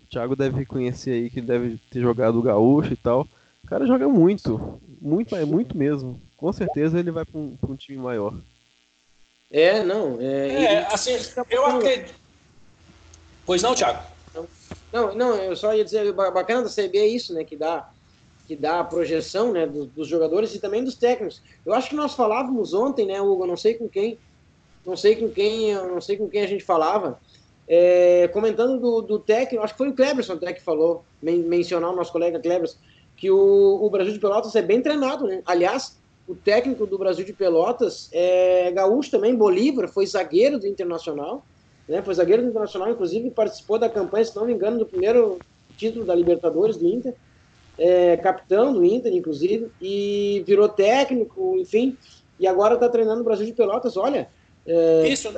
O 0.05 0.07
Thiago 0.11 0.35
deve 0.35 0.65
conhecer 0.65 1.13
aí, 1.13 1.31
que 1.31 1.41
ele 1.41 1.47
deve 1.47 1.79
ter 1.91 2.01
jogado 2.01 2.39
o 2.39 2.43
gaúcho 2.43 2.93
e 2.93 2.97
tal. 2.97 3.27
O 3.63 3.67
cara 3.69 3.87
joga 3.87 4.09
muito, 4.09 4.81
muito, 5.01 5.37
é 5.37 5.45
muito 5.45 5.77
mesmo. 5.77 6.21
Com 6.37 6.53
certeza 6.53 6.99
ele 6.99 7.11
vai 7.11 7.25
para 7.25 7.39
um, 7.39 7.57
um, 7.69 7.77
time 7.77 7.99
maior. 7.99 8.35
É, 9.51 9.83
não. 9.83 10.21
É, 10.21 10.25
é 10.25 10.55
ele... 10.55 10.87
assim, 10.87 11.13
eu 11.51 11.67
acredito. 11.67 12.15
Pois 13.45 13.63
não, 13.63 13.75
Thiago? 13.75 14.03
Não, 14.93 15.15
não, 15.15 15.37
eu 15.37 15.57
só 15.57 15.75
ia 15.75 15.85
dizer, 15.85 16.13
bacana 16.13 16.63
da 16.63 16.69
CB 16.69 16.99
é 16.99 17.07
isso, 17.07 17.33
né, 17.33 17.45
que 17.45 17.57
dá, 17.57 17.89
que 18.47 18.57
dá 18.57 18.81
a 18.81 18.85
projeção, 18.85 19.53
né, 19.53 19.67
dos, 19.67 19.87
dos, 19.89 20.09
jogadores 20.09 20.55
e 20.55 20.59
também 20.59 20.83
dos 20.83 20.95
técnicos. 20.95 21.41
Eu 21.65 21.73
acho 21.73 21.91
que 21.91 21.97
nós 21.97 22.15
falávamos 22.15 22.75
ontem, 22.75 23.07
né, 23.07 23.21
Hugo, 23.21 23.47
não 23.47 23.57
sei 23.57 23.75
com 23.75 23.89
quem, 23.89 24.19
não 24.85 24.97
sei 24.97 25.17
com 25.17 25.29
quem, 25.29 25.75
não 25.75 26.01
sei 26.01 26.17
com 26.17 26.29
quem 26.29 26.43
a 26.43 26.47
gente 26.47 26.65
falava, 26.65 27.19
é, 27.69 28.29
comentando 28.29 28.81
do, 28.81 29.03
do 29.03 29.19
técnico, 29.19 29.65
acho 29.65 29.75
que 29.75 29.79
foi 29.79 29.89
o 29.89 29.95
Cleberson 29.95 30.35
até 30.35 30.53
que 30.53 30.63
falou, 30.63 31.05
men, 31.23 31.39
mencionar 31.39 31.91
o 31.91 31.97
nosso 31.97 32.13
colega 32.13 32.41
Cleberson, 32.41 32.77
que 33.17 33.31
o, 33.31 33.79
o 33.83 33.89
Brasil 33.89 34.13
de 34.13 34.19
Pelotas 34.19 34.55
é 34.57 34.63
bem 34.63 34.83
treinado, 34.83 35.27
né? 35.27 35.43
Aliás, 35.47 35.97
o 36.27 36.35
técnico 36.35 36.87
do 36.87 36.99
Brasil 36.99 37.25
de 37.25 37.33
Pelotas 37.33 38.09
é 38.13 38.71
gaúcho 38.73 39.11
também, 39.11 39.35
Bolívar, 39.35 39.89
foi 39.89 40.07
zagueiro 40.07 40.59
do 40.59 40.67
Internacional, 40.67 41.45
né? 41.89 42.03
Foi 42.03 42.15
zagueiro 42.15 42.43
do 42.43 42.49
Internacional, 42.49 42.91
inclusive 42.91 43.31
participou 43.31 43.79
da 43.79 43.89
campanha, 43.89 44.25
se 44.25 44.35
não 44.35 44.47
me 44.47 44.53
engano, 44.53 44.79
do 44.79 44.87
primeiro 44.87 45.39
título 45.77 46.05
da 46.05 46.15
Libertadores 46.15 46.77
do 46.77 46.87
Inter, 46.87 47.15
é, 47.83 48.17
capitão 48.17 48.73
do 48.73 48.85
Inter, 48.85 49.13
inclusive, 49.13 49.73
e 49.81 50.45
virou 50.47 50.69
técnico, 50.69 51.57
enfim, 51.59 51.99
e 52.39 52.47
agora 52.47 52.75
está 52.75 52.89
treinando 52.89 53.23
o 53.23 53.25
Brasil 53.25 53.45
de 53.45 53.53
Pelotas. 53.53 53.97
Olha, 53.97 54.29
é, 54.65 55.09
isso 55.09 55.35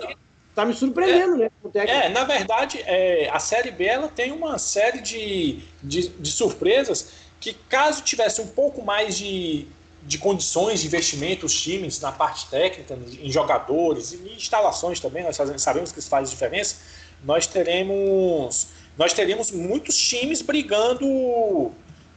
tá 0.55 0.67
me 0.67 0.75
surpreendendo, 0.75 1.37
é, 1.37 1.39
né? 1.39 1.51
É, 1.75 2.09
na 2.11 2.25
verdade, 2.25 2.83
é, 2.85 3.31
a 3.31 3.39
Série 3.39 3.71
B 3.71 3.87
ela 3.87 4.09
tem 4.09 4.31
uma 4.31 4.59
série 4.59 5.01
de, 5.01 5.61
de, 5.83 6.09
de 6.09 6.31
surpresas 6.31 7.13
que, 7.41 7.55
caso 7.55 8.03
tivesse 8.03 8.43
um 8.43 8.47
pouco 8.47 8.85
mais 8.85 9.17
de 9.17 9.67
de 10.07 10.19
condições 10.19 10.83
de 10.83 10.87
investimento 10.87 11.47
os 11.47 11.59
times 11.59 11.99
na 11.99 12.13
parte 12.13 12.47
técnica, 12.51 12.95
em 13.23 13.33
jogadores 13.33 14.13
e 14.13 14.17
em 14.17 14.35
instalações 14.35 15.01
também, 15.01 15.25
nós 15.25 15.39
sabemos 15.57 15.93
que 15.93 15.99
isso 15.99 16.11
faz 16.11 16.29
diferença, 16.29 16.77
nós 17.25 17.47
teremos 17.47 18.67
nós 18.99 19.15
teremos 19.15 19.51
muitos 19.51 19.97
times 19.97 20.43
brigando 20.43 21.73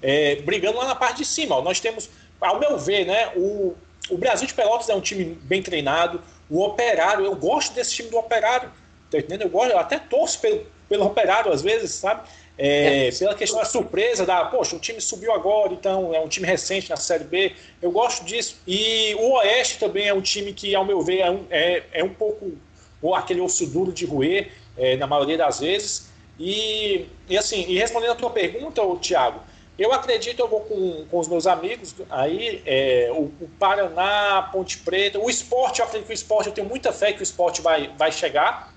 é, 0.08 0.38
brigando 0.38 0.78
lá 0.78 0.86
na 0.86 0.96
parte 0.96 1.18
de 1.18 1.26
cima. 1.26 1.62
Nós 1.62 1.82
temos, 1.82 2.10
ao 2.40 2.58
meu 2.62 2.78
ver, 2.78 3.06
né, 3.06 3.34
o, 3.36 3.76
o 4.10 4.18
Brasil 4.18 4.48
de 4.48 4.54
Pelotas 4.54 4.88
é 4.88 4.96
um 4.96 5.02
time 5.02 5.38
bem 5.44 5.62
treinado, 5.62 6.22
o 6.50 6.64
Operário, 6.64 7.26
eu 7.26 7.36
gosto 7.36 7.74
desse 7.74 7.94
time 7.94 8.10
do 8.10 8.18
Operário, 8.18 8.72
tá 9.12 9.18
entendendo? 9.18 9.42
Eu, 9.42 9.50
gosto, 9.50 9.72
eu 9.72 9.78
até 9.78 10.00
torço 10.00 10.40
pelo, 10.40 10.66
pelo 10.88 11.06
Operário 11.06 11.52
às 11.52 11.62
vezes, 11.62 11.92
sabe? 11.92 12.22
É, 12.58 13.12
pela 13.20 13.36
questão 13.36 13.60
da 13.60 13.66
surpresa, 13.66 14.26
da, 14.26 14.46
poxa, 14.46 14.78
o 14.78 14.80
time 14.80 15.02
subiu 15.02 15.34
agora, 15.34 15.74
então 15.74 16.16
é 16.16 16.22
um 16.22 16.30
time 16.30 16.48
recente 16.48 16.90
na 16.90 16.96
Série 16.96 17.26
B. 17.26 17.54
Eu 17.82 17.92
gosto 17.92 18.24
disso. 18.24 18.62
E 18.66 19.14
o 19.16 19.34
Oeste 19.34 19.78
também 19.78 20.08
é 20.08 20.14
um 20.14 20.22
time 20.22 20.54
que, 20.54 20.74
ao 20.74 20.86
meu 20.86 21.02
ver, 21.02 21.20
é 21.20 21.30
um, 21.30 21.46
é, 21.52 21.84
é 21.92 22.04
um 22.04 22.14
pouco 22.14 22.54
ou 23.00 23.14
aquele 23.14 23.42
osso 23.42 23.68
duro 23.68 23.92
de 23.92 24.06
roer, 24.06 24.52
é, 24.76 24.96
na 24.96 25.06
maioria 25.06 25.38
das 25.38 25.60
vezes. 25.60 26.10
E, 26.40 27.06
e 27.30 27.38
assim, 27.38 27.64
e 27.68 27.78
respondendo 27.78 28.12
a 28.12 28.16
tua 28.16 28.32
pergunta, 28.32 28.82
Thiago, 29.00 29.42
eu 29.78 29.94
acredito, 29.94 30.40
eu 30.40 30.48
vou 30.48 30.62
com, 30.62 31.06
com 31.06 31.20
os 31.20 31.28
meus 31.28 31.46
amigos 31.46 31.94
aí, 32.10 32.62
é, 32.66 33.10
o, 33.12 33.32
o, 33.40 33.50
Paraná, 33.60 34.50
Ponte 34.52 34.80
Preta, 34.80 35.20
o 35.20 35.30
esporte, 35.30 35.80
eu 35.80 35.86
acredito 35.86 36.08
que 36.08 36.14
o 36.14 36.16
esporte, 36.16 36.48
eu 36.48 36.54
tenho 36.54 36.68
muita 36.68 36.92
fé 36.92 37.14
que 37.14 37.22
o 37.22 37.24
esporte 37.24 37.62
vai, 37.62 37.92
vai 37.98 38.12
chegar. 38.12 38.74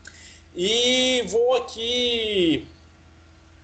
E 0.55 1.23
vou 1.29 1.57
aqui 1.57 2.69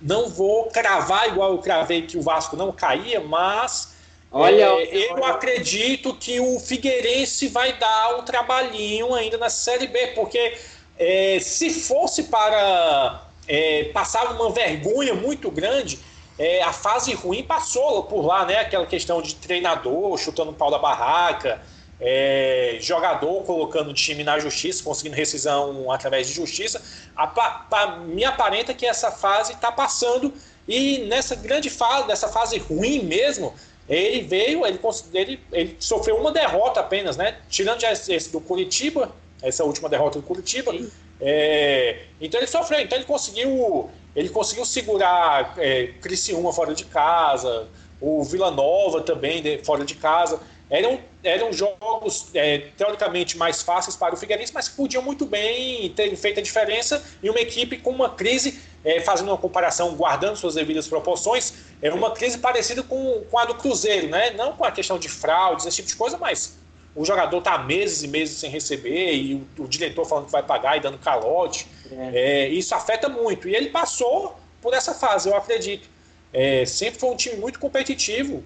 não 0.01 0.29
vou 0.29 0.67
cravar 0.67 1.29
igual 1.29 1.53
eu 1.53 1.59
cravei 1.59 2.03
que 2.03 2.19
o 2.19 2.23
Vasco 2.23 2.57
não 2.57 2.71
caía, 2.73 3.21
mas 3.21 3.95
olha, 4.31 4.65
é, 4.65 5.11
eu 5.11 5.25
acredito 5.25 6.15
que 6.15 6.39
o 6.39 6.61
Figueirense 6.61 7.49
vai 7.49 7.73
dar 7.79 8.17
um 8.19 8.23
trabalhinho 8.23 9.15
ainda 9.15 9.39
na 9.39 9.49
Série 9.49 9.87
B, 9.87 10.09
porque 10.09 10.57
é, 10.99 11.39
se 11.41 11.71
fosse 11.71 12.25
para 12.25 13.27
é, 13.49 13.85
passar 13.93 14.31
uma 14.33 14.51
vergonha 14.51 15.15
muito 15.15 15.51
grande, 15.51 15.99
é, 16.39 16.63
a 16.63 16.73
fase 16.73 17.15
ruim 17.15 17.43
passou 17.43 18.05
por 18.05 18.25
lá, 18.25 18.45
né? 18.45 18.59
Aquela 18.59 18.87
questão 18.87 19.23
de 19.23 19.35
treinador 19.35 20.17
chutando 20.19 20.51
o 20.51 20.55
pau 20.55 20.71
da 20.71 20.79
barraca, 20.79 21.63
é, 22.01 22.77
jogador 22.81 23.43
colocando 23.45 23.91
o 23.91 23.95
time 23.95 24.23
na 24.23 24.39
justiça, 24.39 24.85
conseguindo 24.85 25.17
rescisão 25.17 25.91
através 25.91 26.29
de 26.29 26.35
justiça, 26.35 26.83
a, 27.17 27.65
a, 27.71 27.97
me 27.97 28.25
aparenta 28.25 28.75
que 28.75 28.85
essa 28.85 29.11
fase 29.11 29.55
está 29.55 29.73
passando 29.73 30.33
e 30.69 30.99
nessa 31.07 31.35
grande 31.35 31.71
fase, 31.71 32.07
dessa 32.07 32.29
fase 32.29 32.59
ruim 32.59 33.03
mesmo, 33.05 33.55
ele 33.89 34.23
veio, 34.23 34.67
ele, 34.67 34.81
ele, 35.15 35.41
ele 35.53 35.77
sofreu 35.79 36.17
uma 36.17 36.33
derrota 36.33 36.81
apenas, 36.81 37.17
né? 37.17 37.39
Tirando 37.49 37.81
já 37.81 37.93
esse 37.93 38.31
do 38.31 38.41
Curitiba, 38.41 39.13
essa 39.43 39.65
última 39.65 39.89
derrota 39.89 40.19
do 40.19 40.27
Curitiba. 40.27 40.75
É, 41.21 42.03
então 42.21 42.41
ele 42.41 42.49
sofreu, 42.49 42.81
então 42.81 42.99
ele 42.99 43.07
conseguiu, 43.07 43.89
ele 44.17 44.31
conseguiu 44.31 44.65
segurar 44.65 45.55
é, 45.59 45.89
Criciúma 46.01 46.51
fora 46.53 46.75
de 46.75 46.87
casa, 46.87 47.69
o 48.01 48.25
Vila 48.25 48.51
Nova 48.51 49.03
também 49.03 49.43
de, 49.43 49.59
fora 49.59 49.85
de 49.85 49.95
casa. 49.95 50.41
eram, 50.71 50.99
eram 51.23 51.53
jogos 51.53 52.29
é, 52.35 52.71
teoricamente 52.77 53.37
mais 53.37 53.63
fáceis 53.63 53.95
para 53.95 54.15
o 54.15 54.17
Figueirense, 54.17 54.55
mas 54.55 54.69
que 54.69 54.77
podiam 54.77 55.03
muito 55.03 55.27
bem 55.27 55.91
ter 55.91 56.17
feito 56.17 56.41
a 56.41 56.43
diferença 56.43 57.05
em 57.23 57.29
uma 57.29 57.41
equipe 57.41 57.77
com 57.77 57.91
uma 57.91 58.09
crise, 58.09 58.59
é, 58.83 59.01
fazendo 59.01 59.29
uma 59.29 59.39
comparação, 59.39 59.95
guardando 59.95 60.37
suas 60.37 60.55
devidas 60.55 60.89
proporções, 60.89 61.53
é 61.83 61.93
uma 61.93 62.11
crise 62.11 62.39
parecida 62.39 62.83
com, 62.83 63.23
com 63.31 63.39
a 63.39 63.45
do 63.45 63.55
Cruzeiro, 63.55 64.09
né? 64.09 64.31
Não 64.31 64.55
com 64.55 64.65
a 64.65 64.73
questão 64.73 64.99
de 64.99 65.11
fraudes, 65.11 65.67
esse 65.67 65.77
tipo 65.77 65.89
de 65.89 65.97
coisa, 65.97 66.17
mas 66.17 66.57
o 66.95 67.05
jogador 67.05 67.39
está 67.39 67.59
meses 67.59 68.03
e 68.03 68.09
meses 68.09 68.39
sem 68.39 68.51
receber 68.51 69.15
e 69.15 69.35
o, 69.35 69.65
o, 69.65 69.69
diretor 69.69 70.07
falando 70.07 70.27
que 70.27 70.33
vai 70.33 70.43
pagar 70.43 70.79
e 70.79 70.81
dando 70.81 70.97
calote. 70.97 71.69
É. 71.93 72.45
É, 72.45 72.49
isso 72.49 72.75
afeta 72.75 73.09
muito. 73.09 73.49
E 73.49 73.55
ele 73.55 73.71
passou 73.71 74.37
por 74.61 74.75
essa 74.75 74.95
fase, 74.95 75.29
eu 75.29 75.37
acredito. 75.37 75.89
É, 76.33 76.65
sempre 76.65 76.99
foi 77.01 77.11
um 77.11 77.17
time 77.17 77.37
muito 77.37 77.59
competitivo, 77.59 78.43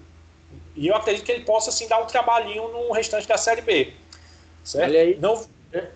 e 0.75 0.87
eu 0.87 0.95
acredito 0.95 1.25
que 1.25 1.31
ele 1.31 1.43
possa 1.43 1.69
assim, 1.69 1.87
dar 1.87 2.01
um 2.01 2.05
trabalhinho 2.05 2.67
no 2.69 2.91
restante 2.91 3.27
da 3.27 3.37
Série 3.37 3.61
B. 3.61 3.93
Certo? 4.63 4.89
Olha 4.89 5.01
aí. 5.01 5.17
Não... 5.19 5.45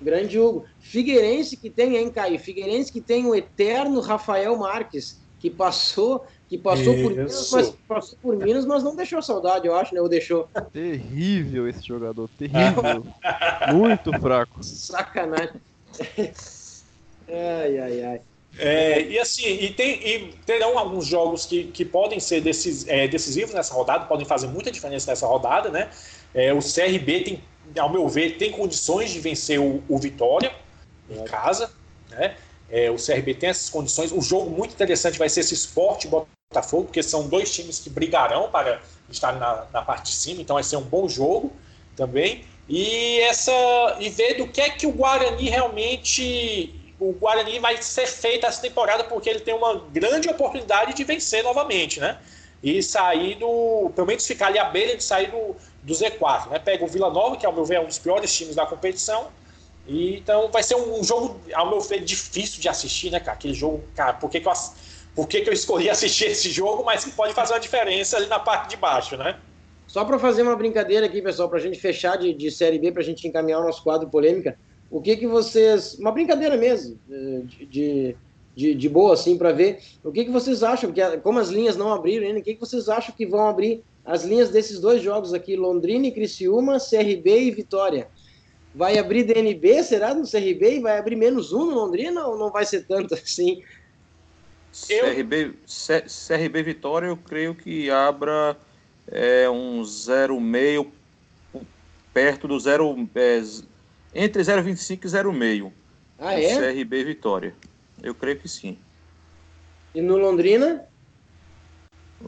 Grande 0.02 0.40
Hugo. 0.40 0.66
Figueirense 0.80 1.58
que 1.58 1.70
tem, 1.70 1.98
hein, 1.98 2.10
Caio? 2.10 2.40
Figueirense 2.40 2.92
que 2.92 3.02
tem 3.02 3.26
o 3.26 3.36
eterno 3.36 4.00
Rafael 4.00 4.56
Marques, 4.58 5.20
que 5.38 5.50
passou, 5.50 6.26
que 6.48 6.58
passou 6.58 6.94
por 6.94 7.12
Minas, 7.12 7.52
mas 7.52 7.70
passou 7.86 8.18
por 8.22 8.36
Minas, 8.38 8.66
mas 8.66 8.84
não 8.84 8.96
deixou 8.96 9.22
saudade, 9.22 9.68
eu 9.68 9.76
acho, 9.76 9.94
né? 9.94 10.00
Ou 10.00 10.08
deixou. 10.08 10.48
Terrível 10.72 11.68
esse 11.68 11.86
jogador, 11.86 12.30
terrível. 12.38 13.06
Muito 13.76 14.12
fraco. 14.20 14.64
Sacanagem. 14.64 15.62
Ai, 17.30 17.80
ai, 17.80 18.04
ai. 18.04 18.22
É, 18.58 19.02
e 19.02 19.20
assim, 19.20 19.46
e, 19.46 19.74
tem, 19.74 19.96
e 20.08 20.34
terão 20.46 20.78
alguns 20.80 21.06
jogos 21.06 21.46
que, 21.46 21.66
que 21.66 21.84
podem 21.84 22.20
ser 22.20 22.42
decis, 22.42 22.88
é, 22.88 23.08
decisivos 23.08 23.54
nessa 23.54 23.74
rodada, 23.74 24.06
podem 24.06 24.26
fazer 24.26 24.48
muita 24.48 24.72
diferença 24.72 25.12
nessa 25.12 25.28
rodada, 25.28 25.70
né? 25.70 25.90
É, 26.34 26.54
o 26.54 26.60
CRB 26.60 27.22
tem, 27.22 27.44
ao 27.78 27.92
meu 27.92 28.08
ver, 28.08 28.38
tem 28.38 28.52
condições 28.52 29.12
de 29.12 29.20
vencer 29.20 29.60
o, 29.60 29.84
o 29.90 29.98
Vitória 29.98 30.54
em 31.10 31.24
casa, 31.26 31.70
né? 32.10 32.36
É, 32.70 32.90
o 32.90 32.96
CRB 32.96 33.36
tem 33.36 33.50
essas 33.50 33.70
condições. 33.70 34.12
Um 34.12 34.22
jogo 34.22 34.50
muito 34.50 34.74
interessante 34.74 35.20
vai 35.20 35.30
ser 35.30 35.42
esse 35.42 35.54
esporte 35.54 36.08
Botafogo, 36.08 36.86
porque 36.86 37.04
são 37.04 37.28
dois 37.28 37.54
times 37.54 37.80
que 37.80 37.90
brigarão 37.90 38.50
para 38.50 38.82
estar 39.10 39.34
na, 39.34 39.68
na 39.72 39.82
parte 39.82 40.12
de 40.12 40.18
cima, 40.18 40.42
então 40.42 40.56
vai 40.56 40.64
ser 40.64 40.78
um 40.78 40.82
bom 40.82 41.08
jogo 41.08 41.52
também. 41.96 42.46
E 42.68 43.20
essa 43.20 43.52
e 44.00 44.10
ver 44.10 44.36
do 44.36 44.48
que 44.48 44.62
é 44.62 44.70
que 44.70 44.88
o 44.88 44.92
Guarani 44.92 45.50
realmente 45.50 46.74
o 47.00 47.12
Guarani 47.14 47.60
vai 47.60 47.82
ser 47.82 48.08
feito 48.08 48.46
essa 48.46 48.62
temporada 48.62 49.04
porque 49.04 49.30
ele 49.30 49.40
tem 49.40 49.54
uma 49.54 49.76
grande 49.92 50.30
oportunidade 50.30 50.94
de 50.94 51.04
vencer 51.04 51.44
novamente, 51.44 52.00
né? 52.00 52.18
E 52.64 52.82
sair 52.82 53.36
do. 53.36 53.92
Pelo 53.94 54.08
menos 54.08 54.26
ficar 54.26 54.48
ali 54.48 54.58
à 54.58 54.66
beira 54.66 54.96
de 54.96 55.04
sair 55.04 55.30
do, 55.30 55.56
do 55.84 55.94
Z4, 55.94 56.50
né? 56.50 56.60
Pega 56.60 56.84
o 56.84 56.88
Vila 56.88 57.10
Nova, 57.10 57.36
que 57.38 57.46
ao 57.46 57.54
meu 57.54 57.66
ver 57.66 57.76
é 57.76 57.82
um 57.82 57.86
dos 57.86 58.00
piores 58.00 58.34
times 58.34 58.56
da 58.56 58.66
competição. 58.66 59.28
E, 59.88 60.18
então 60.18 60.50
vai 60.50 60.64
ser 60.64 60.76
um, 60.76 61.00
um, 61.00 61.04
jogo, 61.04 61.40
ao 61.54 61.70
meu 61.70 61.80
ver, 61.80 62.00
difícil 62.04 62.60
de 62.60 62.68
assistir, 62.68 63.12
né, 63.12 63.20
cara? 63.20 63.34
Aquele 63.34 63.54
jogo, 63.54 63.84
cara, 63.96 64.14
por 64.14 64.30
que, 64.30 64.40
que, 64.40 64.48
eu, 64.48 64.54
por 65.14 65.28
que, 65.28 65.42
que 65.42 65.50
eu 65.50 65.54
escolhi 65.54 65.90
assistir 65.92 66.28
esse 66.28 66.50
jogo, 66.50 66.84
mas 66.84 67.04
que 67.04 67.12
pode 67.12 67.34
fazer 67.34 67.54
uma 67.54 67.60
diferença 67.60 68.18
ali 68.18 68.28
na 68.28 68.40
parte 68.40 68.70
de 68.70 68.78
baixo, 68.78 69.18
né? 69.18 69.38
Só 69.86 70.04
para 70.04 70.18
fazer 70.18 70.42
uma 70.42 70.56
brincadeira 70.56 71.06
aqui, 71.06 71.22
pessoal, 71.22 71.48
para 71.48 71.60
a 71.60 71.62
gente 71.62 71.80
fechar 71.80 72.18
de, 72.18 72.34
de 72.34 72.50
Série 72.50 72.80
B, 72.80 72.92
para 72.92 73.02
a 73.02 73.06
gente 73.06 73.28
encaminhar 73.28 73.60
o 73.60 73.64
nosso 73.64 73.84
quadro 73.84 74.10
polêmica. 74.10 74.58
O 74.90 75.02
que 75.02 75.18
que 75.18 75.28
vocês. 75.28 75.96
Uma 75.96 76.12
brincadeira 76.12 76.56
mesmo, 76.58 77.00
eh, 77.10 77.42
de, 77.70 78.16
de, 78.56 78.76
de 78.76 78.90
boa, 78.90 79.14
assim, 79.14 79.38
para 79.38 79.52
ver. 79.52 79.80
O 80.04 80.12
que 80.12 80.26
que 80.26 80.32
vocês 80.32 80.64
acham? 80.64 80.92
Porque 80.92 81.18
como 81.18 81.40
as 81.40 81.50
linhas 81.50 81.76
não 81.76 81.94
abriram 81.94 82.28
ainda, 82.28 82.40
o 82.40 82.44
que 82.44 82.54
que 82.54 82.60
vocês 82.60 82.88
acham 82.88 83.14
que 83.16 83.26
vão 83.26 83.48
abrir 83.48 83.84
as 84.06 84.24
linhas 84.24 84.50
desses 84.50 84.80
dois 84.80 85.02
jogos 85.02 85.34
aqui, 85.34 85.56
Londrina 85.56 86.08
e 86.08 86.12
Criciúma, 86.12 86.78
CRB 86.80 87.42
e 87.42 87.52
Vitória? 87.52 88.08
Vai 88.74 88.98
abrir 88.98 89.24
DNB, 89.24 89.84
será, 89.84 90.14
no 90.14 90.30
CRB? 90.30 90.78
E 90.78 90.80
vai 90.80 90.98
abrir 90.98 91.16
menos 91.16 91.52
um 91.52 91.66
no 91.66 91.76
Londrina 91.76 92.28
ou 92.28 92.38
não 92.38 92.52
vai 92.52 92.66
ser 92.66 92.86
tanto 92.86 93.14
assim? 93.16 93.64
Eu... 94.90 95.06
CRB, 95.06 95.54
CRB 95.66 96.64
Vitória, 96.64 97.08
eu 97.08 97.18
creio 97.18 97.56
que 97.56 97.90
abra 97.90 98.58
é, 99.08 99.50
um 99.50 99.82
0,5 99.82 100.88
perto 102.14 102.48
do 102.48 102.60
0, 102.60 103.10
é, 103.16 103.42
entre 104.16 104.42
0,25 104.42 105.04
e 105.04 105.08
0,5. 105.08 105.72
Ah, 106.18 106.40
é? 106.40 106.74
CRB 106.74 107.04
Vitória. 107.04 107.54
Eu 108.02 108.16
creio 108.16 108.40
que 108.40 108.48
sim. 108.48 108.80
E 109.94 110.02
no 110.02 110.18
Londrina? 110.18 110.86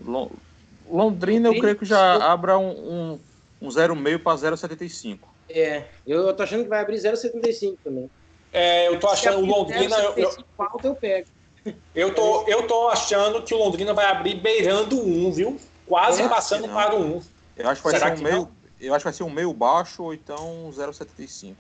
Londrina, 0.05 0.41
Londrina, 0.89 1.49
eu 1.49 1.59
creio 1.59 1.75
que 1.77 1.85
já 1.85 2.31
abra 2.31 2.57
um, 2.57 2.69
um, 2.69 3.19
um 3.61 3.67
0,5 3.69 4.19
para 4.19 4.37
0,75. 4.37 5.19
É, 5.49 5.85
eu 6.05 6.33
tô 6.35 6.43
achando 6.43 6.63
que 6.63 6.69
vai 6.69 6.81
abrir 6.81 6.97
0,75 6.97 7.77
também. 7.83 8.09
É, 8.51 8.87
eu 8.87 8.99
tô 8.99 9.07
achando 9.07 9.39
o 9.39 9.45
Londrina. 9.45 9.95
Eu, 9.97 10.13
eu, 10.17 10.31
eu 10.83 10.95
pego. 10.95 11.27
Eu 11.93 12.13
tô, 12.13 12.47
eu 12.47 12.65
tô 12.65 12.87
achando 12.89 13.43
que 13.43 13.53
o 13.53 13.57
Londrina 13.57 13.93
vai 13.93 14.05
abrir 14.05 14.35
beirando 14.35 15.01
1, 15.01 15.31
viu? 15.31 15.59
Quase 15.85 16.21
é? 16.21 16.29
passando 16.29 16.67
não. 16.67 16.73
para 16.73 16.95
o 16.95 17.17
1. 17.17 17.21
Eu 17.57 17.69
acho 17.69 17.81
que 17.81 17.89
vai 17.89 17.99
Será 17.99 18.15
ser 18.15 18.21
um 18.21 18.23
meio. 18.23 18.37
Não? 18.37 18.51
Eu 18.79 18.93
acho 18.93 18.99
que 18.99 19.05
vai 19.05 19.13
ser 19.13 19.23
um 19.23 19.29
meio 19.29 19.53
baixo 19.53 20.03
ou 20.03 20.13
então 20.13 20.69
0,75. 20.71 21.55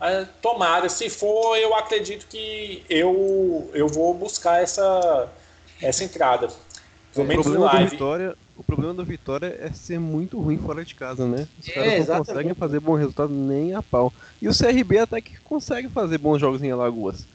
É, 0.00 0.24
tomara, 0.40 0.88
se 0.88 1.10
for, 1.10 1.56
eu 1.56 1.74
acredito 1.74 2.26
que 2.28 2.84
eu, 2.88 3.68
eu 3.74 3.88
vou 3.88 4.14
buscar 4.14 4.62
essa, 4.62 5.28
essa 5.82 6.04
entrada. 6.04 6.48
Pelo 7.12 7.26
menos 7.26 7.46
o 7.46 7.50
problema, 7.50 7.72
live. 7.72 7.90
Vitória, 7.90 8.36
o 8.56 8.62
problema 8.62 8.94
da 8.94 9.02
Vitória 9.02 9.58
é 9.60 9.72
ser 9.72 9.98
muito 9.98 10.40
ruim 10.40 10.56
fora 10.58 10.84
de 10.84 10.94
casa, 10.94 11.26
né? 11.26 11.48
Os 11.58 11.68
é, 11.68 11.72
caras 11.72 11.88
não 11.88 11.96
exatamente. 11.96 12.26
conseguem 12.26 12.54
fazer 12.54 12.80
bom 12.80 12.94
resultado 12.94 13.32
nem 13.32 13.74
a 13.74 13.82
pau. 13.82 14.12
E 14.40 14.48
o 14.48 14.56
CRB 14.56 14.98
até 14.98 15.20
que 15.20 15.40
consegue 15.40 15.88
fazer 15.88 16.18
bons 16.18 16.38
jogos 16.38 16.62
em 16.62 16.70
Alagoas. 16.70 17.26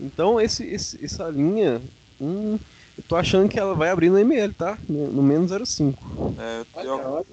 Então, 0.00 0.40
esse, 0.40 0.64
esse, 0.66 1.02
essa 1.04 1.28
linha, 1.28 1.82
hum, 2.20 2.58
eu 2.96 3.04
tô 3.06 3.16
achando 3.16 3.48
que 3.48 3.58
ela 3.58 3.74
vai 3.74 3.90
abrir 3.90 4.08
no 4.08 4.18
ML, 4.18 4.54
tá? 4.54 4.78
No, 4.88 5.12
no 5.12 5.22
menos 5.22 5.50
0,5. 5.50 5.94
É, 6.38 6.64
eu, 6.82 7.26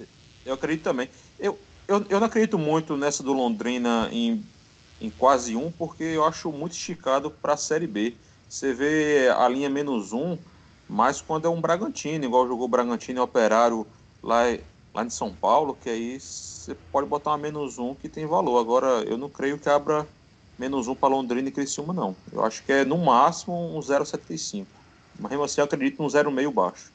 eu 0.46 0.54
acredito 0.54 0.84
também. 0.84 1.10
Eu, 1.40 1.58
eu, 1.88 2.06
eu 2.10 2.20
não 2.20 2.28
acredito 2.28 2.58
muito 2.58 2.98
nessa 2.98 3.24
do 3.24 3.34
Londrina 3.34 4.10
em 4.12 4.44
em 5.04 5.10
quase 5.10 5.54
um, 5.56 5.70
porque 5.70 6.04
eu 6.04 6.24
acho 6.24 6.50
muito 6.50 6.72
esticado 6.72 7.30
para 7.30 7.54
a 7.54 7.58
Série 7.58 7.86
B. 7.86 8.16
Você 8.48 8.74
vê 8.74 9.30
a 9.38 9.48
linha 9.50 9.70
menos 9.70 10.14
um, 10.14 10.38
mas 10.88 11.22
quando 11.22 11.46
é 11.46 11.50
um 11.50 11.60
Bragantino, 11.60 12.24
igual 12.24 12.48
jogou 12.48 12.70
Bragantino 12.70 13.20
e 13.20 13.22
Operário 13.22 13.86
lá, 14.24 14.44
lá 14.94 15.04
em 15.04 15.10
São 15.10 15.34
Paulo, 15.34 15.78
que 15.82 15.90
aí 15.90 16.20
você 16.20 16.74
pode 16.90 17.08
botar 17.08 17.32
uma 17.32 17.38
menos 17.38 17.78
um 17.78 17.94
que 17.94 18.08
tem 18.08 18.26
valor. 18.26 18.58
Agora, 18.58 19.04
eu 19.04 19.18
não 19.18 19.30
creio 19.30 19.60
que 19.60 19.68
abra 19.68 20.08
menos 20.58 20.88
um 20.88 20.96
para 20.96 21.10
Londrina 21.10 21.50
e 21.50 21.52
Criciúma, 21.52 21.94
não. 21.94 22.16
Eu 22.32 22.46
acho 22.46 22.64
que 22.64 22.72
é 22.72 22.86
no 22.86 22.98
máximo 22.98 23.76
um 23.76 23.80
0,75. 23.80 24.66
Mas 25.20 25.34
assim, 25.34 25.60
eu 25.60 25.66
acredito 25.66 26.02
num 26.02 26.08
0,5 26.08 26.54
baixo. 26.54 26.92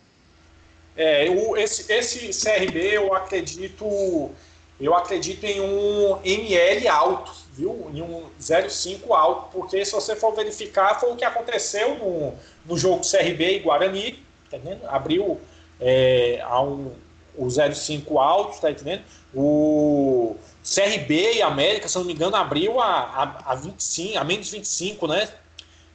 É, 0.96 1.28
o, 1.30 1.56
esse, 1.56 1.92
esse 1.92 2.30
CRB 2.30 2.96
eu 2.96 3.14
acredito 3.14 4.32
eu 4.80 4.94
acredito 4.94 5.44
em 5.44 5.60
um 5.60 6.20
ML 6.24 6.88
alto, 6.88 7.32
viu? 7.58 7.90
Em 7.92 8.00
um 8.00 8.24
0,5 8.40 9.10
alto, 9.10 9.48
porque 9.52 9.84
se 9.84 9.92
você 9.92 10.14
for 10.14 10.32
verificar, 10.34 10.98
foi 11.00 11.12
o 11.12 11.16
que 11.16 11.24
aconteceu 11.24 11.96
no, 11.96 12.34
no 12.64 12.78
jogo 12.78 13.02
CRB 13.02 13.56
e 13.56 13.58
Guarani, 13.58 14.12
tá 14.48 14.56
entendendo? 14.56 14.86
Abriu 14.86 15.40
é, 15.80 16.40
a 16.42 16.62
um, 16.62 16.92
o 17.36 17.46
0,5 17.46 18.16
alto, 18.16 18.60
tá 18.60 18.70
entendendo? 18.70 19.02
O 19.34 20.36
CRB 20.62 21.34
e 21.34 21.42
América, 21.42 21.88
se 21.88 21.98
não 21.98 22.04
me 22.04 22.12
engano, 22.12 22.36
abriu 22.36 22.80
a, 22.80 23.40
a, 23.44 23.52
a 23.52 23.54
25, 23.56 24.18
a 24.18 24.24
menos 24.24 24.50
25, 24.50 25.06
né? 25.08 25.28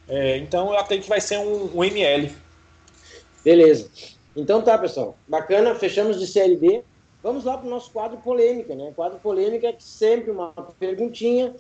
É, 0.07 0.37
então 0.37 0.73
eu 0.73 0.77
acredito 0.77 1.05
que 1.05 1.09
vai 1.09 1.21
ser 1.21 1.39
um, 1.39 1.77
um 1.77 1.83
ML. 1.83 2.35
Beleza. 3.43 3.89
Então 4.35 4.61
tá, 4.61 4.77
pessoal. 4.77 5.17
Bacana, 5.27 5.75
fechamos 5.75 6.19
de 6.19 6.27
Série. 6.27 6.83
Vamos 7.23 7.45
lá 7.45 7.57
para 7.57 7.65
o 7.65 7.69
nosso 7.69 7.89
quadro 7.89 8.17
polêmica, 8.17 8.75
né? 8.75 8.91
Quadro 8.93 9.17
polêmica 9.17 9.69
é 9.69 9.75
sempre 9.79 10.29
uma 10.29 10.51
perguntinha. 10.77 11.55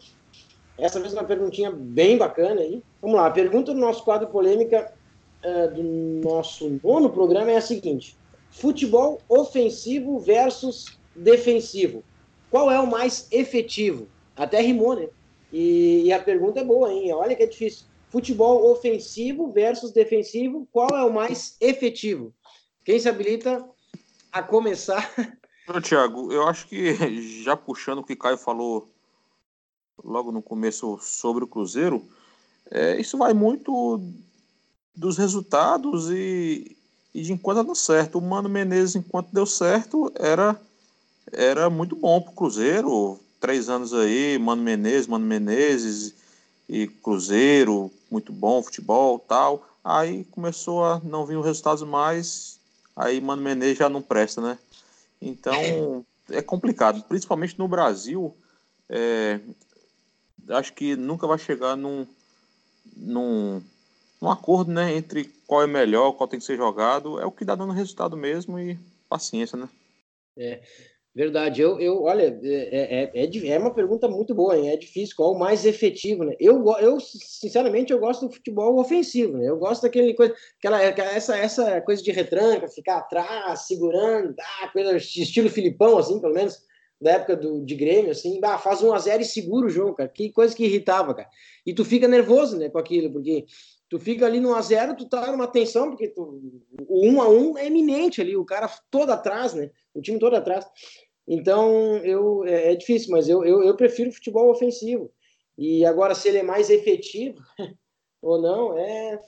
Essa 0.77 0.99
vez 0.99 1.13
uma 1.13 1.23
perguntinha 1.23 1.71
bem 1.71 2.17
bacana 2.17 2.59
aí. 2.59 2.83
Vamos 3.01 3.15
lá, 3.15 3.27
a 3.27 3.31
pergunta 3.31 3.73
do 3.73 3.79
nosso 3.79 4.03
quadro 4.03 4.27
polêmica 4.27 4.93
uh, 5.41 5.73
do 5.73 5.81
nosso 5.81 6.81
nono 6.83 7.09
programa 7.09 7.49
é 7.49 7.55
a 7.55 7.61
seguinte: 7.61 8.17
futebol 8.49 9.21
ofensivo 9.29 10.19
versus 10.19 10.97
defensivo. 11.15 12.03
Qual 12.51 12.69
é 12.69 12.77
o 12.77 12.85
mais 12.85 13.29
efetivo? 13.31 14.09
Até 14.35 14.59
rimou, 14.59 14.97
né? 14.97 15.07
E, 15.51 16.03
e 16.05 16.11
a 16.11 16.21
pergunta 16.21 16.59
é 16.59 16.63
boa, 16.63 16.91
hein? 16.91 17.13
Olha 17.13 17.35
que 17.37 17.43
é 17.43 17.47
difícil. 17.47 17.85
Futebol 18.09 18.69
ofensivo 18.69 19.49
versus 19.49 19.91
defensivo, 19.91 20.67
qual 20.73 20.89
é 20.89 21.05
o 21.05 21.13
mais 21.13 21.55
efetivo? 21.61 22.33
Quem 22.83 22.99
se 22.99 23.07
habilita 23.07 23.65
a 24.29 24.43
começar 24.43 25.09
Não, 25.67 25.79
Tiago, 25.79 26.31
eu 26.31 26.47
acho 26.47 26.67
que 26.67 26.93
já 27.43 27.55
puxando 27.55 27.99
o 27.99 28.03
que 28.03 28.15
Caio 28.15 28.37
falou 28.37 28.89
logo 30.03 30.31
no 30.31 30.41
começo 30.41 30.97
sobre 31.01 31.43
o 31.43 31.47
Cruzeiro, 31.47 32.05
é, 32.69 32.99
isso 32.99 33.17
vai 33.17 33.33
muito 33.33 34.01
dos 34.95 35.17
resultados 35.17 36.09
e, 36.09 36.75
e 37.13 37.21
de 37.21 37.33
enquanto 37.33 37.63
deu 37.63 37.75
certo. 37.75 38.17
O 38.17 38.21
Mano 38.21 38.49
Menezes, 38.49 38.95
enquanto 38.95 39.29
deu 39.31 39.45
certo, 39.45 40.11
era 40.15 40.59
era 41.31 41.69
muito 41.69 41.95
bom 41.95 42.21
para 42.21 42.31
o 42.31 42.35
Cruzeiro. 42.35 43.19
Três 43.39 43.69
anos 43.69 43.93
aí, 43.93 44.37
Mano 44.37 44.61
Menezes, 44.61 45.07
Mano 45.07 45.25
Menezes 45.25 46.13
e 46.69 46.87
Cruzeiro, 46.87 47.91
muito 48.09 48.31
bom 48.31 48.61
futebol 48.63 49.19
tal. 49.19 49.67
Aí 49.83 50.23
começou 50.25 50.85
a 50.85 51.01
não 51.03 51.25
vir 51.25 51.37
os 51.37 51.45
resultados 51.45 51.83
mais, 51.83 52.59
aí 52.95 53.19
Mano 53.19 53.41
Menezes 53.41 53.77
já 53.77 53.89
não 53.89 54.01
presta, 54.01 54.41
né? 54.41 54.57
Então 55.27 56.05
é 56.29 56.41
complicado, 56.41 57.03
principalmente 57.03 57.57
no 57.57 57.67
Brasil. 57.67 58.35
É, 58.89 59.39
acho 60.49 60.73
que 60.73 60.95
nunca 60.95 61.25
vai 61.25 61.37
chegar 61.37 61.75
num, 61.75 62.05
num, 62.95 63.61
num 64.21 64.29
acordo 64.29 64.71
né, 64.71 64.95
entre 64.95 65.25
qual 65.47 65.63
é 65.63 65.67
melhor, 65.67 66.13
qual 66.13 66.27
tem 66.27 66.39
que 66.39 66.45
ser 66.45 66.57
jogado. 66.57 67.19
É 67.19 67.25
o 67.25 67.31
que 67.31 67.45
dá 67.45 67.55
dando 67.55 67.73
resultado 67.73 68.17
mesmo 68.17 68.59
e 68.59 68.77
paciência, 69.07 69.57
né? 69.57 69.69
É. 70.37 70.61
Verdade, 71.15 71.61
eu, 71.61 71.79
eu 71.79 72.01
olha, 72.01 72.39
é, 72.43 73.11
é, 73.13 73.23
é, 73.23 73.47
é, 73.47 73.59
uma 73.59 73.73
pergunta 73.73 74.07
muito 74.07 74.33
boa, 74.33 74.57
hein? 74.57 74.69
é 74.69 74.77
difícil, 74.77 75.15
qual 75.15 75.33
o 75.33 75.37
mais 75.37 75.63
efetivo, 75.63 76.23
né? 76.23 76.35
Eu, 76.39 76.65
eu, 76.79 76.99
sinceramente, 76.99 77.93
eu 77.93 77.99
gosto 77.99 78.27
do 78.27 78.33
futebol 78.33 78.79
ofensivo, 78.79 79.37
né? 79.37 79.47
Eu 79.47 79.57
gosto 79.57 79.83
daquele 79.83 80.15
coisa, 80.15 80.33
aquela, 80.57 80.81
essa, 80.81 81.37
essa 81.37 81.81
coisa 81.81 82.01
de 82.01 82.11
retranca, 82.11 82.67
ficar 82.67 82.97
atrás, 82.97 83.67
segurando, 83.67 84.33
ah, 84.39 84.69
coisa 84.69 84.97
estilo 84.97 85.49
Filipão, 85.49 85.99
assim, 85.99 86.19
pelo 86.19 86.33
menos, 86.33 86.63
da 86.99 87.11
época 87.11 87.35
do, 87.35 87.63
de 87.63 87.75
Grêmio, 87.75 88.09
assim, 88.09 88.39
bah, 88.39 88.57
faz 88.57 88.81
um 88.81 88.91
a 88.91 88.97
zero 88.97 89.21
e 89.21 89.25
segura 89.25 89.67
o 89.67 89.69
jogo, 89.69 89.93
cara, 89.93 90.09
que 90.09 90.31
coisa 90.31 90.55
que 90.55 90.65
irritava, 90.65 91.13
cara. 91.13 91.29
E 91.63 91.75
tu 91.75 91.85
fica 91.85 92.07
nervoso, 92.07 92.57
né, 92.57 92.69
com 92.69 92.79
aquilo, 92.79 93.11
porque 93.11 93.45
tu 93.89 93.99
fica 93.99 94.25
ali 94.25 94.39
no 94.39 94.55
a 94.55 94.61
zero, 94.61 94.95
tu 94.95 95.07
tá 95.07 95.31
numa 95.31 95.45
tensão, 95.45 95.89
porque 95.89 96.07
tu, 96.07 96.41
o 96.87 97.07
um 97.07 97.21
a 97.21 97.29
um 97.29 97.55
é 97.57 97.67
eminente 97.67 98.21
ali, 98.21 98.35
o 98.35 98.43
cara 98.43 98.67
todo 98.89 99.11
atrás, 99.11 99.53
né? 99.53 99.69
O 99.93 100.01
time 100.01 100.17
todo 100.17 100.35
atrás. 100.35 100.65
Então, 101.27 101.97
eu, 101.97 102.43
é, 102.45 102.73
é 102.73 102.75
difícil, 102.75 103.11
mas 103.11 103.29
eu, 103.29 103.43
eu, 103.45 103.63
eu, 103.63 103.75
prefiro 103.75 104.11
futebol 104.11 104.51
ofensivo. 104.51 105.09
E 105.57 105.85
agora, 105.85 106.15
se 106.15 106.27
ele 106.27 106.39
é 106.39 106.43
mais 106.43 106.69
efetivo 106.69 107.41
ou 108.21 108.41
não, 108.41 108.77
é. 108.77 109.19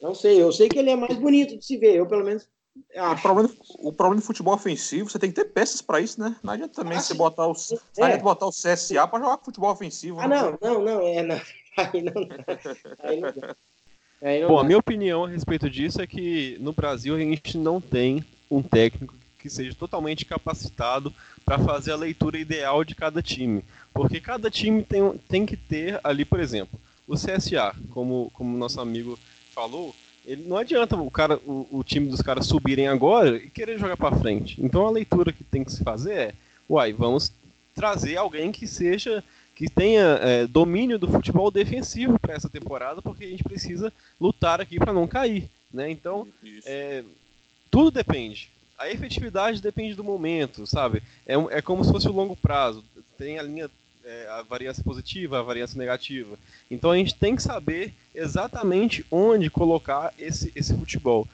Não 0.00 0.14
sei. 0.14 0.40
Eu 0.40 0.52
sei 0.52 0.68
que 0.68 0.78
ele 0.78 0.90
é 0.90 0.96
mais 0.96 1.16
bonito 1.16 1.56
de 1.58 1.64
se 1.64 1.76
ver. 1.76 1.96
Eu, 1.96 2.06
pelo 2.06 2.24
menos. 2.24 2.48
Acho. 2.94 3.18
O, 3.18 3.22
problema, 3.22 3.50
o 3.80 3.92
problema 3.92 4.20
do 4.20 4.26
futebol 4.26 4.54
ofensivo, 4.54 5.10
você 5.10 5.18
tem 5.18 5.30
que 5.30 5.36
ter 5.36 5.46
peças 5.46 5.82
para 5.82 6.00
isso, 6.00 6.20
né? 6.20 6.36
Não 6.42 6.52
adianta 6.52 6.74
também 6.74 6.96
ah, 6.96 7.00
você 7.00 7.14
botar 7.14 7.46
o, 7.46 7.52
é. 7.98 8.02
adianta 8.04 8.22
botar 8.22 8.46
o 8.46 8.50
CSA 8.50 9.06
para 9.08 9.22
jogar 9.22 9.38
futebol 9.44 9.72
ofensivo. 9.72 10.20
Ah, 10.20 10.28
né? 10.28 10.40
não, 10.40 10.58
não, 10.60 10.84
não, 10.84 11.06
é. 11.06 11.22
Não. 11.22 11.40
Aí 11.76 12.02
não, 12.02 12.12
aí 13.04 13.20
não, 13.20 13.54
aí 14.20 14.40
não 14.40 14.48
Bom, 14.48 14.56
dá. 14.56 14.60
a 14.60 14.64
minha 14.64 14.78
opinião 14.78 15.24
a 15.24 15.28
respeito 15.28 15.70
disso 15.70 16.02
é 16.02 16.06
que 16.06 16.58
no 16.60 16.72
Brasil 16.72 17.14
a 17.14 17.18
gente 17.18 17.56
não 17.56 17.80
tem 17.80 18.24
um 18.50 18.60
técnico 18.60 19.14
que 19.40 19.48
seja 19.48 19.74
totalmente 19.74 20.24
capacitado 20.24 21.12
para 21.44 21.58
fazer 21.58 21.92
a 21.92 21.96
leitura 21.96 22.38
ideal 22.38 22.84
de 22.84 22.94
cada 22.94 23.22
time. 23.22 23.64
Porque 23.92 24.20
cada 24.20 24.50
time 24.50 24.82
tem, 24.82 25.18
tem 25.28 25.46
que 25.46 25.56
ter 25.56 25.98
ali, 26.04 26.24
por 26.24 26.38
exemplo, 26.38 26.78
o 27.08 27.14
CSA, 27.14 27.74
como, 27.90 28.30
como 28.34 28.56
nosso 28.56 28.80
amigo 28.80 29.18
falou, 29.52 29.94
ele 30.24 30.44
não 30.46 30.56
adianta 30.56 30.96
o 30.96 31.10
cara 31.10 31.38
o, 31.46 31.66
o 31.70 31.82
time 31.82 32.08
dos 32.08 32.20
caras 32.20 32.46
subirem 32.46 32.86
agora 32.86 33.36
e 33.36 33.50
querer 33.50 33.78
jogar 33.78 33.96
para 33.96 34.16
frente. 34.16 34.62
Então 34.62 34.86
a 34.86 34.90
leitura 34.90 35.32
que 35.32 35.42
tem 35.42 35.64
que 35.64 35.72
se 35.72 35.82
fazer 35.82 36.12
é, 36.12 36.34
uai, 36.68 36.92
vamos 36.92 37.32
trazer 37.74 38.16
alguém 38.16 38.52
que 38.52 38.66
seja 38.66 39.24
que 39.54 39.68
tenha 39.68 40.18
é, 40.22 40.46
domínio 40.46 40.98
do 40.98 41.08
futebol 41.08 41.50
defensivo 41.50 42.18
para 42.18 42.34
essa 42.34 42.48
temporada, 42.48 43.02
porque 43.02 43.24
a 43.24 43.28
gente 43.28 43.42
precisa 43.42 43.92
lutar 44.18 44.60
aqui 44.60 44.78
para 44.78 44.92
não 44.92 45.06
cair, 45.06 45.50
né? 45.70 45.90
Então, 45.90 46.26
é, 46.64 47.04
tudo 47.70 47.90
depende 47.90 48.48
a 48.80 48.90
efetividade 48.90 49.60
depende 49.60 49.94
do 49.94 50.02
momento, 50.02 50.66
sabe? 50.66 51.02
É, 51.26 51.34
é 51.58 51.60
como 51.60 51.84
se 51.84 51.92
fosse 51.92 52.08
o 52.08 52.12
longo 52.12 52.34
prazo. 52.34 52.82
Tem 53.18 53.38
a 53.38 53.42
linha, 53.42 53.70
é, 54.02 54.26
a 54.30 54.40
variância 54.40 54.82
positiva, 54.82 55.38
a 55.38 55.42
variância 55.42 55.78
negativa. 55.78 56.38
Então 56.70 56.90
a 56.90 56.96
gente 56.96 57.14
tem 57.14 57.36
que 57.36 57.42
saber 57.42 57.92
exatamente 58.14 59.04
onde 59.10 59.50
colocar 59.50 60.14
esse, 60.18 60.50
esse 60.56 60.74
futebol. 60.74 61.28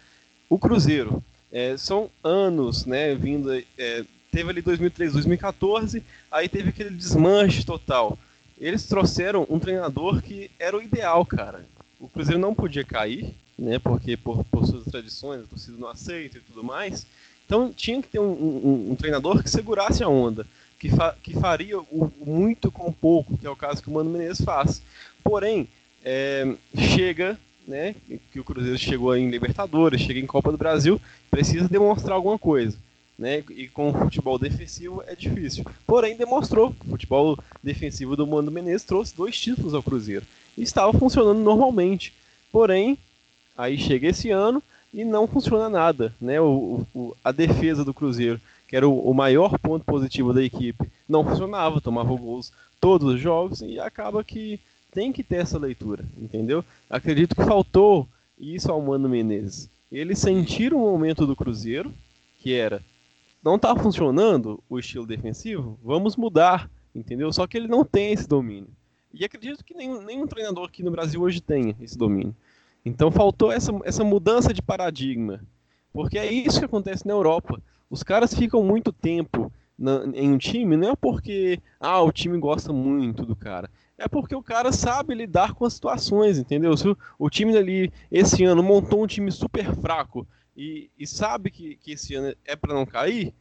O 0.49 0.59
Cruzeiro, 0.59 1.23
é, 1.53 1.77
são 1.77 2.11
anos, 2.23 2.85
né, 2.85 3.15
vindo, 3.15 3.53
é, 3.79 4.05
teve 4.33 4.51
ali 4.51 4.61
2013, 4.61 5.13
2014, 5.13 6.03
aí 6.31 6.49
teve 6.49 6.71
aquele 6.71 6.91
desmanche 6.91 7.65
total. 7.65 8.19
Eles 8.59 8.87
trouxeram 8.87 9.47
um 9.49 9.61
treinador 9.61 10.21
que 10.21 10.51
era 10.59 10.77
o 10.77 10.83
ideal, 10.83 11.25
cara. 11.25 11.65
O 12.01 12.09
Cruzeiro 12.09 12.41
não 12.41 12.55
podia 12.55 12.85
cair, 12.85 13.33
né, 13.57 13.79
porque 13.79 14.17
por, 14.17 14.45
por 14.47 14.67
suas 14.67 14.85
tradições, 14.85 15.45
a 15.45 15.47
torcida 15.47 15.79
não 15.79 15.89
aceita 15.89 16.39
e 16.39 16.41
tudo 16.41 16.65
mais. 16.65 17.07
Então 17.47 17.73
tinha 17.73 18.03
que 18.03 18.09
ter 18.09 18.19
um, 18.19 18.33
um, 18.33 18.91
um 18.91 18.97
treinador 18.97 19.43
que 19.43 19.49
segurasse 19.49 20.03
a 20.03 20.09
onda, 20.09 20.45
que, 20.79 20.91
fa 20.91 21.17
que 21.23 21.33
faria 21.35 21.79
o, 21.79 22.13
muito 22.25 22.71
com 22.71 22.93
pouco, 22.93 23.39
que 23.39 23.47
é 23.47 23.51
o 23.51 23.57
caso 23.57 23.83
que 23.83 23.89
o 23.89 23.93
Mano 23.93 24.11
Menezes 24.11 24.45
faz. 24.45 24.83
Porém, 25.23 25.69
é, 26.05 26.55
chega, 26.77 27.39
né, 27.67 27.95
que 28.33 28.41
o 28.41 28.45
Cruzeiro 28.45 28.79
chegou 28.79 29.17
em 29.17 29.31
Libertadores, 29.31 30.01
chega 30.01 30.21
em 30.21 30.27
Copa 30.27 30.51
do 30.51 30.59
Brasil, 30.59 31.01
precisa 31.31 31.69
demonstrar 31.69 32.17
alguma 32.17 32.39
coisa. 32.39 32.77
Né, 33.19 33.43
e 33.49 33.67
com 33.67 33.89
o 33.89 33.95
futebol 33.95 34.39
defensivo 34.39 35.03
é 35.07 35.15
difícil. 35.15 35.65
Porém, 35.87 36.19
demonstrou 36.19 36.73
que 36.73 36.87
o 36.87 36.91
futebol 36.91 37.39
defensivo 37.63 38.15
do 38.15 38.27
Mano 38.27 38.51
Menezes 38.51 38.85
trouxe 38.85 39.17
dois 39.17 39.41
títulos 39.41 39.73
ao 39.73 39.83
Cruzeiro. 39.83 40.27
E 40.55 40.63
estava 40.63 40.93
funcionando 40.93 41.39
normalmente. 41.39 42.13
Porém, 42.53 42.99
aí 43.57 43.79
chega 43.79 44.09
esse 44.09 44.31
ano, 44.31 44.63
e 44.97 45.05
não 45.05 45.29
funciona 45.29 45.69
nada. 45.69 46.15
Né? 46.19 46.41
O, 46.41 46.87
o 46.95 47.15
a 47.23 47.31
defesa 47.31 47.85
do 47.85 47.93
Cruzeiro, 47.93 48.41
que 48.67 48.75
era 48.75 48.89
o, 48.89 49.11
o, 49.11 49.13
maior 49.13 49.59
ponto 49.59 49.85
positivo 49.85 50.33
da 50.33 50.43
equipe, 50.43 50.91
não 51.07 51.23
funcionava, 51.23 51.83
tomava 51.83 52.17
gols 52.17 52.51
todos 52.81 53.15
os 53.15 53.21
jogos 53.21 53.61
e 53.61 53.79
acaba 53.79 54.25
que 54.25 54.59
tem 54.91 55.13
que 55.13 55.23
ter 55.23 55.37
essa 55.37 55.59
leitura, 55.59 56.03
entendeu? 56.17 56.65
Acredito 56.89 57.37
que 57.37 57.45
faltou 57.45 58.09
isso 58.39 58.73
ao 58.73 58.81
Mano 58.81 59.07
Menezes. 59.07 59.69
Eles 59.93 60.19
sentiram 60.19 60.79
o 60.79 60.91
momento 60.91 61.27
do 61.27 61.37
Cruzeiro, 61.37 61.93
que 62.39 62.55
era 62.55 62.83
não 63.45 63.57
está 63.57 63.77
funcionando 63.77 64.61
o 64.69 64.79
estilo 64.79 65.07
defensivo, 65.07 65.79
vamos 65.85 66.17
mudar, 66.17 66.71
entendeu? 66.95 67.33
Só 67.33 67.47
que 67.47 67.57
ele 67.57 67.69
não 67.69 67.85
tem 67.85 68.13
esse 68.13 68.27
domínio. 68.27 68.71
E 69.15 69.25
acredito 69.25 69.63
que 69.63 69.75
nenhum, 69.75 70.03
nenhum 70.03 70.27
treinador 70.27 70.65
aqui 70.65 70.83
no 70.83 70.91
Brasil 70.91 71.21
hoje 71.21 71.41
tenha 71.41 71.77
esse 71.81 71.97
domínio. 71.97 72.35
Então 72.87 73.11
faltou 73.11 73.51
essa, 73.51 73.73
essa 73.85 74.05
mudança 74.05 74.55
de 74.55 74.63
paradigma. 74.63 75.45
Porque 75.93 76.17
é 76.17 76.33
isso 76.33 76.61
que 76.61 76.65
acontece 76.67 77.05
na 77.05 77.15
Europa. 77.15 77.61
Os 77.91 78.05
caras 78.05 78.33
ficam 78.33 78.63
muito 78.63 78.93
tempo 78.93 79.53
na, 79.77 80.05
em 80.15 80.33
um 80.33 80.39
time, 80.39 80.77
não 80.77 80.91
é 80.91 80.97
porque 80.97 81.61
ah, 81.81 82.01
o 82.01 82.13
time 82.13 82.39
gosta 82.39 82.73
muito 82.73 83.27
do 83.27 83.35
cara. 83.35 83.69
É 83.99 84.07
porque 84.07 84.37
o 84.37 84.43
cara 84.43 84.71
sabe 84.71 85.17
lidar 85.17 85.55
com 85.55 85.65
as 85.65 85.73
situações, 85.73 86.39
entendeu? 86.39 86.77
Se 86.77 86.89
o, 86.89 86.97
o 87.19 87.29
time 87.29 87.57
ali, 87.57 87.93
esse 88.09 88.45
ano, 88.45 88.63
montou 88.63 89.03
um 89.03 89.07
time 89.07 89.33
super 89.33 89.75
fraco 89.75 90.25
e, 90.57 90.89
e 90.97 91.09
sabe 91.09 91.51
que, 91.51 91.77
que 91.77 91.91
esse 91.91 92.15
ano 92.15 92.37
é 92.45 92.55
para 92.55 92.73
não 92.73 92.87
cair, 92.87 93.35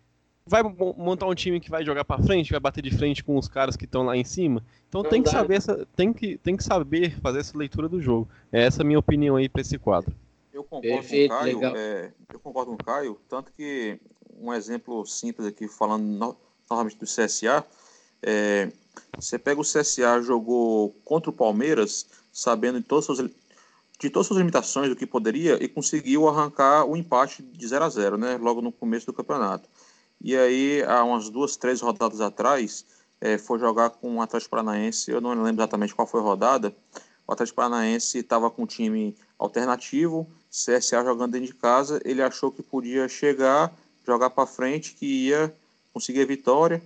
vai 0.48 0.62
montar 0.64 1.26
um 1.26 1.34
time 1.34 1.60
que 1.60 1.72
vai 1.72 1.84
jogar 1.84 2.06
para 2.06 2.22
frente, 2.22 2.52
vai 2.52 2.60
bater 2.60 2.84
de 2.84 2.96
frente 2.96 3.24
com 3.24 3.36
os 3.36 3.48
caras 3.48 3.76
que 3.76 3.86
estão 3.86 4.04
lá 4.04 4.16
em 4.16 4.24
cima. 4.24 4.64
Então 4.88 5.04
tem 5.04 5.24
que 5.24 5.30
saber 5.30 5.56
essa, 5.56 5.88
tem 5.96 6.14
que, 6.14 6.38
tem 6.38 6.56
que 6.56 6.64
saber 6.64 7.20
fazer 7.20 7.40
essa 7.40 7.58
leitura 7.58 7.90
do 7.90 8.00
jogo. 8.00 8.30
É 8.52 8.64
essa 8.64 8.84
a 8.84 8.86
minha 8.86 9.00
opinião 9.00 9.36
aí 9.36 9.50
para 9.50 9.62
esse 9.62 9.78
quadro. 9.80 10.16
Eu 10.54 10.64
concordo 10.64 10.88
Perfeito, 10.88 11.32
com 11.32 11.36
o 11.36 11.40
Caio. 11.40 11.76
É, 11.76 12.12
eu 12.32 12.40
concordo 12.40 12.72
com 12.72 12.76
o 12.76 12.86
Caio, 12.86 13.20
tanto 13.28 13.52
que 13.52 14.00
um 14.40 14.54
exemplo 14.54 15.06
simples 15.06 15.48
aqui 15.48 15.68
falando 15.68 16.04
no, 16.04 16.38
novamente 16.70 16.98
do 16.98 17.06
CSA, 17.06 17.66
é, 18.22 18.72
você 19.18 19.40
pega 19.40 19.60
o 19.60 19.64
CSA 19.64 20.22
jogou 20.22 20.92
contra 21.04 21.30
o 21.30 21.34
Palmeiras, 21.34 22.06
sabendo 22.32 22.80
de 22.80 22.86
todas, 22.86 23.06
suas, 23.06 23.18
de 23.18 24.10
todas 24.12 24.32
as 24.32 24.38
limitações 24.38 24.90
do 24.90 24.96
que 24.96 25.08
poderia 25.08 25.62
e 25.62 25.68
conseguiu 25.68 26.30
arrancar 26.30 26.86
o 26.86 26.96
empate 26.96 27.42
de 27.42 27.68
0 27.68 27.84
a 27.84 27.90
0, 27.90 28.18
né? 28.18 28.38
Logo 28.38 28.62
no 28.62 28.72
começo 28.72 29.08
do 29.08 29.14
campeonato. 29.14 29.68
E 30.22 30.36
aí, 30.36 30.84
há 30.84 31.04
umas 31.04 31.30
duas, 31.30 31.56
três 31.56 31.82
rodadas 31.82 32.22
atrás, 32.22 32.86
é, 33.22 33.38
foi 33.38 33.60
jogar 33.60 33.92
com 33.92 34.18
o 34.18 34.22
Atlético 34.22 34.52
Paranaense, 34.52 35.12
eu 35.12 35.22
não 35.22 35.32
lembro 35.42 35.62
exatamente 35.62 35.96
qual 35.96 36.08
foi 36.08 36.20
a 36.20 36.24
rodada. 36.24 36.76
O 37.28 37.34
Atlético 37.34 37.58
Paranaense 37.58 38.20
estava 38.20 38.50
com 38.52 38.64
um 38.64 38.68
time 38.68 39.16
alternativo, 39.38 40.28
CSA 40.50 41.04
jogando 41.04 41.32
dentro 41.32 41.48
de 41.48 41.56
casa, 41.56 42.00
ele 42.06 42.22
achou 42.22 42.52
que 42.52 42.64
podia 42.64 43.08
chegar, 43.10 43.74
jogar 44.06 44.30
para 44.30 44.46
frente, 44.46 44.94
que 44.94 45.28
ia 45.28 45.54
conseguir 45.94 46.22
a 46.22 46.26
vitória, 46.26 46.82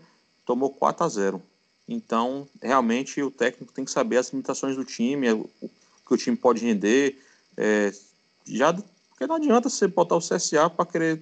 tomou 0.46 0.70
4 0.70 1.04
a 1.04 1.10
0. 1.10 1.42
Então, 1.88 2.48
realmente, 2.62 3.22
o 3.22 3.32
técnico 3.32 3.74
tem 3.74 3.84
que 3.84 3.92
saber 3.92 4.18
as 4.18 4.30
limitações 4.30 4.76
do 4.76 4.86
time, 4.86 5.32
o 5.32 5.50
que 6.08 6.14
o 6.14 6.18
time 6.18 6.38
pode 6.38 6.64
render. 6.64 7.20
É, 7.58 7.92
já, 8.46 8.74
porque 9.10 9.28
não 9.28 9.36
adianta 9.36 9.70
você 9.70 9.88
botar 9.88 10.16
o 10.16 10.20
CSA 10.20 10.70
para 10.70 10.86
querer 10.86 11.22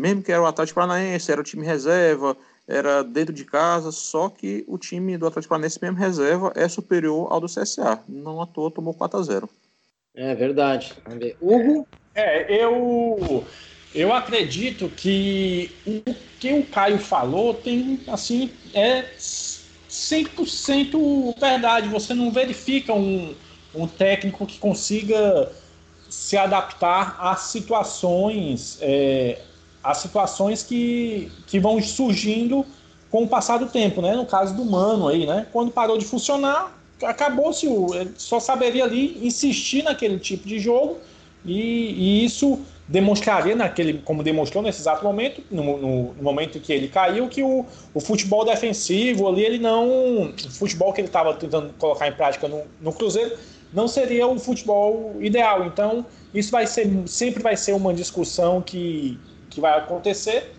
mesmo 0.00 0.22
que 0.22 0.32
era 0.32 0.42
o 0.42 0.46
Atlético 0.46 0.80
Paranaense, 0.80 1.30
era 1.30 1.40
o 1.40 1.44
time 1.44 1.66
reserva, 1.66 2.36
era 2.66 3.04
dentro 3.04 3.34
de 3.34 3.44
casa, 3.44 3.92
só 3.92 4.30
que 4.30 4.64
o 4.66 4.78
time 4.78 5.18
do 5.18 5.26
Atlético 5.26 5.50
Paranaense 5.50 5.78
mesmo 5.82 5.98
reserva 5.98 6.52
é 6.56 6.66
superior 6.68 7.28
ao 7.30 7.40
do 7.40 7.46
CSA. 7.46 8.02
Não 8.08 8.40
à 8.40 8.46
toa 8.46 8.70
tomou 8.70 8.94
4 8.94 9.18
a 9.18 9.22
0 9.22 9.50
É 10.14 10.34
verdade. 10.34 10.94
Hugo? 11.40 11.86
É, 12.14 12.64
eu 12.64 13.44
eu 13.94 14.12
acredito 14.12 14.88
que 14.88 15.70
o 15.86 16.02
que 16.38 16.52
o 16.54 16.64
Caio 16.64 16.98
falou 16.98 17.52
tem, 17.52 18.00
assim, 18.08 18.50
é 18.72 19.04
100% 19.18 21.34
verdade. 21.38 21.88
Você 21.88 22.14
não 22.14 22.30
verifica 22.30 22.94
um, 22.94 23.34
um 23.74 23.86
técnico 23.86 24.46
que 24.46 24.58
consiga 24.58 25.52
se 26.08 26.36
adaptar 26.36 27.16
às 27.20 27.42
situações, 27.42 28.78
é, 28.80 29.38
às 29.82 29.98
situações 29.98 30.62
que, 30.62 31.30
que 31.46 31.58
vão 31.58 31.80
surgindo 31.82 32.64
com 33.10 33.24
o 33.24 33.28
passar 33.28 33.58
do 33.58 33.66
tempo, 33.66 34.00
né? 34.00 34.14
No 34.14 34.26
caso 34.26 34.54
do 34.54 34.64
Mano 34.64 35.08
aí, 35.08 35.26
né? 35.26 35.46
Quando 35.52 35.70
parou 35.70 35.98
de 35.98 36.04
funcionar, 36.04 36.78
acabou-se 37.02 37.66
o. 37.66 37.88
Só 38.16 38.38
saberia 38.38 38.84
ali 38.84 39.18
insistir 39.26 39.82
naquele 39.82 40.18
tipo 40.18 40.46
de 40.46 40.58
jogo 40.58 40.98
e, 41.44 41.92
e 41.92 42.24
isso 42.24 42.60
demonstraria 42.86 43.54
naquele, 43.54 43.94
como 44.04 44.22
demonstrou 44.22 44.62
nesse 44.64 44.80
exato 44.80 45.04
momento, 45.04 45.42
no, 45.48 45.78
no, 45.78 46.12
no 46.14 46.22
momento 46.22 46.58
em 46.58 46.60
que 46.60 46.72
ele 46.72 46.88
caiu, 46.88 47.28
que 47.28 47.40
o, 47.40 47.64
o, 47.94 48.00
futebol 48.00 48.44
defensivo 48.44 49.28
ali, 49.28 49.44
ele 49.44 49.58
não. 49.58 50.24
O 50.24 50.50
futebol 50.50 50.92
que 50.92 51.00
ele 51.00 51.08
estava 51.08 51.32
tentando 51.34 51.72
colocar 51.78 52.08
em 52.08 52.12
prática 52.12 52.48
no, 52.48 52.62
no, 52.80 52.92
Cruzeiro 52.92 53.36
não 53.72 53.86
seria 53.86 54.26
o 54.26 54.38
futebol 54.40 55.16
ideal. 55.20 55.66
Então, 55.66 56.04
isso 56.34 56.50
vai 56.50 56.66
ser, 56.66 56.90
sempre 57.06 57.40
vai 57.40 57.56
ser 57.56 57.74
uma 57.74 57.94
discussão 57.94 58.60
que, 58.60 59.16
que 59.50 59.60
vai 59.60 59.76
acontecer. 59.76 60.54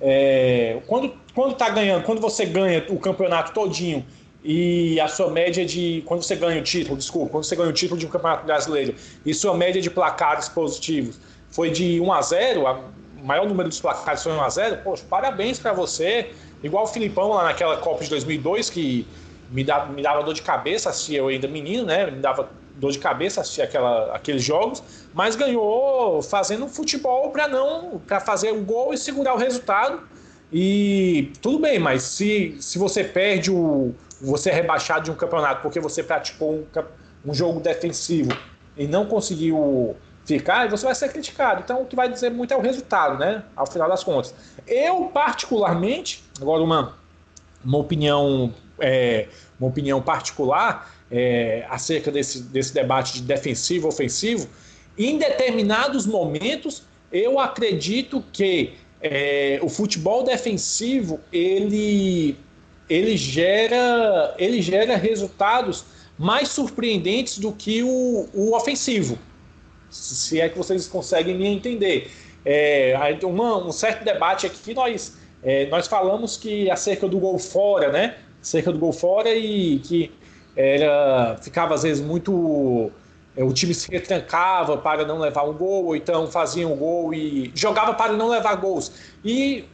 É, 0.00 0.78
quando 0.86 1.14
quando 1.34 1.52
está 1.52 1.68
ganhando, 1.68 2.04
quando 2.04 2.20
você 2.20 2.46
ganha 2.46 2.84
o 2.88 2.98
campeonato 2.98 3.52
todinho 3.52 4.06
e 4.42 5.00
a 5.00 5.08
sua 5.08 5.30
média 5.30 5.66
de. 5.66 6.02
Quando 6.06 6.22
você 6.22 6.36
ganha 6.36 6.60
o 6.60 6.64
título, 6.64 6.96
desculpa, 6.96 7.32
quando 7.32 7.44
você 7.44 7.56
ganha 7.56 7.68
o 7.68 7.72
título 7.72 7.98
de 7.98 8.06
um 8.06 8.08
campeonato 8.08 8.46
brasileiro 8.46 8.94
e 9.26 9.34
sua 9.34 9.54
média 9.56 9.82
de 9.82 9.90
placares 9.90 10.48
positivos 10.48 11.18
foi 11.50 11.70
de 11.70 12.00
1 12.00 12.12
a 12.12 12.22
0 12.22 12.62
o 12.62 13.26
maior 13.26 13.46
número 13.46 13.68
dos 13.68 13.80
placares 13.80 14.22
foi 14.22 14.32
1 14.32 14.40
a 14.40 14.48
0 14.48 14.76
poxa, 14.84 15.04
parabéns 15.08 15.58
para 15.58 15.72
você. 15.72 16.30
Igual 16.62 16.84
o 16.84 16.86
Filipão 16.86 17.30
lá 17.30 17.44
naquela 17.44 17.76
Copa 17.78 18.04
de 18.04 18.10
2002, 18.10 18.70
que 18.70 19.06
me, 19.50 19.64
dava, 19.64 19.92
me 19.92 20.02
dava 20.02 20.22
dor 20.22 20.32
de 20.32 20.42
cabeça 20.42 20.90
assistir 20.90 21.16
eu 21.16 21.28
ainda 21.28 21.48
menino, 21.48 21.84
né? 21.84 22.10
Me 22.10 22.20
dava 22.20 22.48
dor 22.74 22.92
de 22.92 22.98
cabeça 22.98 23.40
assistir 23.40 23.62
aquela, 23.62 24.14
aqueles 24.14 24.42
jogos, 24.42 24.82
mas 25.12 25.36
ganhou 25.36 26.22
fazendo 26.22 26.68
futebol 26.68 27.30
para 27.30 27.46
não 27.46 28.00
para 28.06 28.20
fazer 28.20 28.52
o 28.52 28.60
gol 28.62 28.92
e 28.92 28.98
segurar 28.98 29.34
o 29.34 29.38
resultado. 29.38 30.00
E 30.52 31.32
tudo 31.40 31.58
bem, 31.58 31.78
mas 31.78 32.02
se, 32.02 32.56
se 32.60 32.78
você 32.78 33.02
perde 33.02 33.50
o. 33.50 33.94
Você 34.20 34.50
é 34.50 34.54
rebaixado 34.54 35.04
de 35.04 35.10
um 35.10 35.14
campeonato 35.14 35.60
porque 35.62 35.80
você 35.80 36.02
praticou 36.02 36.52
um, 36.52 36.66
um 37.26 37.34
jogo 37.34 37.60
defensivo 37.60 38.30
e 38.76 38.86
não 38.86 39.06
conseguiu 39.06 39.96
ficar, 40.24 40.68
você 40.68 40.86
vai 40.86 40.94
ser 40.94 41.10
criticado. 41.10 41.62
Então, 41.62 41.82
o 41.82 41.86
que 41.86 41.96
vai 41.96 42.08
dizer 42.08 42.30
muito 42.30 42.54
é 42.54 42.56
o 42.56 42.60
resultado, 42.60 43.18
né? 43.18 43.42
Ao 43.54 43.66
final 43.66 43.88
das 43.88 44.02
contas. 44.02 44.34
Eu, 44.66 45.10
particularmente, 45.12 46.24
agora 46.40 46.62
uma, 46.62 46.94
uma 47.64 47.78
opinião. 47.78 48.54
É, 48.80 49.28
uma 49.58 49.68
opinião 49.68 50.02
particular 50.02 50.93
é, 51.10 51.66
acerca 51.68 52.10
desse, 52.10 52.42
desse 52.44 52.72
debate 52.72 53.14
de 53.14 53.22
defensivo 53.22 53.88
ofensivo, 53.88 54.48
em 54.96 55.18
determinados 55.18 56.06
momentos 56.06 56.84
eu 57.12 57.38
acredito 57.38 58.24
que 58.32 58.74
é, 59.00 59.58
o 59.62 59.68
futebol 59.68 60.22
defensivo 60.22 61.20
ele, 61.32 62.36
ele, 62.88 63.16
gera, 63.16 64.34
ele 64.38 64.62
gera 64.62 64.96
resultados 64.96 65.84
mais 66.18 66.48
surpreendentes 66.48 67.38
do 67.38 67.52
que 67.52 67.82
o, 67.82 68.28
o 68.32 68.56
ofensivo 68.56 69.18
se 69.94 70.40
é 70.40 70.48
que 70.48 70.58
vocês 70.58 70.86
conseguem 70.88 71.36
me 71.36 71.46
entender. 71.46 72.10
É, 72.44 72.94
uma, 73.22 73.64
um 73.64 73.72
certo 73.72 74.04
debate 74.04 74.46
aqui, 74.46 74.74
nós, 74.74 75.16
é, 75.42 75.66
nós 75.66 75.86
falamos 75.86 76.36
que 76.36 76.70
acerca 76.70 77.08
do 77.08 77.18
gol 77.18 77.38
fora, 77.38 77.90
né? 77.90 78.16
Acerca 78.42 78.72
do 78.72 78.78
gol 78.78 78.92
fora 78.92 79.30
e 79.34 79.78
que 79.78 80.10
era, 80.56 81.36
ficava 81.40 81.74
às 81.74 81.82
vezes 81.82 82.04
muito. 82.04 82.90
É, 83.36 83.42
o 83.42 83.52
time 83.52 83.74
se 83.74 83.90
retrancava 83.90 84.76
para 84.76 85.04
não 85.04 85.18
levar 85.18 85.42
um 85.42 85.52
gol, 85.52 85.86
ou 85.86 85.96
então 85.96 86.28
fazia 86.28 86.68
um 86.68 86.76
gol 86.76 87.12
e 87.12 87.50
jogava 87.54 87.94
para 87.94 88.12
não 88.12 88.28
levar 88.28 88.54
gols. 88.54 88.92
E 89.24 89.64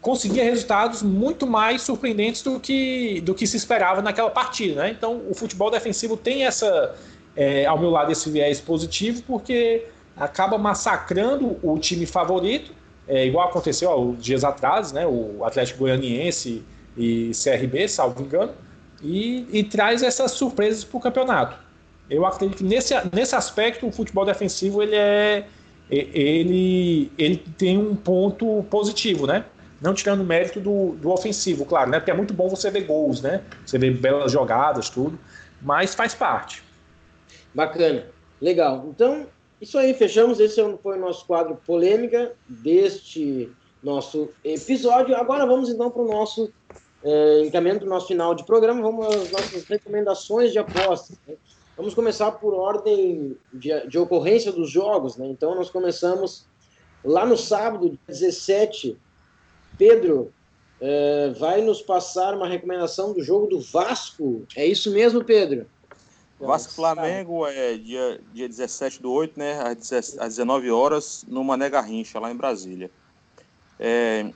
conseguia 0.00 0.42
resultados 0.42 1.02
muito 1.02 1.46
mais 1.46 1.82
surpreendentes 1.82 2.42
do 2.42 2.58
que, 2.58 3.20
do 3.20 3.34
que 3.34 3.46
se 3.46 3.56
esperava 3.56 4.00
naquela 4.02 4.30
partida. 4.30 4.82
Né? 4.82 4.90
Então, 4.90 5.22
o 5.28 5.34
futebol 5.34 5.70
defensivo 5.70 6.16
tem 6.16 6.46
essa, 6.46 6.94
é, 7.36 7.66
ao 7.66 7.78
meu 7.78 7.90
lado 7.90 8.10
esse 8.10 8.30
viés 8.30 8.60
positivo, 8.60 9.22
porque 9.26 9.86
acaba 10.16 10.58
massacrando 10.58 11.58
o 11.62 11.78
time 11.78 12.06
favorito, 12.06 12.72
é, 13.06 13.26
igual 13.26 13.48
aconteceu 13.48 13.90
ó, 13.90 14.12
dias 14.18 14.44
atrás, 14.44 14.92
né, 14.92 15.06
o 15.06 15.44
Atlético 15.44 15.80
Goianiense 15.80 16.62
e 16.96 17.30
CRB, 17.32 17.88
salvo 17.88 18.22
engano, 18.22 18.52
e, 19.02 19.46
e 19.52 19.64
traz 19.64 20.02
essas 20.02 20.32
surpresas 20.32 20.84
para 20.84 20.98
o 20.98 21.00
campeonato. 21.00 21.56
Eu 22.08 22.26
acredito 22.26 22.58
que 22.58 22.64
nesse, 22.64 22.94
nesse 23.12 23.34
aspecto 23.34 23.86
o 23.86 23.92
futebol 23.92 24.24
defensivo 24.24 24.82
ele 24.82 24.96
é 24.96 25.46
ele, 25.90 27.10
ele 27.18 27.36
tem 27.36 27.76
um 27.76 27.96
ponto 27.96 28.64
positivo, 28.70 29.26
né? 29.26 29.44
Não 29.80 29.92
tirando 29.92 30.20
o 30.20 30.24
mérito 30.24 30.60
do, 30.60 30.92
do 30.92 31.10
ofensivo, 31.10 31.64
claro, 31.64 31.90
né? 31.90 31.98
Porque 31.98 32.10
é 32.12 32.14
muito 32.14 32.32
bom 32.32 32.48
você 32.48 32.70
ver 32.70 32.82
gols, 32.82 33.20
né? 33.20 33.42
Você 33.66 33.76
ver 33.76 33.96
belas 33.96 34.30
jogadas, 34.30 34.88
tudo, 34.88 35.18
mas 35.60 35.94
faz 35.94 36.14
parte. 36.14 36.62
Bacana, 37.52 38.06
legal. 38.40 38.86
Então, 38.88 39.26
isso 39.60 39.76
aí, 39.76 39.92
fechamos. 39.94 40.38
Esse 40.38 40.62
foi 40.82 40.96
o 40.96 41.00
nosso 41.00 41.26
quadro 41.26 41.56
polêmica 41.66 42.32
deste 42.48 43.50
nosso 43.82 44.28
episódio. 44.44 45.16
Agora 45.16 45.44
vamos 45.44 45.68
então 45.68 45.90
para 45.90 46.02
o 46.02 46.08
nosso 46.08 46.52
é, 47.02 47.40
encaminhamento 47.44 47.84
do 47.84 47.90
nosso 47.90 48.08
final 48.08 48.34
de 48.34 48.44
programa. 48.44 48.82
Vamos 48.82 49.06
às 49.06 49.30
nossas 49.30 49.64
recomendações 49.64 50.52
de 50.52 50.58
apostas. 50.58 51.16
Né? 51.26 51.34
Vamos 51.76 51.94
começar 51.94 52.32
por 52.32 52.54
ordem 52.54 53.36
de, 53.52 53.86
de, 53.86 53.98
ocorrência 53.98 54.52
dos 54.52 54.70
jogos. 54.70 55.16
Né? 55.16 55.26
Então, 55.26 55.54
nós 55.54 55.70
começamos 55.70 56.46
lá 57.04 57.24
no 57.24 57.36
sábado, 57.36 57.98
17. 58.06 58.98
Pedro 59.78 60.32
é, 60.80 61.30
vai 61.38 61.62
nos 61.62 61.80
passar 61.80 62.34
uma 62.34 62.46
recomendação 62.46 63.12
do 63.12 63.22
jogo 63.22 63.46
do 63.46 63.60
Vasco. 63.60 64.44
É 64.54 64.66
isso 64.66 64.90
mesmo, 64.90 65.24
Pedro? 65.24 65.66
Vasco 66.38 66.72
Flamengo 66.72 67.46
é 67.46 67.76
dia, 67.76 68.20
dia 68.32 68.48
17 68.48 69.02
do 69.02 69.12
8, 69.12 69.38
né? 69.38 69.58
Às 69.62 70.28
19 70.28 70.70
horas, 70.70 71.24
no 71.28 71.44
Mané 71.44 71.68
Garrincha, 71.68 72.18
lá 72.18 72.30
em 72.30 72.36
Brasília. 72.36 72.90
É, 73.78 74.30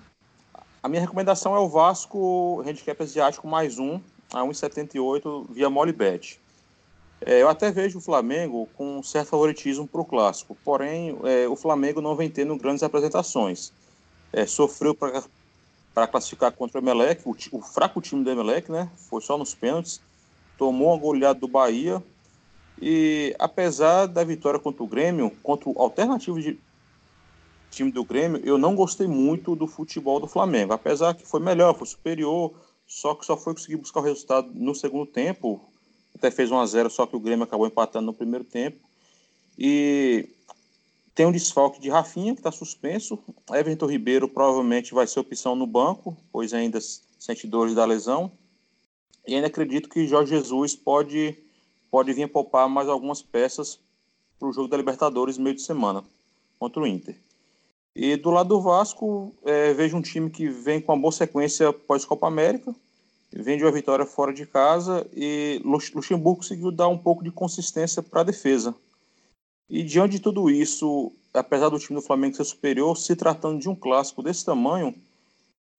a 0.84 0.88
minha 0.88 1.00
recomendação 1.00 1.56
é 1.56 1.58
o 1.58 1.66
Vasco 1.66 2.62
Handicap 2.66 3.02
Asiático 3.02 3.48
mais 3.48 3.78
um, 3.78 3.98
a 4.30 4.42
1,78 4.42 5.46
via 5.48 5.70
Molibet. 5.70 6.38
É, 7.22 7.40
eu 7.40 7.48
até 7.48 7.72
vejo 7.72 7.96
o 7.96 8.02
Flamengo 8.02 8.68
com 8.76 8.98
um 8.98 9.02
certo 9.02 9.28
favoritismo 9.28 9.88
para 9.88 10.02
o 10.02 10.04
clássico, 10.04 10.54
porém 10.62 11.16
é, 11.24 11.48
o 11.48 11.56
Flamengo 11.56 12.02
não 12.02 12.14
vem 12.14 12.28
tendo 12.28 12.54
grandes 12.58 12.82
apresentações. 12.82 13.72
É, 14.30 14.44
sofreu 14.44 14.94
para 14.94 16.06
classificar 16.06 16.52
contra 16.52 16.78
o 16.78 16.84
Emelec, 16.84 17.22
o, 17.24 17.34
o, 17.52 17.62
fraco 17.62 18.02
time 18.02 18.22
do 18.22 18.30
Emelec, 18.30 18.70
né? 18.70 18.90
Foi 19.08 19.22
só 19.22 19.38
nos 19.38 19.54
pênaltis 19.54 20.02
tomou 20.58 20.88
uma 20.88 20.98
goleada 20.98 21.40
do 21.40 21.48
Bahia 21.48 22.02
e 22.78 23.34
apesar 23.38 24.04
da 24.04 24.22
vitória 24.22 24.60
contra 24.60 24.82
o 24.82 24.86
Grêmio, 24.86 25.32
contra 25.42 25.66
o 25.66 25.80
alternativo 25.80 26.38
de 26.42 26.58
time 27.74 27.90
do 27.90 28.04
Grêmio, 28.04 28.40
eu 28.44 28.56
não 28.56 28.74
gostei 28.74 29.06
muito 29.06 29.54
do 29.54 29.66
futebol 29.66 30.20
do 30.20 30.26
Flamengo, 30.26 30.72
apesar 30.72 31.14
que 31.14 31.26
foi 31.26 31.40
melhor, 31.40 31.74
foi 31.74 31.86
superior, 31.86 32.52
só 32.86 33.14
que 33.14 33.24
só 33.24 33.36
foi 33.36 33.54
conseguir 33.54 33.76
buscar 33.76 34.00
o 34.00 34.02
resultado 34.02 34.50
no 34.54 34.74
segundo 34.74 35.06
tempo, 35.06 35.60
até 36.14 36.30
fez 36.30 36.50
1 36.50 36.58
a 36.58 36.66
0 36.66 36.90
só 36.90 37.06
que 37.06 37.16
o 37.16 37.20
Grêmio 37.20 37.44
acabou 37.44 37.66
empatando 37.66 38.06
no 38.06 38.14
primeiro 38.14 38.44
tempo. 38.44 38.78
E 39.58 40.28
tem 41.14 41.26
um 41.26 41.32
desfalque 41.32 41.80
de 41.80 41.88
Rafinha, 41.88 42.34
que 42.34 42.40
está 42.40 42.50
suspenso. 42.50 43.18
Everton 43.52 43.86
Ribeiro 43.86 44.28
provavelmente 44.28 44.94
vai 44.94 45.06
ser 45.06 45.20
opção 45.20 45.54
no 45.54 45.66
banco, 45.66 46.16
pois 46.32 46.52
ainda 46.52 46.78
sente 47.18 47.46
dores 47.46 47.74
da 47.74 47.84
lesão. 47.84 48.30
E 49.26 49.34
ainda 49.34 49.46
acredito 49.46 49.88
que 49.88 50.06
Jorge 50.06 50.30
Jesus 50.30 50.74
pode, 50.74 51.36
pode 51.90 52.12
vir 52.12 52.28
poupar 52.28 52.68
mais 52.68 52.88
algumas 52.88 53.22
peças 53.22 53.78
para 54.38 54.48
o 54.48 54.52
jogo 54.52 54.68
da 54.68 54.76
Libertadores 54.76 55.38
meio 55.38 55.54
de 55.54 55.62
semana 55.62 56.04
contra 56.58 56.82
o 56.82 56.86
Inter. 56.86 57.16
E 57.94 58.16
do 58.16 58.30
lado 58.30 58.48
do 58.48 58.60
Vasco, 58.60 59.32
é, 59.44 59.72
vejo 59.72 59.96
um 59.96 60.02
time 60.02 60.28
que 60.28 60.48
vem 60.48 60.80
com 60.80 60.92
uma 60.92 61.00
boa 61.00 61.12
sequência 61.12 61.72
pós-Copa 61.72 62.26
América, 62.26 62.74
vem 63.32 63.56
de 63.56 63.64
uma 63.64 63.70
vitória 63.70 64.04
fora 64.04 64.32
de 64.32 64.46
casa 64.46 65.06
e 65.12 65.60
Luxemburgo 65.64 66.38
conseguiu 66.38 66.72
dar 66.72 66.88
um 66.88 66.98
pouco 66.98 67.22
de 67.22 67.30
consistência 67.30 68.02
para 68.02 68.22
a 68.22 68.24
defesa. 68.24 68.74
E 69.68 69.82
diante 69.82 70.12
de 70.12 70.20
tudo 70.20 70.50
isso, 70.50 71.12
apesar 71.32 71.68
do 71.68 71.78
time 71.78 71.98
do 71.98 72.04
Flamengo 72.04 72.36
ser 72.36 72.44
superior, 72.44 72.96
se 72.96 73.14
tratando 73.14 73.60
de 73.60 73.68
um 73.68 73.74
clássico 73.74 74.22
desse 74.22 74.44
tamanho 74.44 74.94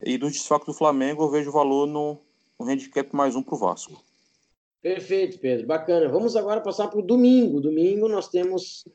e 0.02 0.18
dos 0.18 0.34
desfalques 0.34 0.68
do 0.68 0.74
Flamengo, 0.74 1.24
eu 1.24 1.30
vejo 1.30 1.52
valor 1.52 1.86
no, 1.86 2.18
um 2.60 2.66
handicap 2.66 3.14
mais 3.14 3.36
um 3.36 3.44
para 3.44 3.56
o 3.56 3.58
Vasco. 3.58 4.02
Perfeito, 4.82 5.40
Pedro. 5.40 5.66
Bacana. 5.66 6.08
Vamos 6.08 6.36
agora 6.36 6.62
passar 6.62 6.88
para 6.88 7.00
o 7.00 7.02
domingo. 7.02 7.60
Domingo 7.60 8.08
nós 8.08 8.28
temos 8.28 8.86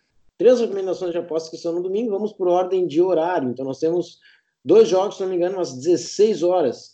três 0.40 0.58
recomendações 0.58 1.12
de 1.12 1.18
apostas 1.18 1.50
que 1.50 1.58
são 1.58 1.74
no 1.74 1.82
domingo. 1.82 2.12
Vamos 2.12 2.32
por 2.32 2.48
ordem 2.48 2.86
de 2.86 3.02
horário. 3.02 3.50
Então, 3.50 3.62
nós 3.62 3.78
temos 3.78 4.16
dois 4.64 4.88
jogos, 4.88 5.16
se 5.16 5.22
não 5.22 5.28
me 5.28 5.36
engano, 5.36 5.60
às 5.60 5.74
16 5.74 6.42
horas. 6.42 6.92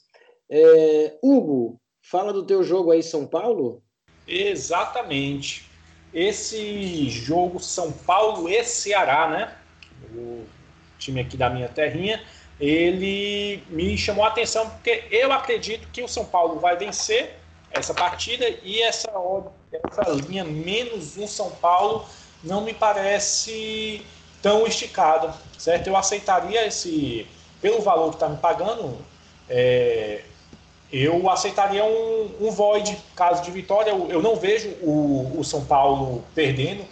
É, 0.51 1.17
Hugo, 1.23 1.81
fala 2.03 2.33
do 2.33 2.45
teu 2.45 2.65
jogo 2.65 2.91
aí, 2.91 3.05
São 3.05 3.25
Paulo. 3.25 3.85
Exatamente. 4.27 5.65
Esse 6.13 7.09
jogo 7.09 7.61
São 7.61 7.93
Paulo 7.93 8.49
e 8.49 8.65
Ceará, 8.65 9.29
né? 9.29 9.57
O 10.13 10.45
time 10.99 11.21
aqui 11.21 11.37
da 11.37 11.49
minha 11.49 11.69
terrinha, 11.69 12.21
ele 12.59 13.63
me 13.71 13.97
chamou 13.97 14.25
a 14.25 14.29
atenção 14.29 14.69
porque 14.71 15.05
eu 15.09 15.31
acredito 15.31 15.87
que 15.93 16.03
o 16.03 16.09
São 16.09 16.25
Paulo 16.25 16.59
vai 16.59 16.77
vencer 16.77 17.39
essa 17.71 17.95
partida 17.95 18.45
e 18.65 18.83
essa, 18.83 19.09
essa 19.71 20.11
linha 20.11 20.43
menos 20.43 21.17
um 21.17 21.29
São 21.29 21.53
Paulo 21.53 22.05
não 22.47 22.63
me 22.63 22.73
parece 22.73 24.05
tão 24.41 24.67
esticada, 24.67 25.35
certo? 25.59 25.89
Eu 25.89 25.97
aceitaria 25.97 26.67
esse, 26.67 27.27
pelo 27.61 27.83
valor 27.83 28.11
que 28.11 28.17
está 28.17 28.29
me 28.29 28.37
pagando, 28.37 28.97
é, 29.49 30.23
eu 30.93 31.29
aceitaria 31.29 31.85
um, 31.85 32.31
um 32.41 32.51
void, 32.51 32.97
caso 33.15 33.43
de 33.43 33.51
vitória. 33.51 33.91
Eu, 33.91 34.09
eu 34.09 34.23
não 34.23 34.37
vejo 34.37 34.69
o, 34.83 35.37
o, 35.39 35.45
São 35.45 35.65
Paulo 35.65 36.25
perdendo 36.35 36.85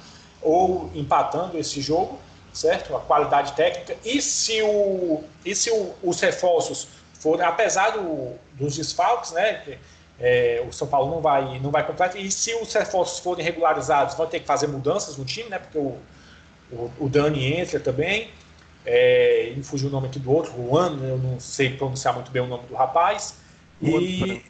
ou 0.42 0.90
empatando 0.94 1.56
esse 1.56 1.80
jogo, 1.80 2.18
certo? 2.52 2.94
A 2.96 3.00
qualidade 3.00 3.52
técnica. 3.52 3.96
E 4.04 4.20
se, 4.20 4.60
o, 4.62 5.22
e 5.44 5.54
se 5.54 5.70
o, 5.70 5.94
os 6.02 6.20
reforços 6.20 6.88
forem, 7.14 7.46
apesar 7.46 7.90
do, 7.90 8.32
dos 8.52 8.76
desfalques, 8.76 9.30
né? 9.30 9.78
É, 10.18 10.64
o 10.66 10.72
São 10.72 10.86
Paulo 10.86 11.10
não 11.10 11.20
vai, 11.20 11.58
não 11.58 11.70
vai 11.70 11.86
completar. 11.86 12.16
E 12.16 12.30
se 12.30 12.54
os 12.54 12.72
reforços 12.72 13.18
forem 13.18 13.44
regularizados, 13.44 14.14
vão 14.14 14.26
ter 14.26 14.40
que 14.40 14.46
fazer 14.46 14.66
mudanças 14.66 15.16
no 15.16 15.24
time, 15.24 15.48
né? 15.48 15.58
Porque 15.58 15.78
o, 15.78 15.98
o, 16.70 16.90
o 17.00 17.08
Dani 17.08 17.54
entra 17.54 17.80
também. 17.80 18.30
É, 18.86 19.52
me 19.56 19.62
fugiu 19.62 19.88
o 19.88 19.92
nome 19.92 20.08
aqui 20.08 20.18
do 20.18 20.30
outro, 20.30 20.52
Juan, 20.52 20.98
eu 21.02 21.16
não 21.16 21.40
sei 21.40 21.70
pronunciar 21.74 22.14
muito 22.14 22.30
bem 22.30 22.42
o 22.42 22.46
nome 22.46 22.66
do 22.66 22.74
rapaz. 22.74 23.36
E, 23.80 24.42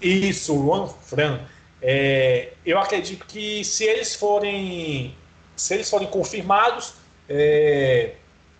isso, 0.00 0.54
Juan 0.54 0.88
Fran. 0.88 1.40
É, 1.80 2.52
eu 2.66 2.78
acredito 2.78 3.24
que 3.24 3.64
se 3.64 3.84
eles 3.84 4.14
forem, 4.14 5.14
se 5.56 5.74
eles 5.74 5.88
forem 5.88 6.08
confirmados, 6.08 6.94
é, 7.28 8.14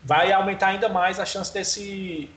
vai 0.04 0.32
aumentar 0.32 0.68
ainda 0.68 0.88
mais 0.88 1.18
a 1.18 1.24
chance 1.24 1.52
desse 1.52 2.30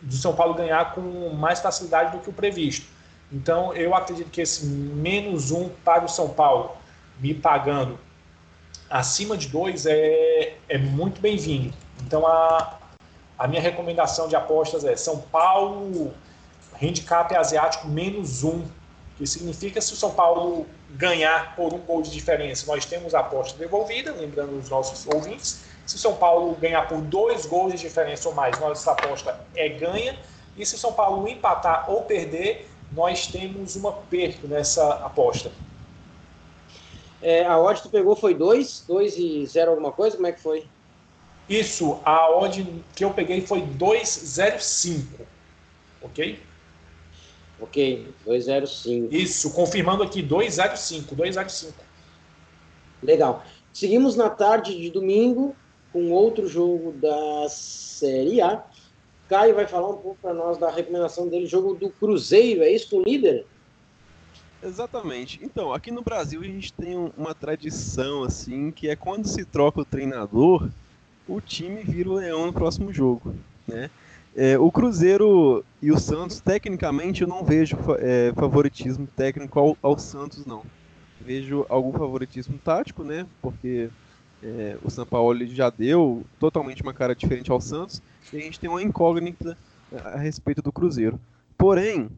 do 0.00 0.14
São 0.14 0.34
Paulo 0.34 0.54
ganhar 0.54 0.94
com 0.94 1.30
mais 1.30 1.60
facilidade 1.60 2.12
do 2.12 2.22
que 2.22 2.28
o 2.28 2.32
previsto. 2.32 2.86
Então, 3.32 3.74
eu 3.74 3.94
acredito 3.94 4.30
que 4.30 4.40
esse 4.40 4.64
menos 4.66 5.50
um 5.50 5.68
para 5.84 6.04
o 6.04 6.08
São 6.08 6.28
Paulo, 6.28 6.76
me 7.18 7.34
pagando 7.34 7.98
acima 8.88 9.36
de 9.36 9.48
dois, 9.48 9.84
é, 9.86 10.54
é 10.68 10.78
muito 10.78 11.20
bem-vindo. 11.20 11.74
Então, 12.04 12.26
a, 12.26 12.78
a 13.38 13.48
minha 13.48 13.60
recomendação 13.60 14.28
de 14.28 14.36
apostas 14.36 14.84
é 14.84 14.94
São 14.96 15.18
Paulo, 15.20 16.14
handicap 16.80 17.34
asiático 17.34 17.88
menos 17.88 18.44
um, 18.44 18.64
que 19.16 19.26
significa 19.26 19.80
se 19.80 19.92
o 19.92 19.96
São 19.96 20.12
Paulo 20.12 20.66
ganhar 20.90 21.56
por 21.56 21.72
um 21.72 21.78
gol 21.78 22.02
de 22.02 22.10
diferença, 22.10 22.66
nós 22.66 22.84
temos 22.84 23.14
a 23.14 23.20
aposta 23.20 23.58
devolvida, 23.58 24.12
lembrando 24.12 24.56
os 24.58 24.68
nossos 24.68 25.06
ouvintes. 25.06 25.64
Se 25.86 25.96
o 25.96 25.98
São 25.98 26.14
Paulo 26.14 26.54
ganhar 26.56 26.88
por 26.88 27.00
dois 27.00 27.46
gols 27.46 27.72
de 27.72 27.78
diferença 27.78 28.28
ou 28.28 28.34
mais, 28.34 28.58
nossa 28.58 28.92
aposta 28.92 29.40
é 29.54 29.68
ganha. 29.68 30.18
E 30.56 30.64
se 30.64 30.74
o 30.74 30.78
São 30.78 30.92
Paulo 30.92 31.28
empatar 31.28 31.90
ou 31.90 32.02
perder, 32.02 32.68
nós 32.92 33.26
temos 33.26 33.76
uma 33.76 33.92
perda 33.92 34.46
nessa 34.48 34.94
aposta. 35.04 35.50
É, 37.22 37.44
a 37.44 37.58
odd 37.58 37.82
tu 37.82 37.88
pegou 37.88 38.14
foi 38.14 38.34
2, 38.34 38.84
2 38.86 39.18
e 39.18 39.46
0 39.46 39.70
alguma 39.72 39.92
coisa? 39.92 40.16
Como 40.16 40.28
é 40.28 40.32
que 40.32 40.40
foi? 40.40 40.66
Isso, 41.48 42.00
a 42.04 42.30
odd 42.30 42.84
que 42.94 43.04
eu 43.04 43.12
peguei 43.12 43.40
foi 43.40 43.62
2,05, 43.62 45.20
ok? 46.02 46.40
Ok, 47.60 48.12
2,05. 48.26 49.08
Isso, 49.10 49.52
confirmando 49.52 50.02
aqui, 50.02 50.22
2,05, 50.22 51.16
2,05. 51.16 51.72
Legal. 53.02 53.44
Seguimos 53.72 54.16
na 54.16 54.28
tarde 54.28 54.78
de 54.78 54.90
domingo 54.90 55.54
com 55.92 56.10
outro 56.10 56.46
jogo 56.46 56.92
da 56.92 57.48
Série 57.48 58.40
A. 58.40 58.64
Caio 59.28 59.54
vai 59.54 59.66
falar 59.66 59.88
um 59.88 59.96
pouco 59.96 60.18
para 60.22 60.32
nós 60.32 60.56
da 60.58 60.70
recomendação 60.70 61.28
dele, 61.28 61.46
jogo 61.46 61.74
do 61.74 61.90
Cruzeiro, 61.90 62.62
é 62.62 62.70
isso 62.70 62.90
com 62.90 62.96
o 62.98 63.02
líder? 63.02 63.44
Exatamente. 64.62 65.40
Então, 65.42 65.72
aqui 65.72 65.90
no 65.90 66.02
Brasil 66.02 66.40
a 66.40 66.44
gente 66.44 66.72
tem 66.72 66.96
uma 67.16 67.34
tradição 67.34 68.24
assim, 68.24 68.70
que 68.70 68.88
é 68.88 68.96
quando 68.96 69.26
se 69.26 69.44
troca 69.44 69.80
o 69.80 69.84
treinador, 69.84 70.68
o 71.28 71.40
time 71.40 71.82
vira 71.82 72.08
o 72.08 72.14
leão 72.14 72.46
no 72.46 72.52
próximo 72.52 72.92
jogo, 72.92 73.34
né? 73.66 73.90
É, 74.34 74.58
o 74.58 74.70
Cruzeiro 74.70 75.64
e 75.80 75.90
o 75.90 75.98
Santos, 75.98 76.40
tecnicamente, 76.40 77.22
eu 77.22 77.28
não 77.28 77.42
vejo 77.42 77.76
é, 77.98 78.32
favoritismo 78.34 79.08
técnico 79.16 79.58
ao, 79.58 79.78
ao, 79.80 79.98
Santos, 79.98 80.44
não. 80.44 80.62
Vejo 81.18 81.64
algum 81.70 81.92
favoritismo 81.92 82.58
tático, 82.62 83.02
né? 83.02 83.26
Porque 83.40 83.88
é, 84.42 84.76
o 84.84 84.90
São 84.90 85.06
Paulo 85.06 85.46
já 85.46 85.70
deu 85.70 86.22
totalmente 86.38 86.82
uma 86.82 86.92
cara 86.92 87.14
diferente 87.14 87.50
ao 87.50 87.60
Santos 87.62 88.02
e 88.32 88.36
a 88.36 88.40
gente 88.40 88.60
tem 88.60 88.68
uma 88.68 88.82
incógnita 88.82 89.56
a 90.04 90.18
respeito 90.18 90.62
do 90.62 90.72
Cruzeiro. 90.72 91.20
Porém, 91.56 92.10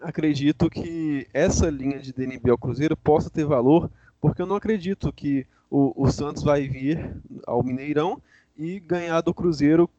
acredito 0.00 0.70
que 0.70 1.26
essa 1.32 1.68
linha 1.68 1.98
de 1.98 2.12
DNB 2.12 2.50
ao 2.50 2.58
Cruzeiro 2.58 2.96
possa 2.96 3.30
ter 3.30 3.44
valor, 3.44 3.90
porque 4.20 4.40
eu 4.40 4.46
não 4.46 4.56
acredito 4.56 5.12
que 5.12 5.46
o, 5.70 5.92
o 5.96 6.10
Santos 6.10 6.42
vai 6.42 6.68
vir 6.68 7.16
ao 7.46 7.62
Mineirão 7.62 8.20
e 8.56 8.80
ganhar 8.80 9.20
do 9.20 9.34
Cruzeiro 9.34 9.90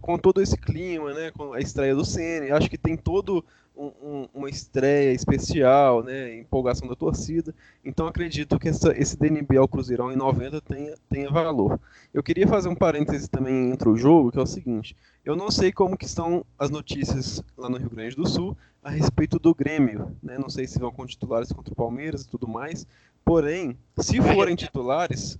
com 0.00 0.16
todo 0.16 0.40
esse 0.40 0.56
clima, 0.56 1.12
né, 1.12 1.30
com 1.32 1.52
a 1.52 1.60
estreia 1.60 1.94
do 1.94 2.04
Ceni, 2.04 2.52
acho 2.52 2.70
que 2.70 2.78
tem 2.78 2.96
todo 2.96 3.44
um, 3.80 3.92
um, 4.02 4.28
uma 4.34 4.50
estreia 4.50 5.12
especial, 5.12 6.02
né, 6.02 6.36
empolgação 6.36 6.86
da 6.86 6.94
torcida. 6.94 7.54
Então 7.82 8.06
acredito 8.06 8.58
que 8.58 8.68
essa, 8.68 8.92
esse 8.96 9.18
DNB 9.18 9.56
ao 9.56 9.66
Cruzeirão 9.66 10.12
em 10.12 10.16
90 10.16 10.60
tenha, 10.60 10.94
tenha 11.08 11.30
valor. 11.30 11.80
Eu 12.12 12.22
queria 12.22 12.46
fazer 12.46 12.68
um 12.68 12.74
parêntese 12.74 13.28
também 13.28 13.70
entre 13.70 13.88
o 13.88 13.96
jogo, 13.96 14.30
que 14.30 14.38
é 14.38 14.42
o 14.42 14.46
seguinte: 14.46 14.94
eu 15.24 15.34
não 15.34 15.50
sei 15.50 15.72
como 15.72 15.96
que 15.96 16.04
estão 16.04 16.44
as 16.58 16.68
notícias 16.68 17.42
lá 17.56 17.70
no 17.70 17.78
Rio 17.78 17.90
Grande 17.90 18.14
do 18.14 18.28
Sul 18.28 18.56
a 18.82 18.90
respeito 18.90 19.38
do 19.38 19.54
Grêmio, 19.54 20.14
né? 20.22 20.36
Não 20.38 20.50
sei 20.50 20.66
se 20.66 20.78
vão 20.78 20.92
com 20.92 21.06
titulares 21.06 21.52
contra 21.52 21.72
o 21.72 21.76
Palmeiras 21.76 22.22
e 22.22 22.28
tudo 22.28 22.46
mais. 22.46 22.86
Porém, 23.24 23.78
se 23.98 24.20
forem 24.20 24.56
titulares, 24.56 25.38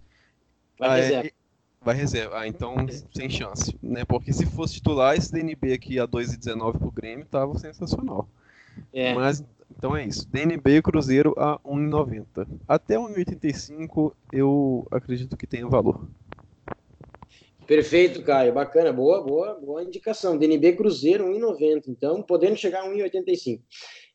Vai 0.79 1.31
Vai 1.83 1.95
reserva. 1.95 2.41
Ah, 2.41 2.47
então 2.47 2.75
sem 3.15 3.31
chance, 3.31 3.75
né? 3.83 4.05
Porque 4.05 4.33
se 4.33 4.45
fosse 4.45 4.75
titular, 4.75 5.17
esse 5.17 5.33
DNB 5.33 5.73
aqui 5.73 5.99
a 5.99 6.07
2,19 6.07 6.79
pro 6.79 6.91
Grêmio 6.91 7.25
tava 7.25 7.59
sensacional. 7.59 8.29
É. 8.93 9.15
Mas 9.15 9.43
então 9.77 9.97
é 9.97 10.05
isso. 10.05 10.29
DNB 10.29 10.83
Cruzeiro 10.83 11.35
a 11.39 11.59
1,90. 11.61 12.47
Até 12.69 12.97
1,85 12.97 14.13
eu 14.31 14.87
acredito 14.91 15.37
que 15.37 15.47
tenha 15.47 15.67
valor. 15.67 16.07
Perfeito, 17.67 18.23
Caio. 18.23 18.53
Bacana, 18.53 18.93
boa, 18.93 19.23
boa, 19.23 19.55
boa 19.55 19.83
indicação. 19.83 20.37
DNB 20.37 20.73
Cruzeiro 20.73 21.25
1,90. 21.27 21.85
Então, 21.89 22.21
podendo 22.21 22.57
chegar 22.57 22.83
a 22.83 22.89
1,85. 22.89 23.61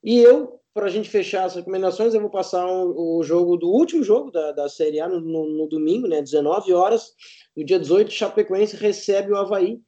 E 0.04 0.20
eu, 0.20 0.60
para 0.76 0.88
a 0.88 0.90
gente 0.90 1.10
fechar 1.10 1.46
as 1.46 1.56
recomendações, 1.56 2.14
eu 2.14 2.20
vou 2.20 2.30
passar 2.30 2.68
o, 2.68 3.20
o 3.20 3.24
jogo 3.24 3.56
do 3.56 3.70
último 3.70 4.04
jogo 4.04 4.30
da, 4.30 4.52
da 4.52 4.68
Série 4.68 5.00
A 5.00 5.08
no, 5.08 5.22
no, 5.22 5.48
no 5.58 5.68
domingo, 5.70 6.06
né? 6.06 6.22
19 6.22 6.74
horas. 6.74 7.14
No 7.56 7.64
dia 7.64 7.80
18, 7.80 8.12
Chapecoense 8.12 8.76
recebe 8.76 9.32
o 9.32 9.38
Havaí. 9.38 9.80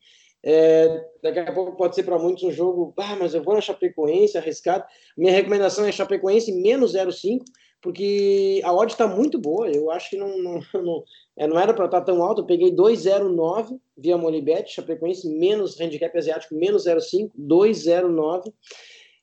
É, 0.41 1.03
daqui 1.21 1.39
a 1.39 1.51
pouco 1.51 1.75
pode 1.75 1.93
ser 1.93 2.03
para 2.03 2.17
muitos 2.17 2.41
um 2.43 2.51
jogo, 2.51 2.93
ah, 2.97 3.17
mas 3.19 3.33
eu 3.33 3.43
vou 3.43 3.53
na 3.53 3.59
Chapecoense, 3.59 4.37
arriscado. 4.37 4.85
Minha 5.17 5.33
recomendação 5.33 5.83
é 5.83 5.91
Chapecoense 5.91 6.53
menos 6.53 6.93
0,5, 6.93 7.43
porque 7.81 8.61
a 8.63 8.71
odd 8.73 8.89
está 8.89 9.05
muito 9.05 9.37
boa. 9.37 9.69
Eu 9.69 9.91
acho 9.91 10.09
que 10.09 10.15
não, 10.15 10.37
não, 10.37 10.61
não, 10.81 11.03
é, 11.35 11.47
não 11.47 11.59
era 11.59 11.73
para 11.73 11.83
estar 11.83 11.99
tá 11.99 12.05
tão 12.05 12.23
alto. 12.23 12.43
Eu 12.43 12.45
peguei 12.45 12.71
2,09 12.71 13.77
via 13.97 14.17
Molibet, 14.17 14.69
Chapecoense 14.69 15.27
menos 15.27 15.77
handicap 15.81 16.17
asiático 16.17 16.55
menos 16.55 16.85
0,5, 16.85 17.29
2,09. 17.37 18.53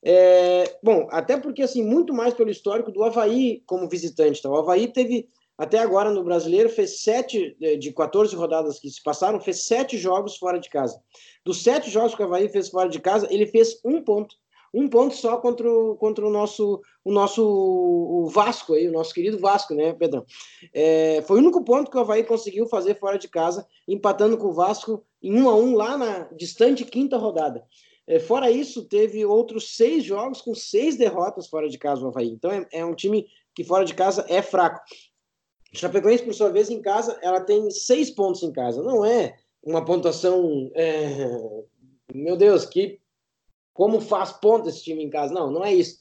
É, 0.06 0.76
bom, 0.82 1.08
até 1.10 1.38
porque 1.38 1.62
assim, 1.62 1.82
muito 1.82 2.12
mais 2.12 2.34
pelo 2.34 2.50
histórico 2.50 2.92
do 2.92 3.02
Havaí 3.02 3.62
como 3.66 3.88
visitante. 3.88 4.42
Tá? 4.42 4.50
O 4.50 4.56
Havaí 4.56 4.88
teve 4.88 5.28
até 5.56 5.78
agora 5.78 6.10
no 6.10 6.22
brasileiro, 6.22 6.68
fez 6.68 7.00
sete 7.00 7.56
eh, 7.60 7.76
de 7.76 7.92
14 7.92 8.34
rodadas 8.36 8.78
que 8.78 8.90
se 8.90 9.02
passaram, 9.02 9.40
fez 9.40 9.64
sete 9.64 9.96
jogos 9.96 10.36
fora 10.36 10.58
de 10.58 10.68
casa. 10.68 11.00
Dos 11.44 11.62
sete 11.62 11.88
jogos 11.90 12.14
que 12.14 12.22
o 12.22 12.26
Havaí 12.26 12.48
fez 12.48 12.68
fora 12.68 12.88
de 12.88 13.00
casa, 13.00 13.28
ele 13.30 13.46
fez 13.46 13.80
um 13.84 14.02
ponto. 14.02 14.34
Um 14.74 14.88
ponto 14.88 15.14
só 15.14 15.36
contra 15.36 15.70
o, 15.70 15.94
contra 15.94 16.26
o 16.26 16.30
nosso 16.30 16.82
o 17.04 17.12
nosso 17.12 17.44
o 17.46 18.28
Vasco 18.28 18.74
aí, 18.74 18.88
o 18.88 18.92
nosso 18.92 19.14
querido 19.14 19.38
Vasco, 19.38 19.72
né, 19.72 19.92
Pedrão? 19.92 20.26
É, 20.72 21.22
foi 21.26 21.36
o 21.36 21.40
único 21.40 21.62
ponto 21.62 21.88
que 21.90 21.96
o 21.96 22.00
Havaí 22.00 22.24
conseguiu 22.24 22.66
fazer 22.66 22.98
fora 22.98 23.16
de 23.16 23.28
casa, 23.28 23.64
empatando 23.86 24.36
com 24.36 24.48
o 24.48 24.52
Vasco 24.52 25.04
em 25.22 25.40
um 25.40 25.48
a 25.48 25.54
um 25.54 25.76
lá 25.76 25.96
na 25.96 26.28
distante 26.32 26.84
quinta 26.84 27.16
rodada. 27.16 27.64
É, 28.06 28.18
fora 28.18 28.50
isso, 28.50 28.84
teve 28.84 29.24
outros 29.24 29.76
seis 29.76 30.04
jogos 30.04 30.40
com 30.40 30.54
seis 30.54 30.96
derrotas 30.96 31.46
fora 31.46 31.68
de 31.68 31.78
casa 31.78 32.04
o 32.04 32.08
Havaí. 32.08 32.28
Então 32.28 32.50
é, 32.50 32.66
é 32.72 32.84
um 32.84 32.94
time 32.94 33.26
que 33.54 33.64
fora 33.64 33.84
de 33.84 33.94
casa 33.94 34.26
é 34.28 34.42
fraco. 34.42 34.80
Chapecoense, 35.72 36.22
por 36.22 36.34
sua 36.34 36.50
vez, 36.50 36.70
em 36.70 36.80
casa, 36.80 37.18
ela 37.22 37.40
tem 37.40 37.70
seis 37.70 38.10
pontos 38.10 38.42
em 38.42 38.52
casa. 38.52 38.82
Não 38.82 39.04
é 39.04 39.36
uma 39.62 39.84
pontuação. 39.84 40.70
É... 40.74 41.28
Meu 42.14 42.36
Deus, 42.36 42.64
que 42.64 43.00
como 43.72 44.00
faz 44.00 44.32
ponto 44.32 44.68
esse 44.68 44.84
time 44.84 45.02
em 45.02 45.10
casa? 45.10 45.34
Não, 45.34 45.50
não 45.50 45.64
é 45.64 45.74
isso. 45.74 45.98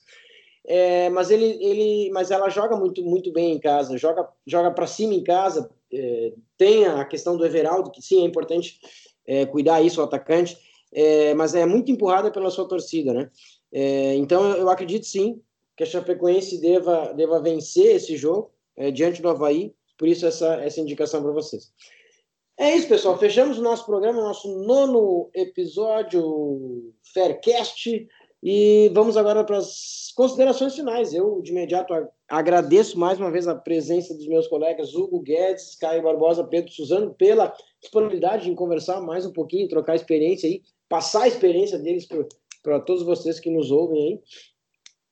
É, 0.66 1.10
mas 1.10 1.30
ele, 1.30 1.58
ele, 1.62 2.10
mas 2.12 2.32
ela 2.32 2.49
joga 2.49 2.78
muito, 2.78 3.04
muito 3.04 3.34
bem 3.34 3.51
em 3.54 3.60
casa, 3.60 3.97
joga, 3.97 4.30
joga 4.45 4.72
para 4.72 4.88
cima 4.88 5.14
em 5.14 5.24
casa. 5.24 5.70
É, 5.91 6.34
tem 6.58 6.86
a 6.86 7.04
questão 7.04 7.36
do 7.36 7.45
Everaldo, 7.45 7.91
que 7.91 8.01
sim 8.01 8.22
é 8.22 8.26
importante 8.26 8.80
é, 9.26 9.45
cuidar 9.45 9.82
isso 9.82 9.99
o 9.99 10.04
atacante, 10.04 10.58
é, 10.94 11.34
mas 11.34 11.56
é 11.56 11.66
muito 11.66 11.91
empurrada 11.91 12.32
pela 12.32 12.50
sua 12.50 12.68
torcida, 12.68 13.14
né? 13.14 13.30
É, 13.72 14.16
então 14.16 14.56
eu 14.56 14.70
acredito 14.70 15.06
sim 15.06 15.41
que 15.76 15.84
a 15.84 15.86
Chapecoense 15.86 16.62
deva, 16.62 17.14
deva 17.14 17.41
vencer 17.41 17.96
esse 17.96 18.16
jogo 18.16 18.52
é, 18.76 18.91
diante 18.91 19.22
do 19.22 19.30
Havaí, 19.30 19.74
por 19.98 20.08
isso 20.08 20.26
essa, 20.26 20.56
essa 20.64 20.80
indicação 20.80 21.22
para 21.22 21.32
vocês. 21.32 21.72
É 22.58 22.76
isso, 22.76 22.88
pessoal. 22.88 23.18
Fechamos 23.18 23.58
o 23.58 23.64
nosso 23.64 23.86
programa, 23.86 24.22
nosso 24.22 24.48
nono 24.64 25.30
episódio 25.34 26.94
Faircast. 27.14 28.08
E 28.46 28.91
vamos 28.94 29.16
agora 29.16 29.44
para 29.44 29.58
as 29.58 30.12
considerações 30.16 30.76
finais. 30.76 31.14
Eu, 31.14 31.41
de 31.41 31.52
imediato, 31.52 31.94
agradeço 32.28 33.00
mais 33.00 33.18
uma 33.18 33.32
vez 33.32 33.48
a 33.48 33.56
presença 33.56 34.14
dos 34.14 34.28
meus 34.28 34.48
colegas 34.48 34.94
Hugo 34.94 35.22
Guedes, 35.22 35.76
Caio 35.76 36.04
Barbosa, 36.04 36.44
Pedro 36.44 36.72
Suzano, 36.72 37.14
pela 37.14 37.56
disponibilidade 37.82 38.50
de 38.50 38.56
conversar 38.56 39.02
mais 39.02 39.26
um 39.26 39.32
pouquinho, 39.32 39.70
trocar 39.70 39.96
experiência 39.96 40.48
aí, 40.48 40.62
passar 40.94 41.24
a 41.24 41.28
experiência 41.28 41.80
deles 41.80 42.08
para 42.62 42.80
todos 42.80 43.02
vocês 43.02 43.39
que 43.39 43.50
nos 43.50 43.72
ouvem 43.72 44.00
aí. 44.00 44.22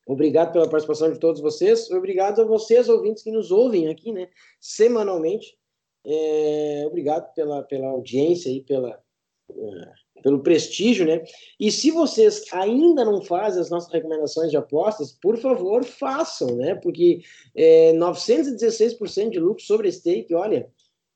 Obrigado 0.06 0.54
pela 0.54 0.70
participação 0.70 1.12
de 1.12 1.20
todos 1.20 1.42
vocês. 1.42 1.90
Obrigado 1.90 2.40
a 2.40 2.46
vocês, 2.46 2.88
ouvintes, 2.88 3.24
que 3.24 3.32
nos 3.32 3.50
ouvem 3.50 3.88
aqui, 3.88 4.12
né, 4.12 4.30
semanalmente. 4.60 5.58
É, 6.06 6.84
obrigado 6.86 7.34
pela, 7.34 7.64
pela 7.64 7.88
audiência 7.88 8.52
e 8.52 8.62
pela, 8.62 9.02
uh, 9.50 10.22
pelo 10.22 10.44
prestígio, 10.44 11.04
né? 11.04 11.24
E 11.60 11.72
se 11.72 11.90
vocês 11.90 12.44
ainda 12.52 13.04
não 13.04 13.24
fazem 13.24 13.60
as 13.60 13.72
nossas 13.72 13.92
recomendações 13.92 14.52
de 14.52 14.58
apostas, 14.58 15.18
por 15.20 15.36
favor, 15.38 15.84
façam, 15.84 16.58
né? 16.58 16.76
Porque 16.76 17.22
é, 17.56 17.92
916% 17.94 19.32
de 19.32 19.40
lucro 19.40 19.64
sobre 19.64 19.92
stake, 19.92 20.32
olha, 20.36 20.70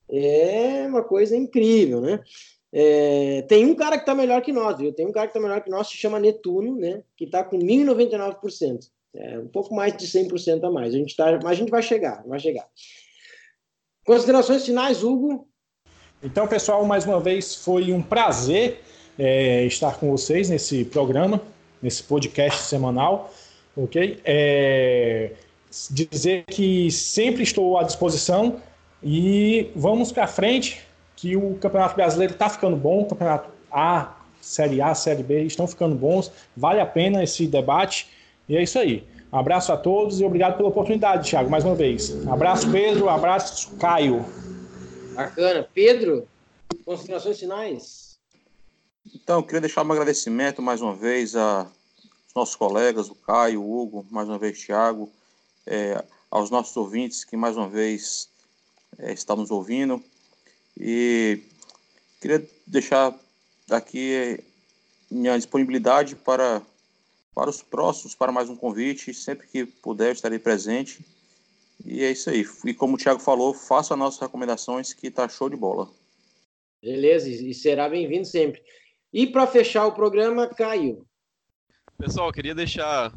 é 0.10 0.88
uma 0.88 1.04
coisa 1.04 1.38
incrível, 1.38 2.02
né? 2.02 2.24
É, 2.74 3.44
tem 3.44 3.66
um 3.66 3.76
cara 3.76 3.98
que 3.98 4.04
está 4.04 4.14
melhor 4.14 4.42
que 4.42 4.52
nós, 4.52 4.78
viu? 4.78 4.92
Tem 4.94 5.06
um 5.06 5.12
cara 5.12 5.28
que 5.28 5.38
está 5.38 5.40
melhor 5.40 5.62
que 5.62 5.70
nós, 5.70 5.88
se 5.88 5.98
chama 5.98 6.20
Netuno, 6.20 6.76
né? 6.76 7.04
Que 7.16 7.26
está 7.26 7.44
com 7.44 7.58
1.099%. 7.58 8.90
É, 9.16 9.40
um 9.40 9.48
pouco 9.48 9.74
mais 9.74 9.96
de 9.96 10.06
100% 10.06 10.64
a 10.64 10.72
mais. 10.72 10.94
A 10.94 10.98
gente 10.98 11.16
tá, 11.16 11.32
mas 11.42 11.52
a 11.52 11.54
gente 11.54 11.72
vai 11.72 11.82
chegar, 11.82 12.24
vai 12.28 12.40
chegar. 12.40 12.68
Considerações 14.06 14.66
finais, 14.66 15.04
Hugo? 15.04 15.48
Então, 16.22 16.48
pessoal, 16.48 16.86
mais 16.86 17.06
uma 17.06 17.20
vez 17.20 17.56
foi 17.56 17.94
um 17.94 18.02
prazer 18.02 18.82
é, 19.18 19.64
estar 19.66 19.98
com 19.98 20.12
vocês 20.12 20.50
nesse 20.50 20.84
programa, 20.86 21.42
nesse 21.82 22.04
podcast 22.04 22.64
semanal, 22.64 23.34
ok? 23.76 24.20
É, 24.26 25.32
dizer 25.92 26.44
que 26.46 26.92
sempre 26.92 27.44
estou 27.44 27.78
à 27.78 27.84
disposição 27.84 28.62
e 29.04 29.72
vamos 29.76 30.12
para 30.12 30.28
frente 30.28 30.82
que 31.26 31.36
o 31.36 31.56
Campeonato 31.56 31.96
Brasileiro 31.96 32.34
está 32.34 32.48
ficando 32.48 32.76
bom, 32.78 33.02
o 33.02 33.06
Campeonato 33.08 33.50
A, 33.72 34.16
Série 34.40 34.80
A, 34.80 34.94
Série 34.94 35.24
B 35.24 35.42
estão 35.42 35.66
ficando 35.66 35.96
bons, 35.96 36.32
vale 36.56 36.80
a 36.80 36.86
pena 36.86 37.24
esse 37.24 37.48
debate, 37.48 38.08
e 38.48 38.56
é 38.56 38.62
isso 38.62 38.78
aí. 38.78 39.04
Um 39.34 39.40
abraço 39.40 39.74
a 39.74 39.78
todos 39.78 40.22
e 40.22 40.24
obrigado 40.24 40.56
pela 40.56 40.70
oportunidade, 40.70 41.28
Thiago, 41.28 41.50
mais 41.50 41.66
uma 41.66 41.74
vez. 41.74 42.12
Um 42.12 42.32
abraço, 42.32 42.72
Pedro, 42.72 43.06
um 43.06 43.10
abraço, 43.10 43.76
Caio. 43.78 44.24
Bacana. 45.16 45.68
Pedro, 45.74 46.28
considerações 46.86 47.40
finais? 47.40 48.20
Então, 49.16 49.40
eu 49.40 49.44
queria 49.44 49.62
deixar 49.62 49.84
um 49.84 49.92
agradecimento 49.92 50.62
mais 50.62 50.80
uma 50.80 50.94
vez 50.94 51.36
a 51.36 51.66
nossos 52.36 52.56
colegas, 52.56 53.10
o 53.10 53.16
Caio, 53.16 53.64
o 53.64 53.82
Hugo, 53.82 54.06
mais 54.12 54.30
uma 54.30 54.38
vez, 54.38 54.64
Thiago, 54.64 55.10
é, 55.66 56.06
aos 56.30 56.52
nossos 56.52 56.78
ouvintes 56.78 57.24
que 57.24 57.36
mais 57.36 57.58
uma 57.58 57.68
vez 57.68 58.30
é, 59.00 59.12
estão 59.12 59.36
nos 59.38 59.50
ouvindo. 59.50 60.04
E 60.78 61.42
queria 62.20 62.48
deixar 62.68 63.18
aqui 63.70 64.44
minha 65.10 65.38
disponibilidade 65.38 66.16
para, 66.16 66.62
para 67.34 67.50
os 67.50 67.62
próximos, 67.62 68.16
para 68.16 68.32
mais 68.32 68.50
um 68.50 68.56
convite. 68.56 69.14
Sempre 69.14 69.48
que 69.48 69.66
puder, 69.66 70.10
eu 70.10 70.14
estarei 70.14 70.40
presente. 70.40 71.06
E 71.84 72.04
é 72.04 72.12
isso 72.12 72.30
aí. 72.30 72.46
E 72.66 72.74
como 72.74 72.96
o 72.96 72.98
Thiago 72.98 73.20
falou, 73.20 73.54
faça 73.54 73.94
as 73.94 74.00
nossas 74.00 74.20
recomendações, 74.20 74.94
que 74.94 75.12
tá 75.12 75.28
show 75.28 75.50
de 75.50 75.56
bola. 75.56 75.90
Beleza, 76.82 77.30
e 77.30 77.54
será 77.54 77.90
bem-vindo 77.90 78.26
sempre. 78.26 78.62
E 79.12 79.26
para 79.26 79.48
fechar 79.48 79.86
o 79.86 79.94
programa, 79.94 80.48
Caio. 80.48 81.06
Pessoal, 81.98 82.32
queria 82.32 82.54
deixar 82.54 83.14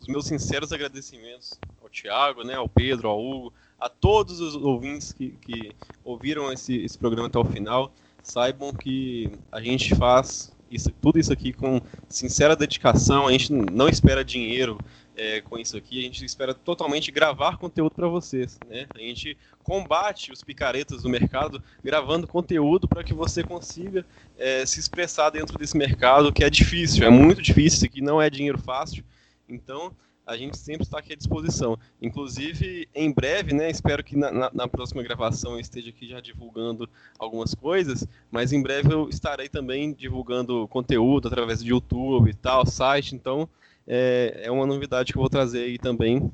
os 0.00 0.06
meus 0.06 0.26
sinceros 0.26 0.72
agradecimentos 0.72 1.58
ao 1.82 1.88
Thiago, 1.88 2.44
né, 2.44 2.54
ao 2.54 2.68
Pedro, 2.68 3.08
ao 3.08 3.20
Hugo, 3.20 3.52
a 3.78 3.88
todos 3.88 4.40
os 4.40 4.54
ouvintes 4.56 5.12
que, 5.12 5.30
que 5.42 5.72
ouviram 6.04 6.52
esse, 6.52 6.76
esse 6.76 6.98
programa 6.98 7.28
até 7.28 7.38
o 7.38 7.44
final, 7.44 7.92
saibam 8.22 8.72
que 8.72 9.30
a 9.50 9.60
gente 9.60 9.94
faz 9.94 10.52
isso, 10.70 10.90
tudo 11.00 11.18
isso 11.18 11.32
aqui 11.32 11.52
com 11.52 11.80
sincera 12.08 12.54
dedicação, 12.54 13.26
a 13.26 13.32
gente 13.32 13.52
não 13.52 13.88
espera 13.88 14.24
dinheiro 14.24 14.78
é, 15.16 15.40
com 15.40 15.58
isso 15.58 15.76
aqui, 15.76 15.98
a 15.98 16.02
gente 16.02 16.24
espera 16.24 16.54
totalmente 16.54 17.10
gravar 17.10 17.56
conteúdo 17.56 17.94
para 17.94 18.06
vocês, 18.06 18.58
né? 18.68 18.86
A 18.94 18.98
gente 18.98 19.36
combate 19.64 20.30
os 20.30 20.42
picaretas 20.42 21.02
do 21.02 21.08
mercado 21.08 21.62
gravando 21.82 22.26
conteúdo 22.26 22.86
para 22.86 23.02
que 23.02 23.12
você 23.12 23.42
consiga 23.42 24.06
é, 24.38 24.64
se 24.64 24.78
expressar 24.78 25.30
dentro 25.30 25.58
desse 25.58 25.76
mercado 25.76 26.32
que 26.32 26.44
é 26.44 26.50
difícil, 26.50 27.04
é 27.04 27.10
muito 27.10 27.42
difícil, 27.42 27.78
isso 27.78 27.86
aqui 27.86 28.00
não 28.00 28.22
é 28.22 28.30
dinheiro 28.30 28.58
fácil, 28.58 29.04
então 29.48 29.92
a 30.28 30.36
gente 30.36 30.58
sempre 30.58 30.82
está 30.82 30.98
aqui 30.98 31.14
à 31.14 31.16
disposição. 31.16 31.78
Inclusive, 32.02 32.86
em 32.94 33.10
breve, 33.10 33.54
né, 33.54 33.70
espero 33.70 34.04
que 34.04 34.14
na, 34.14 34.50
na, 34.52 34.68
próxima 34.68 35.02
gravação 35.02 35.52
eu 35.52 35.60
esteja 35.60 35.88
aqui 35.88 36.06
já 36.06 36.20
divulgando 36.20 36.88
algumas 37.18 37.54
coisas, 37.54 38.06
mas 38.30 38.52
em 38.52 38.62
breve 38.62 38.92
eu 38.92 39.08
estarei 39.08 39.48
também 39.48 39.94
divulgando 39.94 40.68
conteúdo 40.68 41.28
através 41.28 41.60
do 41.60 41.68
YouTube 41.68 42.28
e 42.28 42.34
tal, 42.34 42.66
site, 42.66 43.14
então 43.14 43.48
é, 43.86 44.42
é 44.44 44.50
uma 44.50 44.66
novidade 44.66 45.12
que 45.12 45.18
eu 45.18 45.22
vou 45.22 45.30
trazer 45.30 45.62
aí 45.62 45.78
também 45.78 46.30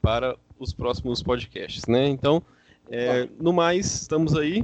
para 0.00 0.34
os 0.58 0.72
próximos 0.72 1.22
podcasts, 1.22 1.84
né? 1.86 2.08
Então, 2.08 2.42
é, 2.88 3.28
no 3.38 3.52
mais, 3.52 4.00
estamos 4.00 4.34
aí, 4.34 4.62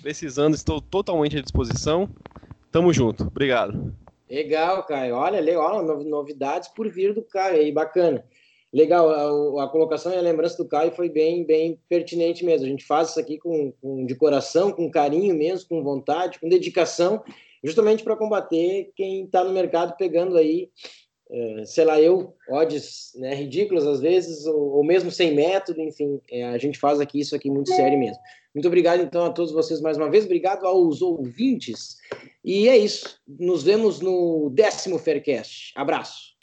precisando, 0.00 0.54
estou 0.54 0.80
totalmente 0.80 1.36
à 1.36 1.42
disposição. 1.42 2.08
Tamo 2.70 2.92
junto. 2.92 3.24
Obrigado. 3.24 3.92
Legal, 4.28 4.84
Caio. 4.84 5.16
Olha, 5.16 5.40
legal, 5.40 5.82
novidades 6.04 6.68
por 6.68 6.88
vir 6.88 7.12
do 7.12 7.22
Caio 7.22 7.60
aí, 7.60 7.70
bacana. 7.70 8.24
Legal, 8.72 9.08
a, 9.08 9.64
a, 9.64 9.68
colocação 9.68 10.12
e 10.12 10.16
a 10.16 10.20
lembrança 10.20 10.56
do 10.56 10.68
Caio 10.68 10.90
foi 10.90 11.08
bem, 11.08 11.44
bem 11.44 11.78
pertinente 11.88 12.44
mesmo. 12.44 12.66
A 12.66 12.68
gente 12.68 12.84
faz 12.84 13.10
isso 13.10 13.20
aqui 13.20 13.38
com, 13.38 13.72
com 13.80 14.04
de 14.04 14.16
coração, 14.16 14.72
com 14.72 14.90
carinho 14.90 15.34
mesmo, 15.34 15.68
com 15.68 15.84
vontade, 15.84 16.40
com 16.40 16.48
dedicação, 16.48 17.22
justamente 17.62 18.02
para 18.02 18.16
combater 18.16 18.90
quem 18.96 19.24
está 19.24 19.44
no 19.44 19.52
mercado 19.52 19.96
pegando 19.96 20.36
aí, 20.36 20.70
é, 21.30 21.64
sei 21.64 21.84
lá, 21.84 22.00
eu, 22.00 22.34
odds 22.50 23.12
né, 23.16 23.32
ridículas 23.34 23.86
às 23.86 24.00
vezes, 24.00 24.44
ou, 24.46 24.76
ou 24.76 24.84
mesmo 24.84 25.10
sem 25.10 25.34
método, 25.34 25.80
enfim, 25.80 26.20
é, 26.30 26.44
a 26.44 26.58
gente 26.58 26.78
faz 26.78 26.98
aqui 26.98 27.20
isso 27.20 27.36
aqui 27.36 27.48
muito 27.48 27.70
sério 27.70 27.98
mesmo. 27.98 28.20
Muito 28.54 28.68
obrigado, 28.68 29.02
então, 29.02 29.24
a 29.24 29.30
todos 29.30 29.52
vocês 29.52 29.80
mais 29.80 29.96
uma 29.96 30.08
vez. 30.08 30.24
Obrigado 30.24 30.64
aos 30.64 31.02
ouvintes. 31.02 31.96
E 32.44 32.68
é 32.68 32.78
isso. 32.78 33.20
Nos 33.26 33.64
vemos 33.64 34.00
no 34.00 34.48
décimo 34.50 34.98
Faircast. 34.98 35.72
Abraço. 35.74 36.33